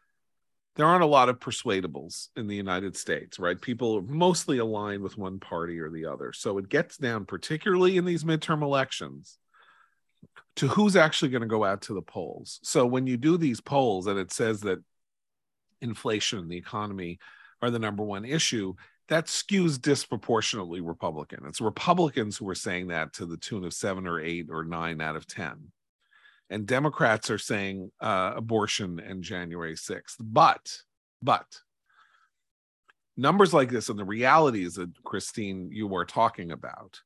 there 0.75 0.85
aren't 0.85 1.03
a 1.03 1.07
lot 1.07 1.29
of 1.29 1.39
persuadables 1.39 2.27
in 2.35 2.47
the 2.47 2.55
United 2.55 2.95
States, 2.95 3.39
right? 3.39 3.59
People 3.59 3.97
are 3.97 4.01
mostly 4.01 4.59
aligned 4.59 5.01
with 5.01 5.17
one 5.17 5.39
party 5.39 5.79
or 5.79 5.89
the 5.89 6.05
other. 6.05 6.31
So 6.33 6.57
it 6.59 6.69
gets 6.69 6.97
down, 6.97 7.25
particularly 7.25 7.97
in 7.97 8.05
these 8.05 8.23
midterm 8.23 8.61
elections, 8.61 9.39
to 10.57 10.67
who's 10.67 10.95
actually 10.95 11.29
going 11.29 11.41
to 11.41 11.47
go 11.47 11.63
out 11.63 11.81
to 11.83 11.93
the 11.93 12.01
polls. 12.01 12.59
So 12.63 12.85
when 12.85 13.07
you 13.07 13.17
do 13.17 13.37
these 13.37 13.59
polls 13.59 14.05
and 14.07 14.19
it 14.19 14.31
says 14.31 14.61
that 14.61 14.79
inflation 15.81 16.39
and 16.39 16.49
the 16.49 16.57
economy 16.57 17.19
are 17.61 17.71
the 17.71 17.79
number 17.79 18.03
one 18.03 18.25
issue, 18.25 18.75
that 19.09 19.25
skews 19.25 19.81
disproportionately 19.81 20.81
Republican. 20.81 21.45
It's 21.47 21.61
Republicans 21.61 22.37
who 22.37 22.47
are 22.49 22.55
saying 22.55 22.87
that 22.87 23.13
to 23.13 23.25
the 23.25 23.37
tune 23.37 23.63
of 23.63 23.73
seven 23.73 24.05
or 24.05 24.19
eight 24.19 24.47
or 24.51 24.63
nine 24.63 25.01
out 25.01 25.15
of 25.15 25.25
10. 25.27 25.71
And 26.49 26.65
Democrats 26.65 27.29
are 27.29 27.37
saying 27.37 27.91
uh, 27.99 28.33
abortion 28.35 28.99
and 28.99 29.23
January 29.23 29.75
6th. 29.75 30.15
But, 30.19 30.77
but 31.21 31.45
numbers 33.17 33.53
like 33.53 33.69
this 33.69 33.89
and 33.89 33.99
the 33.99 34.05
realities 34.05 34.75
that 34.75 34.91
Christine, 35.03 35.69
you 35.71 35.87
were 35.87 36.05
talking 36.05 36.51
about, 36.51 37.01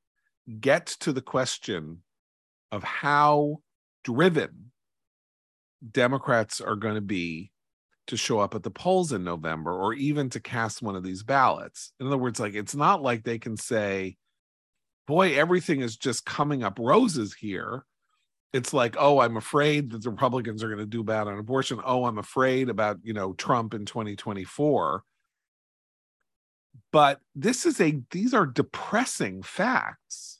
get 0.60 0.86
to 1.02 1.14
the 1.14 1.22
question 1.22 2.04
of 2.72 2.84
how 2.84 3.58
driven 4.04 4.72
Democrats 5.90 6.62
are 6.62 6.76
going 6.76 6.96
to 6.96 7.02
be 7.02 7.52
to 8.08 8.18
show 8.18 8.40
up 8.40 8.56
at 8.56 8.64
the 8.64 8.72
polls 8.72 9.14
in 9.14 9.24
November 9.24 9.72
or 9.72 9.94
even 9.94 10.30
to 10.30 10.40
cast 10.40 10.82
one 10.82 10.96
of 10.96 11.04
these 11.04 11.24
ballots. 11.24 11.94
In 12.00 12.08
other 12.08 12.18
words, 12.18 12.40
like 12.40 12.56
it's 12.56 12.76
not 12.76 13.02
like 13.02 13.24
they 13.24 13.40
can 13.40 13.58
say, 13.58 14.18
boy, 15.08 15.38
everything 15.38 15.82
is 15.82 15.98
just 15.98 16.26
coming 16.26 16.64
up 16.64 16.78
roses 16.80 17.34
here. 17.34 17.86
It's 18.54 18.74
like, 18.74 18.96
oh, 19.00 19.20
I'm 19.20 19.38
afraid 19.38 19.92
that 19.92 20.04
the 20.04 20.10
Republicans 20.10 20.62
are 20.64 20.68
going 20.68 20.80
to 20.80 20.86
do 20.86 21.04
bad 21.04 21.28
on 21.28 21.38
abortion. 21.38 21.80
Oh, 21.86 22.06
I'm 22.06 22.18
afraid 22.18 22.70
about, 22.70 22.98
you 23.04 23.14
know, 23.14 23.34
Trump 23.34 23.74
in 23.74 23.86
2024. 23.86 25.04
But 26.92 27.20
this 27.36 27.66
is 27.66 27.80
a, 27.80 28.02
these 28.12 28.34
are 28.34 28.46
depressing 28.46 29.42
facts 29.44 30.40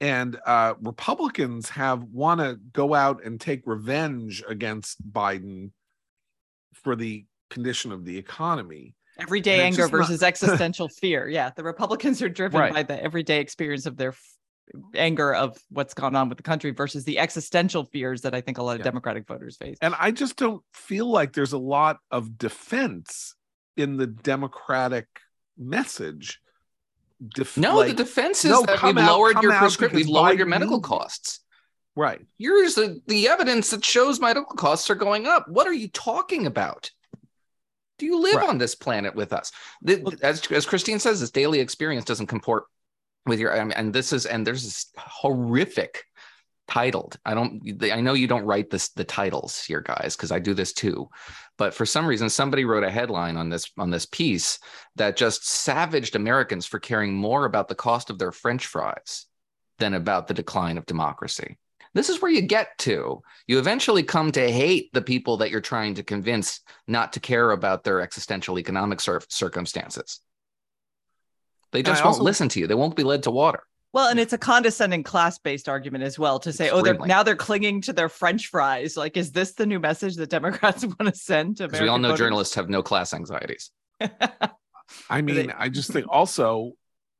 and 0.00 0.38
uh, 0.44 0.74
Republicans 0.82 1.70
have 1.70 2.02
want 2.04 2.40
to 2.40 2.58
go 2.72 2.94
out 2.94 3.24
and 3.24 3.40
take 3.40 3.62
revenge 3.64 4.42
against 4.48 4.98
Biden 5.12 5.70
for 6.74 6.94
the 6.94 7.24
condition 7.50 7.90
of 7.92 8.04
the 8.04 8.18
economy. 8.18 8.94
Everyday 9.18 9.60
anger 9.62 9.76
just 9.78 9.92
not- 9.92 9.98
versus 9.98 10.22
existential 10.22 10.88
fear. 10.88 11.28
Yeah. 11.28 11.50
The 11.56 11.62
Republicans 11.62 12.20
are 12.22 12.28
driven 12.28 12.60
Right. 12.60 12.72
by 12.74 12.82
the 12.82 13.02
everyday 13.02 13.40
experience 13.40 13.86
of 13.86 13.96
their 13.96 14.14
anger 14.94 15.34
of 15.34 15.56
what's 15.70 15.94
gone 15.94 16.16
on 16.16 16.28
with 16.28 16.36
the 16.38 16.42
country 16.42 16.70
versus 16.70 17.04
the 17.04 17.18
existential 17.18 17.84
fears 17.84 18.22
that 18.22 18.34
I 18.34 18.40
think 18.40 18.58
a 18.58 18.62
lot 18.62 18.72
of 18.72 18.78
Yeah. 18.78 18.84
Democratic 18.84 19.26
voters 19.26 19.56
face. 19.56 19.76
And 19.82 19.94
I 19.98 20.10
just 20.10 20.36
don't 20.36 20.62
feel 20.72 21.06
like 21.10 21.32
there's 21.32 21.52
a 21.52 21.58
lot 21.58 21.98
of 22.10 22.38
defense 22.38 23.34
in 23.76 23.96
the 23.96 24.06
Democratic 24.06 25.06
message. 25.58 26.40
Def- 27.34 27.56
no, 27.56 27.76
like- 27.76 27.88
the 27.88 27.94
defense 27.94 28.44
is 28.44 28.50
no, 28.50 28.62
that 28.62 28.82
we've 28.82 28.96
out- 28.98 29.10
lowered 29.10 29.42
your 29.42 29.52
out 29.52 29.60
prescription, 29.60 29.96
we've 29.96 30.06
because 30.06 30.14
lowered 30.14 30.38
your 30.38 30.46
medical 30.46 30.76
needs 30.78 30.88
costs. 30.88 31.40
right. 31.94 32.20
Here's 32.38 32.74
the, 32.74 33.00
the 33.06 33.28
evidence 33.28 33.70
that 33.70 33.84
shows 33.84 34.18
medical 34.20 34.56
costs 34.56 34.90
are 34.90 34.94
going 34.96 35.26
up. 35.26 35.46
What 35.48 35.66
are 35.66 35.72
you 35.72 35.88
talking 35.88 36.46
about? 36.46 36.90
Do 37.98 38.06
you 38.06 38.20
live 38.20 38.34
Right. 38.36 38.48
on 38.48 38.58
this 38.58 38.74
planet 38.74 39.14
with 39.14 39.32
us? 39.32 39.52
The- 39.82 40.18
as, 40.22 40.44
as 40.50 40.66
Christine 40.66 40.98
says, 40.98 41.20
this 41.20 41.30
daily 41.30 41.60
experience 41.60 42.04
doesn't 42.04 42.26
comport 42.26 42.64
with 43.26 43.40
your, 43.40 43.52
and- 43.52 43.92
this 43.92 44.12
is, 44.12 44.26
and 44.26 44.46
there's 44.46 44.64
this 44.64 44.86
horrific 44.96 46.04
titled. 46.66 47.18
I 47.24 47.34
don't, 47.34 47.62
I 47.92 48.00
know 48.00 48.14
you 48.14 48.26
don't 48.26 48.46
write 48.46 48.70
this, 48.70 48.88
the 48.90 49.04
titles 49.04 49.62
here, 49.62 49.82
guys, 49.82 50.16
because 50.16 50.32
I 50.32 50.38
do 50.38 50.54
this 50.54 50.72
too. 50.72 51.08
But 51.58 51.74
for 51.74 51.84
some 51.84 52.06
reason, 52.06 52.30
somebody 52.30 52.64
wrote 52.64 52.84
a 52.84 52.90
headline 52.90 53.36
on 53.36 53.50
this, 53.50 53.70
on 53.78 53.90
this 53.90 54.06
piece 54.06 54.58
that 54.96 55.16
just 55.16 55.46
savaged 55.46 56.16
Americans 56.16 56.64
for 56.66 56.78
caring 56.78 57.14
more 57.14 57.44
about 57.44 57.68
the 57.68 57.74
cost 57.74 58.08
of 58.08 58.18
their 58.18 58.32
French 58.32 58.66
fries 58.66 59.26
than 59.78 59.94
about 59.94 60.26
the 60.26 60.34
decline 60.34 60.78
of 60.78 60.86
democracy. 60.86 61.58
This 61.92 62.08
is 62.08 62.20
where 62.20 62.30
you 62.30 62.40
get 62.40 62.76
to. 62.78 63.22
You 63.46 63.58
eventually 63.58 64.02
come 64.02 64.32
to 64.32 64.50
hate 64.50 64.92
the 64.92 65.02
people 65.02 65.36
that 65.36 65.50
you're 65.50 65.60
trying 65.60 65.94
to 65.94 66.02
convince 66.02 66.60
not 66.88 67.12
to 67.12 67.20
care 67.20 67.52
about 67.52 67.84
their 67.84 68.00
existential 68.00 68.58
economic 68.58 69.00
cir- 69.00 69.20
circumstances. 69.28 70.20
They 71.74 71.80
And 71.80 71.88
I 71.88 71.90
just 71.90 72.04
won't 72.04 72.14
also- 72.14 72.22
listen 72.22 72.48
to 72.50 72.60
you. 72.60 72.66
They 72.68 72.74
won't 72.74 72.94
be 72.94 73.02
led 73.02 73.24
to 73.24 73.32
water. 73.32 73.64
Well, 73.92 74.08
and 74.08 74.18
it's 74.18 74.32
a 74.32 74.38
condescending 74.38 75.02
class-based 75.02 75.68
argument 75.68 76.02
as 76.02 76.18
well 76.18 76.38
to 76.40 76.52
say, 76.52 76.70
oh, 76.70 76.82
they're 76.82 76.94
now 76.94 77.22
they're 77.22 77.36
clinging 77.36 77.80
to 77.82 77.92
their 77.92 78.08
French 78.08 78.48
fries. 78.48 78.96
Like, 78.96 79.16
is 79.16 79.30
this 79.30 79.52
the 79.52 79.66
new 79.66 79.78
message 79.78 80.16
that 80.16 80.30
Democrats 80.30 80.84
want 80.98 81.06
to 81.06 81.14
send 81.14 81.58
to 81.58 81.68
Because 81.68 81.80
we 81.80 81.88
all 81.88 81.98
know 81.98 82.08
voters? 82.08 82.18
journalists 82.18 82.54
have 82.54 82.68
no 82.68 82.82
class 82.82 83.12
anxieties. 83.12 83.70
I 85.10 85.22
mean, 85.22 85.52
I 85.56 85.68
just 85.68 85.90
think 85.92 86.06
also 86.08 86.72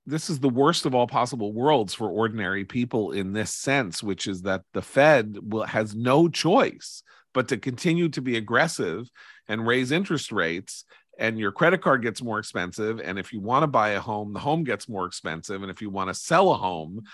this 0.07 0.29
is 0.31 0.39
the 0.39 0.49
worst 0.49 0.85
of 0.87 0.95
all 0.95 1.07
possible 1.07 1.53
worlds 1.53 1.95
for 1.95 2.09
ordinary 2.09 2.65
people 2.65 3.13
in 3.13 3.33
this 3.33 3.53
sense, 3.53 4.03
which 4.03 4.27
is 4.27 4.43
that 4.43 4.63
the 4.73 4.83
Fed 4.83 5.39
will 5.43 5.65
has 5.65 5.95
no 5.95 6.29
choice 6.29 7.03
but 7.33 7.49
to 7.49 7.57
continue 7.57 8.09
to 8.11 8.21
be 8.21 8.37
aggressive 8.37 9.09
and 9.49 9.67
raise 9.67 9.91
interest 9.93 10.33
rates. 10.33 10.85
And 11.19 11.39
your 11.39 11.53
credit 11.53 11.81
card 11.81 12.03
gets 12.03 12.23
more 12.23 12.39
expensive. 12.39 13.01
And 13.01 13.19
if 13.19 13.33
you 13.33 13.41
want 13.41 13.63
to 13.63 13.69
buy 13.69 13.91
a 13.91 14.01
home, 14.01 14.33
the 14.33 14.41
home 14.41 14.65
gets 14.65 14.89
more 14.89 15.07
expensive. 15.07 15.63
And 15.63 15.71
if 15.71 15.81
you 15.81 15.91
want 15.91 16.09
to 16.09 16.15
sell 16.15 16.51
a 16.51 16.57
home, 16.57 17.05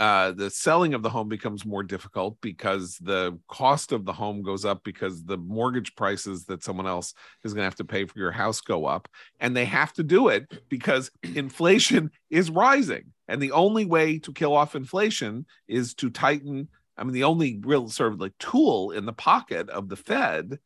uh, 0.00 0.32
the 0.32 0.50
selling 0.50 0.92
of 0.94 1.02
the 1.02 1.10
home 1.10 1.28
becomes 1.28 1.64
more 1.64 1.82
difficult 1.84 2.36
because 2.40 2.98
the 2.98 3.38
cost 3.46 3.92
of 3.92 4.04
the 4.04 4.12
home 4.12 4.42
goes 4.42 4.64
up 4.64 4.82
because 4.82 5.24
the 5.24 5.36
mortgage 5.36 5.94
prices 5.94 6.44
that 6.46 6.64
someone 6.64 6.86
else 6.86 7.14
is 7.44 7.54
going 7.54 7.60
to 7.60 7.66
have 7.66 7.76
to 7.76 7.84
pay 7.84 8.04
for 8.04 8.18
your 8.18 8.32
house 8.32 8.60
go 8.60 8.86
up 8.86 9.08
and 9.38 9.56
they 9.56 9.64
have 9.64 9.92
to 9.92 10.02
do 10.02 10.28
it 10.28 10.50
because 10.68 11.12
inflation 11.36 12.10
is 12.28 12.50
rising 12.50 13.04
and 13.28 13.40
the 13.40 13.52
only 13.52 13.84
way 13.84 14.18
to 14.18 14.32
kill 14.32 14.56
off 14.56 14.74
inflation 14.74 15.46
is 15.68 15.94
to 15.94 16.10
tighten 16.10 16.68
i 16.98 17.04
mean 17.04 17.12
the 17.12 17.24
only 17.24 17.60
real 17.62 17.88
sort 17.88 18.12
of 18.12 18.20
like 18.20 18.36
tool 18.38 18.90
in 18.90 19.06
the 19.06 19.12
pocket 19.12 19.70
of 19.70 19.88
the 19.88 19.96
fed 19.96 20.58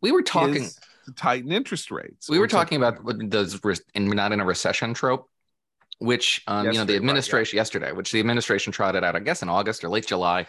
We 0.00 0.12
were 0.12 0.22
talking. 0.22 0.62
is 0.62 0.78
to 1.10 1.22
tighten 1.22 1.52
interest 1.52 1.90
rates 1.90 2.28
we 2.28 2.38
were 2.38 2.48
talking 2.48 2.76
about 2.76 2.98
re- 3.04 3.76
and 3.94 4.08
we're 4.08 4.14
not 4.14 4.32
in 4.32 4.40
a 4.40 4.44
recession 4.44 4.94
trope, 4.94 5.28
which 5.98 6.42
um, 6.46 6.66
you 6.66 6.72
know 6.72 6.78
the 6.78 6.78
right, 6.80 6.88
yeah. 6.90 6.96
administration 6.96 7.56
yesterday, 7.56 7.92
which 7.92 8.12
the 8.12 8.20
administration 8.20 8.72
trotted 8.72 9.04
out, 9.04 9.16
I 9.16 9.20
guess 9.20 9.42
in 9.42 9.48
August 9.48 9.84
or 9.84 9.88
late 9.88 10.06
July. 10.06 10.46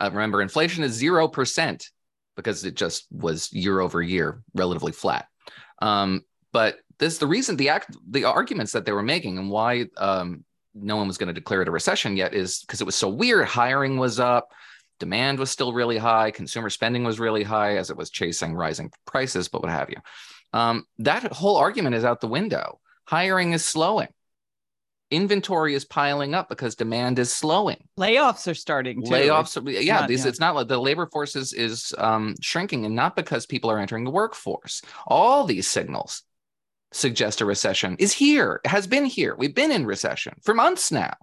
Uh, 0.00 0.10
remember, 0.12 0.42
inflation 0.42 0.82
is 0.84 0.92
zero 0.92 1.28
percent 1.28 1.90
because 2.36 2.64
it 2.64 2.74
just 2.74 3.06
was 3.12 3.52
year 3.52 3.80
over 3.80 4.02
year 4.02 4.42
relatively 4.54 4.92
flat. 4.92 5.26
Um, 5.80 6.24
but 6.52 6.78
this 6.98 7.18
the 7.18 7.26
reason 7.26 7.56
the 7.56 7.68
act 7.68 7.96
the 8.08 8.24
arguments 8.24 8.72
that 8.72 8.84
they 8.84 8.92
were 8.92 9.02
making 9.02 9.38
and 9.38 9.50
why 9.50 9.86
um, 9.96 10.44
no 10.74 10.96
one 10.96 11.06
was 11.06 11.18
going 11.18 11.28
to 11.28 11.32
declare 11.32 11.62
it 11.62 11.68
a 11.68 11.70
recession 11.70 12.16
yet 12.16 12.34
is 12.34 12.60
because 12.60 12.80
it 12.80 12.84
was 12.84 12.94
so 12.94 13.08
weird. 13.08 13.46
Hiring 13.46 13.98
was 13.98 14.18
up, 14.20 14.52
demand 14.98 15.38
was 15.38 15.50
still 15.50 15.72
really 15.72 15.98
high, 15.98 16.30
consumer 16.30 16.70
spending 16.70 17.04
was 17.04 17.20
really 17.20 17.42
high 17.42 17.76
as 17.76 17.90
it 17.90 17.96
was 17.96 18.10
chasing 18.10 18.54
rising 18.54 18.90
prices, 19.06 19.48
but 19.48 19.62
what 19.62 19.70
have 19.70 19.90
you. 19.90 19.96
Um, 20.52 20.86
that 20.98 21.32
whole 21.32 21.56
argument 21.56 21.96
is 21.96 22.04
out 22.04 22.20
the 22.20 22.28
window. 22.28 22.80
Hiring 23.06 23.52
is 23.52 23.64
slowing. 23.64 24.08
Inventory 25.10 25.74
is 25.74 25.84
piling 25.84 26.34
up 26.34 26.48
because 26.48 26.74
demand 26.74 27.18
is 27.18 27.32
slowing. 27.32 27.88
Layoffs 27.98 28.50
are 28.50 28.54
starting. 28.54 29.04
Too. 29.04 29.10
Layoffs, 29.10 29.56
are- 29.56 29.70
yeah, 29.70 30.00
not- 30.00 30.08
these 30.08 30.24
yeah. 30.24 30.28
it's 30.28 30.40
not 30.40 30.54
like 30.54 30.68
the 30.68 30.80
labor 30.80 31.06
force 31.06 31.36
is 31.36 31.52
is 31.52 31.92
um, 31.98 32.34
shrinking, 32.40 32.86
and 32.86 32.94
not 32.94 33.14
because 33.14 33.46
people 33.46 33.70
are 33.70 33.78
entering 33.78 34.04
the 34.04 34.10
workforce. 34.10 34.80
All 35.06 35.44
these 35.44 35.68
signals 35.68 36.22
suggest 36.92 37.40
a 37.40 37.44
recession 37.44 37.96
is 37.98 38.12
here, 38.12 38.60
has 38.64 38.86
been 38.86 39.04
here. 39.04 39.34
We've 39.36 39.54
been 39.54 39.72
in 39.72 39.84
recession 39.84 40.34
for 40.42 40.54
months 40.54 40.90
now. 40.90 41.14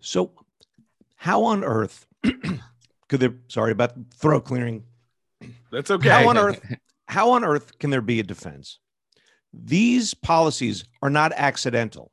So, 0.00 0.32
how 1.16 1.44
on 1.44 1.62
earth 1.62 2.06
could 3.08 3.20
there? 3.20 3.34
Sorry 3.48 3.72
about 3.72 3.92
throat 4.14 4.44
clearing. 4.44 4.84
that's 5.72 5.90
okay 5.90 6.08
How 6.08 6.28
on 6.28 6.38
earth? 6.38 6.60
How 7.06 7.30
on 7.30 7.44
earth 7.44 7.78
can 7.78 7.90
there 7.90 8.02
be 8.02 8.20
a 8.20 8.22
defense? 8.22 8.78
These 9.52 10.14
policies 10.14 10.84
are 11.02 11.10
not 11.10 11.32
accidental. 11.32 12.12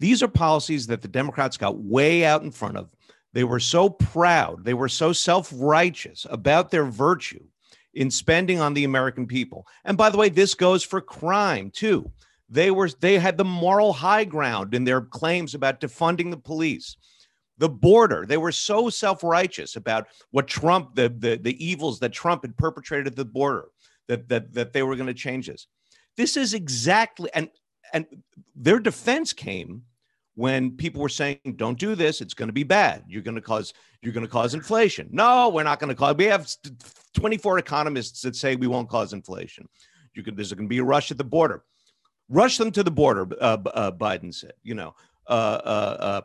These 0.00 0.22
are 0.22 0.28
policies 0.28 0.86
that 0.88 1.02
the 1.02 1.08
Democrats 1.08 1.56
got 1.56 1.78
way 1.78 2.24
out 2.24 2.42
in 2.42 2.50
front 2.50 2.76
of. 2.76 2.90
They 3.34 3.44
were 3.44 3.60
so 3.60 3.88
proud, 3.88 4.64
they 4.64 4.74
were 4.74 4.88
so 4.88 5.12
self 5.12 5.52
righteous 5.54 6.26
about 6.28 6.70
their 6.70 6.84
virtue 6.84 7.44
in 7.94 8.10
spending 8.10 8.60
on 8.60 8.74
the 8.74 8.84
American 8.84 9.26
people. 9.26 9.66
And 9.84 9.96
by 9.96 10.10
the 10.10 10.18
way, 10.18 10.28
this 10.28 10.54
goes 10.54 10.82
for 10.82 11.00
crime 11.00 11.70
too. 11.70 12.10
They 12.48 12.70
were 12.70 12.90
they 13.00 13.18
had 13.18 13.38
the 13.38 13.44
moral 13.44 13.92
high 13.92 14.24
ground 14.24 14.74
in 14.74 14.84
their 14.84 15.00
claims 15.00 15.54
about 15.54 15.80
defunding 15.80 16.30
the 16.30 16.36
police. 16.36 16.96
The 17.58 17.68
border, 17.68 18.24
they 18.26 18.38
were 18.38 18.52
so 18.52 18.88
self-righteous 18.88 19.76
about 19.76 20.08
what 20.30 20.48
Trump, 20.48 20.94
the, 20.94 21.08
the, 21.08 21.36
the 21.36 21.64
evils 21.64 22.00
that 22.00 22.12
Trump 22.12 22.42
had 22.42 22.56
perpetrated 22.56 23.08
at 23.08 23.16
the 23.16 23.24
border, 23.24 23.66
that 24.08 24.28
that 24.28 24.52
that 24.54 24.72
they 24.72 24.82
were 24.82 24.96
going 24.96 25.06
to 25.06 25.14
change 25.14 25.46
this. 25.46 25.66
This 26.16 26.36
is 26.36 26.54
exactly 26.54 27.30
and 27.34 27.48
and 27.92 28.06
their 28.54 28.78
defense 28.78 29.32
came 29.32 29.82
when 30.34 30.76
people 30.76 31.02
were 31.02 31.08
saying, 31.08 31.38
"Don't 31.56 31.78
do 31.78 31.94
this; 31.94 32.20
it's 32.20 32.34
going 32.34 32.48
to 32.48 32.54
be 32.54 32.64
bad. 32.64 33.04
You're 33.06 33.22
going 33.22 33.34
to 33.34 33.40
cause 33.42 33.74
you're 34.00 34.14
going 34.14 34.26
to 34.26 34.32
cause 34.32 34.54
inflation." 34.54 35.08
No, 35.12 35.48
we're 35.50 35.62
not 35.62 35.78
going 35.78 35.88
to 35.88 35.94
cause. 35.94 36.16
We 36.16 36.24
have 36.24 36.48
24 37.14 37.58
economists 37.58 38.22
that 38.22 38.36
say 38.36 38.56
we 38.56 38.66
won't 38.66 38.88
cause 38.88 39.12
inflation. 39.12 39.68
You 40.14 40.22
could. 40.22 40.36
There's 40.36 40.52
going 40.52 40.66
to 40.66 40.70
be 40.70 40.78
a 40.78 40.84
rush 40.84 41.10
at 41.10 41.18
the 41.18 41.24
border. 41.24 41.64
Rush 42.28 42.56
them 42.56 42.70
to 42.72 42.82
the 42.82 42.90
border. 42.90 43.26
Uh, 43.40 43.58
uh, 43.66 43.90
Biden 43.92 44.32
said. 44.34 44.54
You 44.62 44.74
know, 44.74 44.94
uh, 45.28 45.60
uh, 45.64 45.96
uh, 46.00 46.20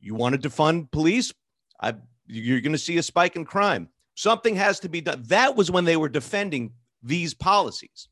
you 0.00 0.14
want 0.14 0.40
to 0.40 0.48
defund 0.48 0.90
police? 0.90 1.32
I, 1.80 1.94
you're 2.26 2.60
going 2.60 2.72
to 2.72 2.78
see 2.78 2.98
a 2.98 3.02
spike 3.02 3.36
in 3.36 3.44
crime. 3.44 3.88
Something 4.14 4.56
has 4.56 4.80
to 4.80 4.88
be 4.88 5.00
done. 5.00 5.22
That 5.28 5.56
was 5.56 5.70
when 5.70 5.84
they 5.84 5.96
were 5.96 6.08
defending 6.08 6.72
these 7.02 7.32
policies. 7.34 8.08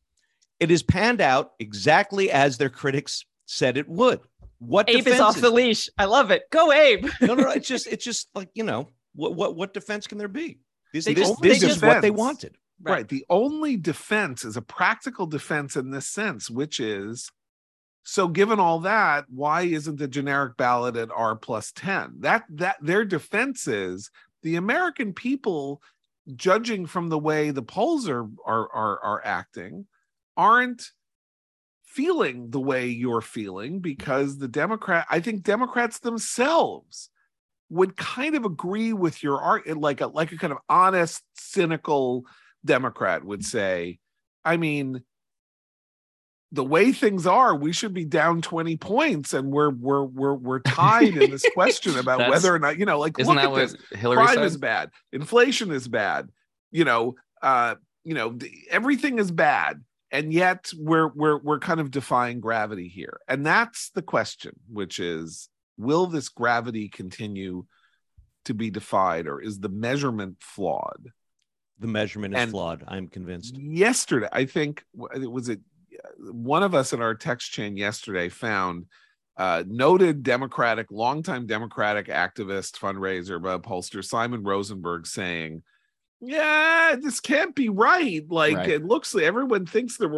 It 0.61 0.70
is 0.70 0.82
panned 0.82 1.20
out 1.20 1.53
exactly 1.59 2.30
as 2.30 2.59
their 2.59 2.70
critics 2.70 3.24
said 3.47 3.76
it 3.76 3.89
would. 3.89 4.20
What 4.59 4.89
Abe 4.91 4.99
is 4.99 5.05
defense 5.05 5.20
off 5.20 5.41
the 5.41 5.51
leash. 5.51 5.89
I 5.99 6.07
love 6.07 6.30
it. 6.30 6.43
Go 6.51 6.72
Abe. 6.72 7.07
no, 7.20 7.34
no, 7.34 7.45
no. 7.45 7.51
It's 7.55 7.68
just, 7.68 7.86
it's 7.86 8.05
just 8.05 8.28
like 8.34 8.49
you 8.55 8.64
know, 8.64 8.89
what, 9.14 9.34
what, 9.36 9.55
what 9.57 9.72
defense 9.72 10.07
can 10.07 10.18
there 10.18 10.26
be? 10.28 10.59
This, 10.93 11.05
They 11.05 11.14
this, 11.14 11.28
just- 11.28 11.43
this 11.43 11.61
they 11.61 11.66
is 11.66 11.72
just- 11.74 11.82
what 11.82 12.01
they 12.03 12.09
Defense. 12.09 12.18
wanted. 12.18 12.57
right. 12.82 13.07
The 13.09 13.24
only 13.30 13.76
defense 13.76 14.45
is 14.45 14.57
a 14.57 14.62
practical 14.62 15.26
defense 15.26 15.76
in 15.76 15.91
this 15.91 16.09
sense, 16.09 16.51
which 16.51 16.80
is 16.80 17.30
so 18.11 18.26
given 18.26 18.59
all 18.59 18.80
that, 18.80 19.26
why 19.28 19.62
isn't 19.62 19.98
the 19.98 20.09
generic 20.09 20.56
ballot 20.56 20.96
at 20.96 21.11
R 21.14 21.36
plus 21.36 21.72
10? 21.72 22.14
That 22.20 22.44
that 22.48 22.78
their 22.80 23.04
defense 23.04 23.68
is 23.68 24.11
the 24.42 24.56
American 24.56 25.12
people, 25.12 25.82
judging 26.34 26.86
from 26.86 27.11
the 27.11 27.18
way 27.18 27.50
the 27.50 27.61
polls 27.61 28.09
are 28.09 28.26
are 28.46 28.72
are, 28.72 28.98
are 29.00 29.26
acting, 29.26 29.84
aren't 30.38 30.90
feeling 31.84 32.48
the 32.48 32.59
way 32.59 32.86
you're 32.86 33.20
feeling 33.20 33.80
because 33.80 34.38
the 34.38 34.48
Democrat, 34.48 35.06
I 35.11 35.20
think 35.20 35.42
Democrats 35.42 35.98
themselves 35.98 37.11
would 37.68 37.94
kind 37.94 38.34
of 38.34 38.46
agree 38.46 38.94
with 38.94 39.22
your 39.22 39.38
art 39.38 39.64
eh, 39.66 39.74
like 39.76 40.00
a 40.00 40.06
like 40.06 40.32
a 40.32 40.38
kind 40.38 40.54
of 40.54 40.61
honest, 40.66 41.22
cynical 41.34 42.24
Democrat 42.64 43.22
would 43.22 43.44
say, 43.44 43.98
I 44.46 44.56
mean, 44.56 45.02
the 46.53 46.64
way 46.64 46.92
things 46.92 47.26
are, 47.26 47.55
we 47.55 47.72
should 47.72 47.92
be 47.92 48.05
down 48.07 48.40
20 48.40 48.76
points 48.78 49.34
and 49.34 49.51
we're 49.53 49.70
we're 49.70 50.05
we're 50.05 50.34
we're 50.34 50.61
tied 50.61 51.14
in 51.16 51.30
this 51.30 51.44
question 51.55 51.99
about 52.03 52.30
whether 52.30 52.55
or 52.55 52.59
not, 52.59 52.78
you 52.78 52.86
know, 52.86 52.99
like 52.99 53.18
Isn't 53.18 53.34
look 53.34 53.42
that 53.42 53.49
at 53.49 53.51
what 53.51 53.59
this. 53.90 54.01
Hillary 54.01 54.24
Crime 54.24 54.34
said? 54.36 54.44
is 54.44 54.57
bad, 54.57 54.90
inflation 55.12 55.70
is 55.70 55.86
bad, 55.88 56.30
you 56.70 56.84
know, 56.84 57.16
uh, 57.42 57.74
you 58.05 58.14
know, 58.14 58.32
th- 58.32 58.53
everything 58.70 59.18
is 59.18 59.30
bad. 59.30 59.82
And 60.11 60.32
yet 60.32 60.70
we're 60.74 61.09
we're 61.09 61.36
we're 61.38 61.59
kind 61.59 61.80
of 61.80 61.90
defying 61.90 62.40
gravity 62.40 62.88
here. 62.88 63.20
And 63.28 63.44
that's 63.44 63.90
the 63.90 64.01
question, 64.01 64.53
which 64.72 64.99
is 65.01 65.51
will 65.76 66.07
this 66.07 66.30
gravity 66.30 66.88
continue 66.88 67.66
to 68.46 68.55
be 68.55 68.70
defied 68.70 69.26
or 69.26 69.42
is 69.42 69.61
the 69.61 69.68
measurement 69.68 70.36
flawed? 70.40 71.11
The 71.78 71.88
measurement 71.88 72.34
is 72.34 72.40
And- 72.40 72.51
flawed. 72.53 72.84
I'm 72.88 73.07
convinced. 73.09 73.57
yesterday 73.59 74.28
i 74.32 74.46
think 74.46 74.82
it 75.14 75.30
was 75.30 75.51
it 75.51 75.61
one 76.18 76.62
of 76.62 76.74
us 76.74 76.92
in 76.92 77.01
our 77.03 77.14
text 77.14 77.51
chain 77.53 77.76
yesterday 77.76 78.28
found 78.28 78.86
uh, 79.36 79.62
noted 79.66 80.22
democratic 80.22 80.90
longtime 80.90 81.46
democratic 81.46 82.09
activist 82.09 82.78
fundraiser 82.78 83.38
pollster 83.62 84.05
simon 84.05 84.42
rosenberg 84.42 85.07
saying 85.07 85.62
yeah 86.20 86.96
this 87.01 87.20
can't 87.20 87.55
be 87.55 87.68
right. 87.68 88.24
Like 88.28 88.57
Right. 88.57 88.68
it 88.70 88.84
looks 88.84 89.14
like 89.14 89.22
everyone 89.24 89.66
thinks 89.66 89.96
the 89.96 90.09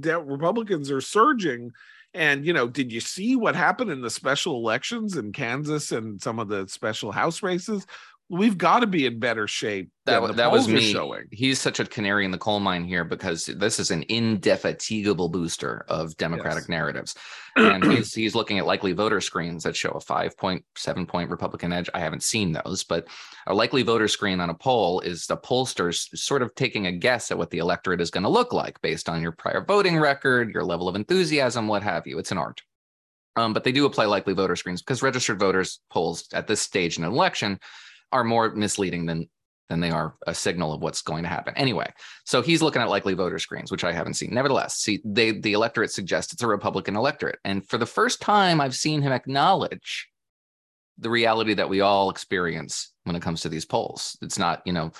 De- 0.00 0.20
republicans 0.20 0.90
are 0.90 1.00
surging. 1.00 1.70
And 2.14 2.44
you 2.44 2.52
know 2.52 2.66
did 2.66 2.90
you 2.90 3.00
see 3.00 3.36
what 3.36 3.54
happened 3.54 3.90
in 3.92 4.00
the 4.00 4.10
special 4.10 4.56
elections 4.56 5.16
in 5.16 5.30
kansas 5.30 5.92
and 5.92 6.20
some 6.20 6.38
of 6.40 6.48
the 6.48 6.66
special 6.66 7.12
house 7.12 7.42
races 7.42 7.86
we've 8.30 8.58
got 8.58 8.80
to 8.80 8.86
be 8.86 9.06
in 9.06 9.18
better 9.18 9.46
shape. 9.46 9.90
That, 10.04 10.36
that 10.36 10.52
was 10.52 10.68
me. 10.68 10.80
showing. 10.80 11.24
He's 11.30 11.58
such 11.60 11.80
a 11.80 11.84
canary 11.84 12.24
in 12.24 12.30
the 12.30 12.38
coal 12.38 12.60
mine 12.60 12.84
here 12.84 13.04
because 13.04 13.46
this 13.46 13.78
is 13.78 13.90
an 13.90 14.04
indefatigable 14.08 15.28
booster 15.28 15.84
of 15.88 16.16
Democratic 16.16 16.64
Yes. 16.64 16.68
narratives. 16.68 17.14
And 17.56 17.84
he's, 17.90 18.14
he's 18.14 18.34
looking 18.34 18.58
at 18.58 18.66
likely 18.66 18.92
voter 18.92 19.20
screens 19.20 19.64
that 19.64 19.76
show 19.76 19.90
a 19.90 19.98
5.7 19.98 21.08
point 21.08 21.30
Republican 21.30 21.72
edge. 21.72 21.88
I 21.94 22.00
haven't 22.00 22.22
seen 22.22 22.52
those, 22.52 22.84
but 22.84 23.08
a 23.46 23.54
likely 23.54 23.82
voter 23.82 24.08
screen 24.08 24.40
on 24.40 24.50
a 24.50 24.54
poll 24.54 25.00
is 25.00 25.26
the 25.26 25.36
pollsters 25.36 26.08
sort 26.16 26.42
of 26.42 26.54
taking 26.54 26.86
a 26.86 26.92
guess 26.92 27.30
at 27.30 27.38
what 27.38 27.50
the 27.50 27.58
electorate 27.58 28.00
is 28.00 28.10
going 28.10 28.24
to 28.24 28.30
look 28.30 28.52
like 28.52 28.80
based 28.82 29.08
on 29.08 29.22
your 29.22 29.32
prior 29.32 29.64
voting 29.64 29.98
record, 29.98 30.52
your 30.52 30.64
level 30.64 30.88
of 30.88 30.96
enthusiasm, 30.96 31.66
what 31.66 31.82
have 31.82 32.06
you. 32.06 32.18
It's 32.18 32.32
an 32.32 32.38
art. 32.38 32.62
Um, 33.36 33.52
but 33.52 33.62
they 33.62 33.72
do 33.72 33.86
apply 33.86 34.06
likely 34.06 34.34
voter 34.34 34.56
screens 34.56 34.82
because 34.82 35.02
registered 35.02 35.38
voters 35.38 35.80
polls 35.90 36.28
at 36.32 36.46
this 36.46 36.60
stage 36.60 36.98
in 36.98 37.04
an 37.04 37.12
election 37.12 37.60
are 38.12 38.24
more 38.24 38.50
misleading 38.50 39.06
than 39.06 39.28
than 39.68 39.80
they 39.80 39.90
are 39.90 40.14
a 40.26 40.34
signal 40.34 40.72
of 40.72 40.80
what's 40.80 41.02
going 41.02 41.22
to 41.22 41.28
happen. 41.28 41.52
Anyway, 41.56 41.92
so 42.24 42.40
he's 42.40 42.62
looking 42.62 42.80
at 42.80 42.88
likely 42.88 43.12
voter 43.12 43.38
screens, 43.38 43.70
which 43.70 43.84
I 43.84 43.92
haven't 43.92 44.14
seen. 44.14 44.32
Nevertheless, 44.32 44.76
see, 44.76 45.02
they 45.04 45.32
the 45.32 45.52
electorate 45.52 45.92
suggests 45.92 46.32
it's 46.32 46.42
a 46.42 46.46
Republican 46.46 46.96
electorate, 46.96 47.38
and 47.44 47.66
for 47.68 47.78
the 47.78 47.86
first 47.86 48.20
time, 48.20 48.60
I've 48.60 48.76
seen 48.76 49.02
him 49.02 49.12
acknowledge 49.12 50.08
the 50.98 51.10
reality 51.10 51.54
that 51.54 51.68
we 51.68 51.80
all 51.80 52.10
experience 52.10 52.92
when 53.04 53.14
it 53.14 53.22
comes 53.22 53.42
to 53.42 53.48
these 53.48 53.64
polls. 53.64 54.18
It's 54.20 54.38
not, 54.38 54.62
you 54.64 54.72
know, 54.72 54.90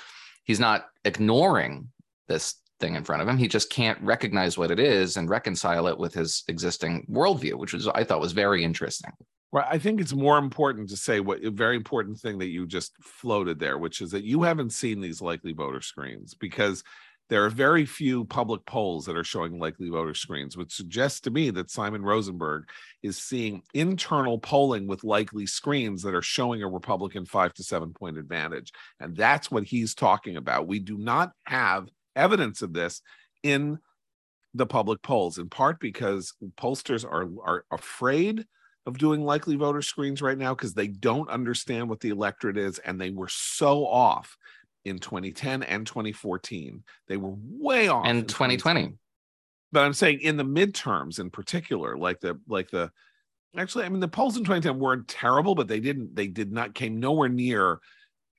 he's 0.45 0.61
not 0.61 0.87
ignoring 1.05 1.89
this 2.29 2.55
thing 2.79 2.95
in 2.95 3.05
front 3.05 3.23
of 3.23 3.29
him. 3.29 3.37
He 3.37 3.49
just 3.49 3.71
can't 3.71 4.01
recognize 4.01 4.57
what 4.57 4.71
it 4.71 4.79
is 4.79 5.17
and 5.17 5.29
reconcile 5.29 5.89
it 5.89 5.99
with 5.99 6.15
his 6.15 6.45
existing 6.49 7.07
worldview, 7.11 7.55
which 7.55 7.73
was 7.73 7.89
I 7.89 8.05
thought 8.05 8.21
was 8.21 8.33
very 8.33 8.63
interesting. 8.63 9.11
Right. 9.51 9.67
I 9.69 9.79
think 9.79 10.01
it's 10.01 10.13
more 10.13 10.37
important 10.37 10.91
to 10.91 10.97
say 10.97 11.21
what 11.21 11.43
a 11.43 11.51
very 11.51 11.77
important 11.77 12.19
thing 12.19 12.39
that 12.39 12.49
you 12.49 12.67
just 12.67 12.93
floated 13.03 13.59
there, 13.59 13.79
which 13.79 14.03
is 14.03 14.11
that 14.11 14.25
you 14.25 14.43
haven't 14.43 14.73
seen 14.75 15.01
these 15.01 15.23
likely 15.23 15.53
voter 15.53 15.81
screens 15.81 16.35
because 16.35 16.85
there 17.31 17.45
are 17.45 17.51
very 17.51 17.87
few 17.87 18.25
public 18.27 18.65
polls 18.67 19.07
that 19.07 19.17
are 19.17 19.25
showing 19.25 19.59
likely 19.59 19.89
voter 19.89 20.15
screens, 20.15 20.57
which 20.57 20.75
suggests 20.75 21.21
to 21.21 21.31
me 21.31 21.51
that 21.51 21.71
Simon 21.71 22.03
Rosenberg 22.03 22.69
is 23.03 23.19
seeing 23.19 23.63
internal 23.73 24.39
polling 24.39 24.87
with 24.87 25.05
likely 25.05 25.47
screens 25.47 26.03
that 26.03 26.15
are 26.15 26.23
showing 26.23 26.63
a 26.63 26.69
Republican 26.69 27.25
five 27.25 27.55
to 27.55 27.63
seven 27.63 27.93
point 27.93 28.19
advantage. 28.19 28.73
And 29.01 29.17
that's 29.17 29.51
what 29.51 29.65
he's 29.65 29.95
talking 29.95 30.37
about. 30.37 30.69
We 30.69 30.79
do 30.79 30.99
not 30.99 31.33
have 31.47 31.89
evidence 32.17 32.61
of 32.61 32.75
this 32.75 33.01
in 33.43 33.79
the 34.55 34.67
public 34.67 35.01
polls, 35.03 35.39
in 35.39 35.49
part 35.49 35.81
because 35.81 36.35
pollsters 36.59 37.05
are, 37.05 37.29
are 37.45 37.65
afraid 37.71 38.45
of 38.89 38.97
doing 38.97 39.23
likely 39.23 39.55
voter 39.55 39.83
screens 39.83 40.23
right 40.23 40.39
now 40.39 40.55
because 40.55 40.73
they 40.73 40.89
don't 40.89 41.29
understand 41.29 41.91
what 41.91 42.01
the 42.01 42.09
electorate 42.09 42.57
is 42.57 42.79
and 42.79 42.99
they 42.99 43.11
were 43.11 43.29
so 43.29 43.87
off 43.87 44.39
in 44.87 44.99
2010 44.99 45.63
and 45.63 45.87
2014 45.87 46.83
they 47.07 47.19
were 47.19 47.35
way 47.37 47.89
off 47.89 48.07
And 48.07 48.21
in 48.21 48.25
2020. 48.25 48.95
but 49.73 49.85
i'm 49.85 49.93
saying 49.93 50.21
in 50.23 50.39
the 50.39 50.45
midterms 50.45 51.21
in 51.21 51.29
particular 51.29 51.99
like 51.99 52.19
the 52.21 52.41
like 52.49 52.71
the 52.71 52.91
actually 53.59 53.85
i 53.85 53.91
mean 53.91 54.01
the 54.01 54.09
polls 54.09 54.39
in 54.39 54.43
2010 54.43 54.79
weren't 54.79 55.07
terrible 55.07 55.55
but 55.55 55.69
they 55.69 55.81
didn't 55.81 56.17
they 56.17 56.27
did 56.27 56.51
not 56.51 56.75
came 56.75 56.99
nowhere 56.99 57.29
near 57.29 57.81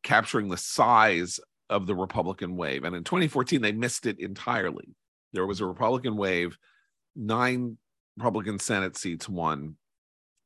capturing 0.02 0.50
the 0.50 0.58
size 0.58 1.40
of 1.70 1.86
the 1.86 1.96
republican 1.96 2.56
wave. 2.56 2.84
And 2.86 2.96
in 2.96 3.04
2014 3.04 3.62
they 3.62 3.72
missed 3.72 4.08
it 4.08 4.20
entirely. 4.20 4.96
There 5.34 5.46
was 5.46 5.62
a 5.62 5.68
republican 5.68 6.18
wave 6.18 6.58
nine 7.16 7.78
republican 8.18 8.58
senate 8.58 8.98
seats 8.98 9.30
won 9.30 9.76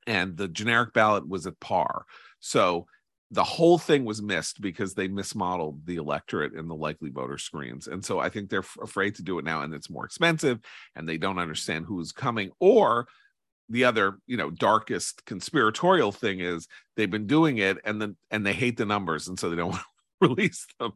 and 0.07 0.37
the 0.37 0.47
generic 0.47 0.93
ballot 0.93 1.27
was 1.27 1.47
at 1.47 1.59
par. 1.59 2.05
So 2.39 2.87
the 3.33 3.43
whole 3.43 3.79
thing 3.79 4.05
was 4.05 4.21
missed 4.21 4.61
because 4.61 4.93
they 4.93 5.07
mismodeled 5.07 5.83
the 5.85 5.95
electorate 5.95 6.53
in 6.53 6.67
the 6.67 6.75
likely 6.75 7.09
voter 7.09 7.39
screens. 7.39 7.87
And 7.87 8.05
so 8.05 8.19
I 8.19 8.29
think 8.29 8.49
they're 8.49 8.59
f- 8.59 8.77
afraid 8.79 9.15
to 9.15 9.23
do 9.23 9.39
it 9.39 9.45
now 9.45 9.63
and 9.63 9.73
it's 9.73 9.89
more 9.89 10.05
expensive 10.05 10.59
and 10.95 11.09
they 11.09 11.17
don't 11.17 11.39
understand 11.39 11.85
who's 11.85 12.11
coming 12.11 12.51
or 12.59 13.07
the 13.69 13.85
other, 13.85 14.19
you 14.27 14.37
know, 14.37 14.51
darkest 14.51 15.25
conspiratorial 15.25 16.11
thing 16.11 16.41
is 16.41 16.67
they've 16.95 17.09
been 17.09 17.25
doing 17.25 17.57
it 17.57 17.77
and 17.85 17.99
then 17.99 18.15
and 18.29 18.45
they 18.45 18.53
hate 18.53 18.77
the 18.77 18.85
numbers 18.85 19.27
and 19.27 19.39
so 19.39 19.49
they 19.49 19.55
don't 19.55 19.71
want 19.71 19.81
to 19.81 20.27
release 20.27 20.67
them. 20.79 20.91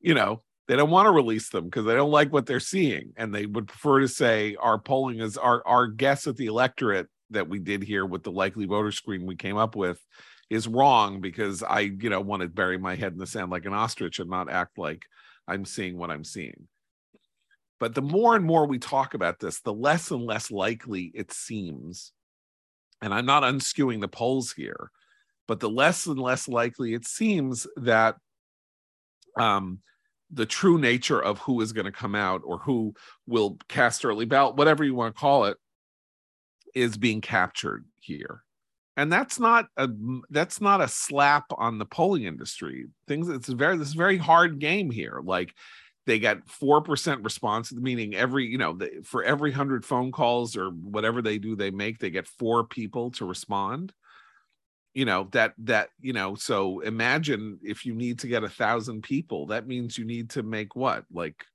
You 0.00 0.14
know, 0.14 0.42
they 0.66 0.74
don't 0.74 0.90
want 0.90 1.06
to 1.06 1.12
release 1.12 1.50
them 1.50 1.66
because 1.66 1.84
they 1.84 1.94
don't 1.94 2.10
like 2.10 2.32
what 2.32 2.46
they're 2.46 2.58
seeing 2.58 3.12
and 3.16 3.32
they 3.32 3.46
would 3.46 3.68
prefer 3.68 4.00
to 4.00 4.08
say 4.08 4.56
our 4.58 4.76
polling 4.76 5.20
is 5.20 5.36
our 5.36 5.64
our 5.68 5.86
guess 5.86 6.26
at 6.26 6.36
the 6.36 6.46
electorate 6.46 7.08
that 7.32 7.48
we 7.48 7.58
did 7.58 7.82
here 7.82 8.06
with 8.06 8.22
the 8.22 8.32
likely 8.32 8.66
voter 8.66 8.92
screen 8.92 9.26
we 9.26 9.36
came 9.36 9.56
up 9.56 9.76
with 9.76 10.00
is 10.50 10.68
wrong 10.68 11.20
because 11.20 11.62
I, 11.62 11.80
you 11.80 12.10
know, 12.10 12.20
want 12.20 12.42
to 12.42 12.48
bury 12.48 12.78
my 12.78 12.94
head 12.94 13.12
in 13.12 13.18
the 13.18 13.26
sand 13.26 13.50
like 13.50 13.64
an 13.64 13.72
ostrich 13.72 14.18
and 14.18 14.30
not 14.30 14.50
act 14.50 14.78
like 14.78 15.02
I'm 15.48 15.64
seeing 15.64 15.96
what 15.96 16.10
I'm 16.10 16.24
seeing. 16.24 16.68
But 17.80 17.94
the 17.94 18.02
more 18.02 18.36
and 18.36 18.44
more 18.44 18.66
we 18.66 18.78
talk 18.78 19.14
about 19.14 19.40
this, 19.40 19.60
the 19.60 19.72
less 19.72 20.10
and 20.10 20.22
less 20.22 20.50
likely 20.50 21.10
it 21.14 21.32
seems. 21.32 22.12
And 23.00 23.12
I'm 23.12 23.26
not 23.26 23.42
unskewing 23.42 24.00
the 24.00 24.08
polls 24.08 24.52
here, 24.52 24.90
but 25.48 25.58
the 25.58 25.70
less 25.70 26.06
and 26.06 26.18
less 26.18 26.46
likely 26.46 26.94
it 26.94 27.06
seems 27.06 27.66
that 27.76 28.16
um, 29.36 29.80
the 30.30 30.46
true 30.46 30.78
nature 30.78 31.20
of 31.20 31.38
who 31.38 31.60
is 31.60 31.72
going 31.72 31.84
to 31.86 31.92
come 31.92 32.14
out 32.14 32.42
or 32.44 32.58
who 32.58 32.94
will 33.26 33.58
cast 33.68 34.04
early 34.04 34.24
ballot, 34.24 34.56
whatever 34.56 34.84
you 34.84 34.94
want 34.94 35.14
to 35.14 35.20
call 35.20 35.46
it, 35.46 35.56
is 36.74 36.96
being 36.96 37.20
captured 37.20 37.84
here. 38.00 38.42
And 38.96 39.10
that's 39.10 39.40
not 39.40 39.66
a 39.76 39.88
that's 40.28 40.60
not 40.60 40.82
a 40.82 40.88
slap 40.88 41.46
on 41.56 41.78
the 41.78 41.86
polling 41.86 42.24
industry. 42.24 42.86
Things 43.08 43.28
it's 43.28 43.48
very 43.48 43.78
this 43.78 43.94
very 43.94 44.18
hard 44.18 44.58
game 44.58 44.90
here. 44.90 45.20
Like 45.24 45.54
they 46.04 46.18
got 46.18 46.46
4% 46.48 47.24
response 47.24 47.72
meaning 47.72 48.14
every 48.14 48.46
you 48.46 48.58
know 48.58 48.74
the, 48.74 49.02
for 49.04 49.22
every 49.22 49.50
100 49.50 49.86
phone 49.86 50.12
calls 50.12 50.56
or 50.56 50.70
whatever 50.70 51.22
they 51.22 51.38
do 51.38 51.56
they 51.56 51.70
make 51.70 51.98
they 51.98 52.10
get 52.10 52.26
four 52.26 52.64
people 52.64 53.10
to 53.12 53.24
respond. 53.24 53.94
You 54.92 55.06
know 55.06 55.28
that 55.32 55.54
that 55.60 55.88
you 56.00 56.12
know 56.12 56.34
so 56.34 56.80
imagine 56.80 57.60
if 57.62 57.86
you 57.86 57.94
need 57.94 58.18
to 58.18 58.26
get 58.26 58.44
a 58.44 58.48
thousand 58.48 59.04
people 59.04 59.46
that 59.46 59.66
means 59.66 59.96
you 59.96 60.04
need 60.04 60.30
to 60.30 60.42
make 60.42 60.76
what? 60.76 61.04
Like 61.10 61.46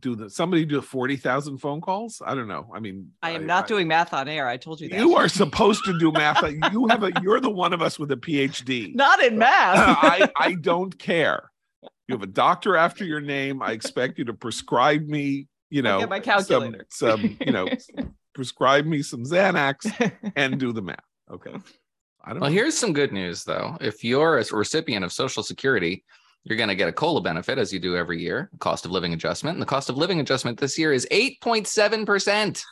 do 0.00 0.14
the 0.16 0.30
somebody 0.30 0.64
do 0.64 0.80
40,000 0.80 1.58
phone 1.58 1.80
calls? 1.80 2.20
I 2.24 2.34
don't 2.34 2.48
know. 2.48 2.70
I 2.74 2.80
mean, 2.80 3.12
I 3.22 3.30
am 3.30 3.46
not 3.46 3.66
doing 3.66 3.88
math 3.88 4.12
on 4.12 4.28
air. 4.28 4.48
I 4.48 4.56
told 4.56 4.80
you 4.80 4.88
that. 4.88 4.98
You 4.98 5.16
are 5.16 5.28
supposed 5.28 5.84
to 5.84 5.98
do 5.98 6.12
math. 6.12 6.42
you 6.72 6.86
have 6.88 7.02
a 7.02 7.12
you're 7.22 7.40
the 7.40 7.50
one 7.50 7.72
of 7.72 7.82
us 7.82 7.98
with 7.98 8.10
a 8.12 8.16
PhD. 8.16 8.94
not 8.96 9.22
in 9.22 9.38
math. 9.38 9.76
Uh, 9.76 9.96
I 10.00 10.30
I 10.36 10.54
don't 10.54 10.96
care. 10.98 11.50
You 12.08 12.14
have 12.14 12.22
a 12.22 12.26
doctor 12.26 12.76
after 12.76 13.04
your 13.04 13.20
name. 13.20 13.62
I 13.62 13.72
expect 13.72 14.18
you 14.18 14.24
to 14.26 14.34
prescribe 14.34 15.06
me, 15.06 15.48
you 15.70 15.82
know, 15.82 16.00
get 16.00 16.08
my 16.10 16.20
calculator. 16.20 16.86
Some, 16.90 17.20
some 17.20 17.36
you 17.40 17.52
know, 17.52 17.68
prescribe 18.34 18.84
me 18.84 19.02
some 19.02 19.24
Xanax 19.24 20.12
and 20.36 20.58
do 20.60 20.72
the 20.72 20.82
math. 20.82 20.98
Okay. 21.32 21.54
I 22.22 22.30
don't 22.30 22.40
Well, 22.40 22.50
know. 22.50 22.54
here's 22.54 22.76
some 22.76 22.92
good 22.92 23.12
news 23.12 23.44
though. 23.44 23.76
If 23.80 24.04
you're 24.04 24.38
a 24.38 24.44
recipient 24.52 25.04
of 25.04 25.12
Social 25.12 25.42
Security, 25.42 26.04
you're 26.44 26.56
going 26.58 26.68
to 26.68 26.74
get 26.74 26.88
a 26.88 26.92
COLA 26.92 27.22
benefit 27.22 27.58
as 27.58 27.72
you 27.72 27.80
do 27.80 27.96
every 27.96 28.20
year, 28.20 28.50
cost 28.60 28.84
of 28.84 28.90
living 28.90 29.12
adjustment. 29.14 29.54
And 29.54 29.62
the 29.62 29.66
cost 29.66 29.88
of 29.88 29.96
living 29.96 30.20
adjustment 30.20 30.58
this 30.60 30.78
year 30.78 30.92
is 30.92 31.06
8.7%. 31.10 32.64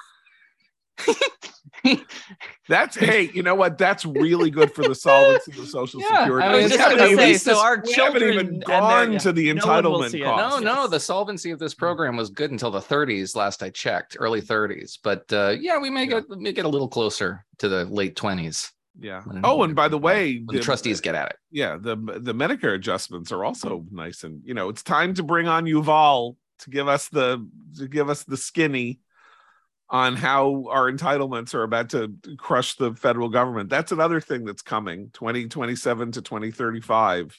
That's 2.68 2.97
hey, 2.97 3.31
you 3.35 3.43
know 3.43 3.57
what? 3.57 3.77
That's 3.77 4.05
really 4.05 4.51
good 4.51 4.73
for 4.73 4.83
the 4.87 4.95
solvency 4.95 5.51
of 5.51 5.57
the 5.59 5.66
Social 5.66 6.01
Yeah, 6.01 6.20
Security. 6.20 6.47
I 6.47 6.55
was 6.55 6.70
just 6.70 6.79
gonna 6.91 7.07
even- 7.07 7.18
say, 7.18 7.35
so 7.35 7.59
our 7.59 7.83
we 7.85 7.93
haven't 7.93 8.23
even 8.23 8.47
and 8.49 8.64
gone 8.64 9.11
their- 9.11 9.18
to 9.20 9.33
the 9.33 9.53
no 9.53 9.61
entitlement 9.64 10.11
see 10.11 10.20
cost. 10.23 10.62
No, 10.62 10.75
no, 10.75 10.87
the 10.87 11.01
solvency 11.01 11.51
of 11.51 11.59
this 11.59 11.75
program 11.75 12.16
was 12.16 12.31
good 12.31 12.53
until 12.53 12.70
the 12.70 12.81
30s 12.81 13.35
last 13.35 13.62
I 13.64 13.70
checked, 13.70 14.16
early 14.20 14.41
30s. 14.41 14.99
But 15.03 15.33
uh, 15.33 15.57
yeah, 15.59 15.79
we 15.79 15.91
may 15.91 16.03
Yeah. 16.05 16.20
get 16.20 16.29
we 16.31 16.37
may 16.37 16.53
get 16.53 16.66
a 16.66 16.68
little 16.68 16.89
closer 16.89 17.45
to 17.59 17.68
the 17.68 17.85
late 17.87 18.14
20s 18.14 18.70
Yeah. 18.99 19.22
Oh, 19.43 19.62
and 19.62 19.74
by 19.74 19.88
the 19.88 19.99
way, 19.99 20.43
when 20.45 20.57
the 20.57 20.62
trustees 20.62 21.01
get 21.01 21.14
at 21.14 21.30
it. 21.30 21.36
yeah, 21.51 21.76
the 21.80 21.97
the 21.97 22.34
Medicare 22.34 22.74
adjustments 22.74 23.32
are 23.32 23.45
also 23.45 23.84
nice, 23.90 24.22
and 24.22 24.43
you 24.45 24.55
know, 24.55 24.68
it's 24.68 24.82
time 24.82 25.14
to 25.14 25.22
bring 25.22 25.49
on 25.49 25.64
Yuval 25.64 26.36
to 26.61 26.70
give 26.70 26.88
us 26.88 27.09
the 27.09 27.49
to 27.78 27.88
give 27.88 28.11
us 28.11 28.24
the 28.24 28.36
skinny 28.36 29.01
on 29.88 30.14
how 30.16 30.66
our 30.70 30.90
entitlements 30.90 31.55
are 31.55 31.62
about 31.64 31.90
to 31.90 32.14
crush 32.38 32.76
the 32.76 32.95
federal 32.95 33.28
government. 33.28 33.68
That's 33.70 33.93
another 33.93 34.20
thing 34.20 34.45
that's 34.45 34.62
coming 34.62 35.11
2027 35.12 36.12
to 36.12 36.22
2035. 36.22 37.36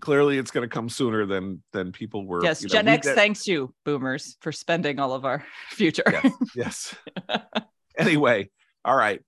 Clearly, 0.00 0.38
it's 0.38 0.50
going 0.50 0.68
to 0.68 0.72
come 0.72 0.88
sooner 0.88 1.26
than 1.26 1.62
than 1.72 1.92
people 1.92 2.26
were. 2.26 2.42
yes, 2.42 2.62
you 2.62 2.68
know, 2.68 2.72
Gen 2.74 2.88
X 2.88 3.06
get- 3.06 3.16
thanks 3.16 3.46
you, 3.46 3.74
boomers, 3.84 4.36
for 4.40 4.50
spending 4.52 4.98
all 4.98 5.12
of 5.12 5.24
our 5.24 5.44
future. 5.70 6.04
yes, 6.06 6.32
yes. 6.54 6.94
anyway, 7.98 8.50
all 8.84 8.96
right. 8.96 9.20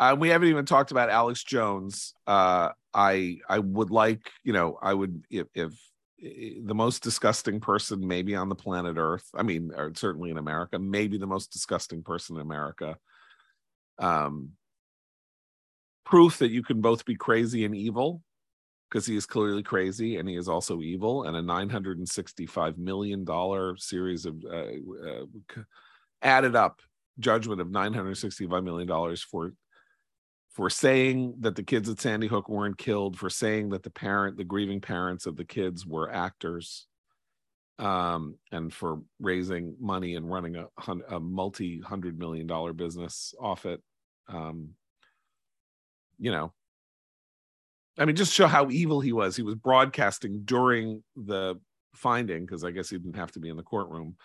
Uh, 0.00 0.16
we 0.18 0.30
haven't 0.30 0.48
even 0.48 0.64
talked 0.64 0.92
about 0.92 1.10
Alex 1.10 1.44
Jones. 1.44 2.14
Uh, 2.26 2.70
I 2.94 3.36
I 3.46 3.58
would 3.58 3.90
like, 3.90 4.30
you 4.42 4.54
know, 4.54 4.78
I 4.80 4.94
would 4.94 5.22
if, 5.30 5.46
if 5.54 5.72
eh, 6.24 6.54
the 6.64 6.74
most 6.74 7.02
disgusting 7.02 7.60
person 7.60 8.08
maybe 8.08 8.34
on 8.34 8.48
the 8.48 8.54
planet 8.54 8.96
Earth. 8.96 9.28
I 9.34 9.42
mean, 9.42 9.70
or 9.76 9.92
certainly 9.94 10.30
in 10.30 10.38
America, 10.38 10.78
maybe 10.78 11.18
the 11.18 11.26
most 11.26 11.52
disgusting 11.52 12.02
person 12.02 12.36
in 12.36 12.42
America. 12.42 12.96
Um, 13.98 14.52
proof 16.06 16.38
that 16.38 16.50
you 16.50 16.62
can 16.62 16.80
both 16.80 17.04
be 17.04 17.14
crazy 17.14 17.66
and 17.66 17.76
evil 17.76 18.22
because 18.90 19.04
he 19.04 19.16
is 19.16 19.26
clearly 19.26 19.62
crazy 19.62 20.16
and 20.16 20.26
he 20.26 20.34
is 20.34 20.48
also 20.48 20.80
evil 20.80 21.24
and 21.24 21.36
a 21.36 21.42
965 21.42 22.78
million 22.78 23.22
dollar 23.22 23.76
series 23.76 24.24
of 24.24 24.42
uh, 24.50 24.64
uh, 25.06 25.62
added 26.22 26.56
up 26.56 26.80
judgment 27.18 27.60
of 27.60 27.70
965 27.70 28.64
million 28.64 28.88
dollars 28.88 29.22
for 29.22 29.52
for 30.50 30.68
saying 30.68 31.34
that 31.40 31.56
the 31.56 31.62
kids 31.62 31.88
at 31.88 32.00
Sandy 32.00 32.26
Hook 32.26 32.48
weren't 32.48 32.78
killed 32.78 33.18
for 33.18 33.30
saying 33.30 33.70
that 33.70 33.82
the 33.82 33.90
parent 33.90 34.36
the 34.36 34.44
grieving 34.44 34.80
parents 34.80 35.26
of 35.26 35.36
the 35.36 35.44
kids 35.44 35.86
were 35.86 36.12
actors 36.12 36.86
um, 37.78 38.36
and 38.52 38.72
for 38.72 39.00
raising 39.20 39.74
money 39.80 40.16
and 40.16 40.30
running 40.30 40.56
a, 40.56 40.66
a 41.08 41.20
multi 41.20 41.80
hundred 41.80 42.18
million 42.18 42.46
dollar 42.46 42.72
business 42.72 43.34
off 43.40 43.64
it 43.64 43.80
um, 44.28 44.70
you 46.18 46.30
know 46.30 46.52
I 48.00 48.06
mean, 48.06 48.16
just 48.16 48.32
show 48.32 48.46
how 48.46 48.70
evil 48.70 49.00
he 49.00 49.12
was. 49.12 49.36
He 49.36 49.42
was 49.42 49.56
broadcasting 49.56 50.42
during 50.44 51.02
the 51.16 51.56
finding 51.94 52.46
because 52.46 52.64
I 52.64 52.70
guess 52.70 52.88
he 52.88 52.96
didn't 52.96 53.16
have 53.16 53.32
to 53.32 53.40
be 53.40 53.50
in 53.50 53.58
the 53.58 53.62
courtroom, 53.62 54.16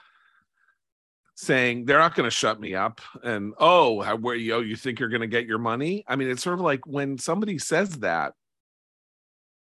saying 1.36 1.86
they're 1.86 1.99
not 1.99 2.15
going 2.15 2.25
to 2.27 2.36
shut 2.36 2.59
me 2.59 2.75
up. 2.75 3.01
And 3.23 3.53
oh, 3.59 4.03
where 4.17 4.36
you 4.36 4.53
oh, 4.55 4.61
you 4.61 4.75
think 4.75 4.99
you're 4.99 5.09
going 5.09 5.21
to 5.21 5.27
get 5.27 5.45
your 5.45 5.57
money? 5.59 6.03
I 6.07 6.15
mean, 6.15 6.29
it's 6.29 6.43
sort 6.43 6.55
of 6.55 6.61
like 6.61 6.86
when 6.86 7.17
somebody 7.17 7.59
says 7.59 7.99
that. 7.99 8.33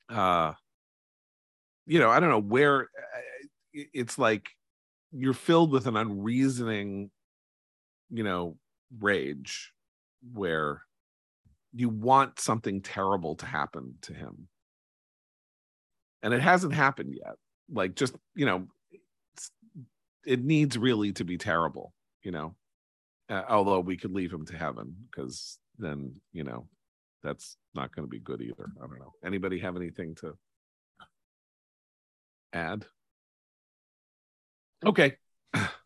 Uh, 0.09 0.53
you 1.87 1.99
know, 1.99 2.11
I 2.11 2.21
don't 2.21 2.31
know 2.31 2.41
where. 2.41 2.83
Uh, 2.83 3.85
it's 3.93 4.19
like 4.19 4.47
you're 5.13 5.35
filled 5.35 5.73
with 5.73 5.87
an 5.87 5.97
unreasoning, 5.97 7.11
you 8.11 8.23
know, 8.23 8.57
rage 9.01 9.73
where 10.33 10.83
you 11.75 11.89
want 11.89 12.39
something 12.39 12.81
terrible 12.81 13.35
to 13.37 13.47
happen 13.47 13.95
to 14.03 14.15
him 14.15 14.49
and 16.23 16.33
it 16.33 16.41
hasn't 16.41 16.73
happened 16.73 17.15
yet 17.15 17.37
like 17.73 17.95
just 17.95 18.15
you 18.35 18.47
know 18.47 18.67
it 20.27 20.43
needs 20.43 20.77
really 20.79 21.13
to 21.13 21.25
be 21.25 21.37
terrible 21.37 21.93
you 22.23 22.31
know 22.31 22.55
uh, 23.31 23.43
although 23.49 23.81
we 23.81 23.97
could 23.97 24.13
leave 24.13 24.33
him 24.33 24.45
to 24.47 24.57
heaven 24.57 24.95
because 25.11 25.59
then 25.79 26.15
you 26.33 26.45
know 26.45 26.67
that's 27.23 27.57
not 27.75 27.95
going 27.95 28.07
to 28.07 28.11
be 28.11 28.21
good 28.21 28.41
either 28.41 28.71
i 28.83 28.87
don't 28.87 28.99
know 28.99 29.13
anybody 29.25 29.59
have 29.59 29.77
anything 29.77 30.15
to 30.15 30.37
add 32.53 32.85
okay 34.85 35.17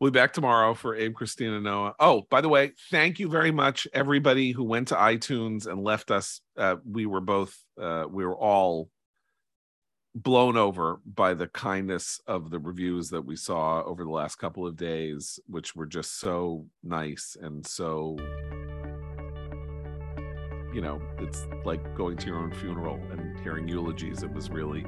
We'll 0.00 0.10
be 0.10 0.18
back 0.18 0.32
tomorrow 0.32 0.74
for 0.74 0.96
Abe, 0.96 1.14
Christina, 1.14 1.60
Noah. 1.60 1.94
Oh, 2.00 2.26
by 2.28 2.40
the 2.40 2.48
way, 2.48 2.72
thank 2.90 3.20
you 3.20 3.28
very 3.28 3.52
much, 3.52 3.86
everybody 3.94 4.50
who 4.50 4.64
went 4.64 4.88
to 4.88 4.96
iTunes 4.96 5.66
and 5.66 5.82
left 5.82 6.10
us. 6.10 6.40
Uh, 6.58 6.76
we 6.84 7.06
were 7.06 7.20
both, 7.20 7.56
uh, 7.80 8.04
we 8.10 8.26
were 8.26 8.36
all 8.36 8.90
blown 10.14 10.56
over 10.56 11.00
by 11.04 11.34
the 11.34 11.48
kindness 11.48 12.20
of 12.26 12.50
the 12.50 12.58
reviews 12.58 13.10
that 13.10 13.24
we 13.24 13.34
saw 13.34 13.82
over 13.82 14.04
the 14.04 14.10
last 14.10 14.36
couple 14.36 14.66
of 14.66 14.76
days, 14.76 15.40
which 15.48 15.74
were 15.74 15.86
just 15.86 16.20
so 16.20 16.64
nice 16.82 17.36
and 17.40 17.66
so, 17.66 18.16
you 20.72 20.80
know, 20.80 21.00
it's 21.18 21.46
like 21.64 21.96
going 21.96 22.16
to 22.16 22.26
your 22.26 22.38
own 22.38 22.52
funeral 22.52 23.00
and 23.10 23.38
hearing 23.40 23.66
eulogies. 23.66 24.22
It 24.22 24.32
was 24.32 24.50
really 24.50 24.84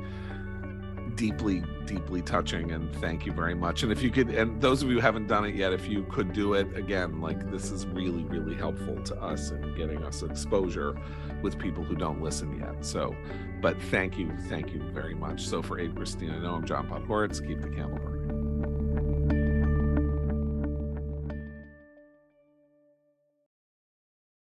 deeply 1.17 1.63
deeply 1.87 2.21
touching 2.21 2.73
and 2.73 2.95
thank 2.97 3.25
you 3.25 3.33
very 3.33 3.55
much. 3.55 3.83
And 3.83 3.93
if 3.93 4.03
you 4.03 4.11
could 4.11 4.29
and 4.31 4.61
those 4.61 4.83
of 4.83 4.89
you 4.89 4.97
who 4.97 5.01
haven't 5.01 5.27
done 5.27 5.45
it 5.45 5.55
yet 5.55 5.73
if 5.73 5.89
you 5.89 6.05
could 6.05 6.33
do 6.33 6.55
it 6.55 6.77
again 6.77 7.21
like 7.21 7.51
this 7.51 7.71
is 7.71 7.87
really 7.87 8.25
really 8.25 8.55
helpful 8.55 8.97
to 9.03 9.23
us 9.23 9.51
in 9.51 9.75
getting 9.77 10.05
us 10.05 10.23
exposure 10.23 10.97
with 11.43 11.59
people 11.59 11.85
who 11.85 11.95
don't 11.95 12.21
listen 12.21 12.59
yet. 12.59 12.85
So 12.85 13.15
but 13.61 13.81
thank 13.85 14.19
you 14.19 14.31
thank 14.49 14.73
you 14.73 14.83
very 14.93 15.15
much. 15.15 15.47
So 15.47 15.63
for 15.63 15.79
abe 15.79 15.97
christina 15.97 16.39
no 16.41 16.55
i'm 16.55 16.65
john 16.65 16.89
podhoretz 16.89 17.47
keep 17.47 17.61
the 17.61 17.69
camel 17.69 17.99
burning 17.99 18.16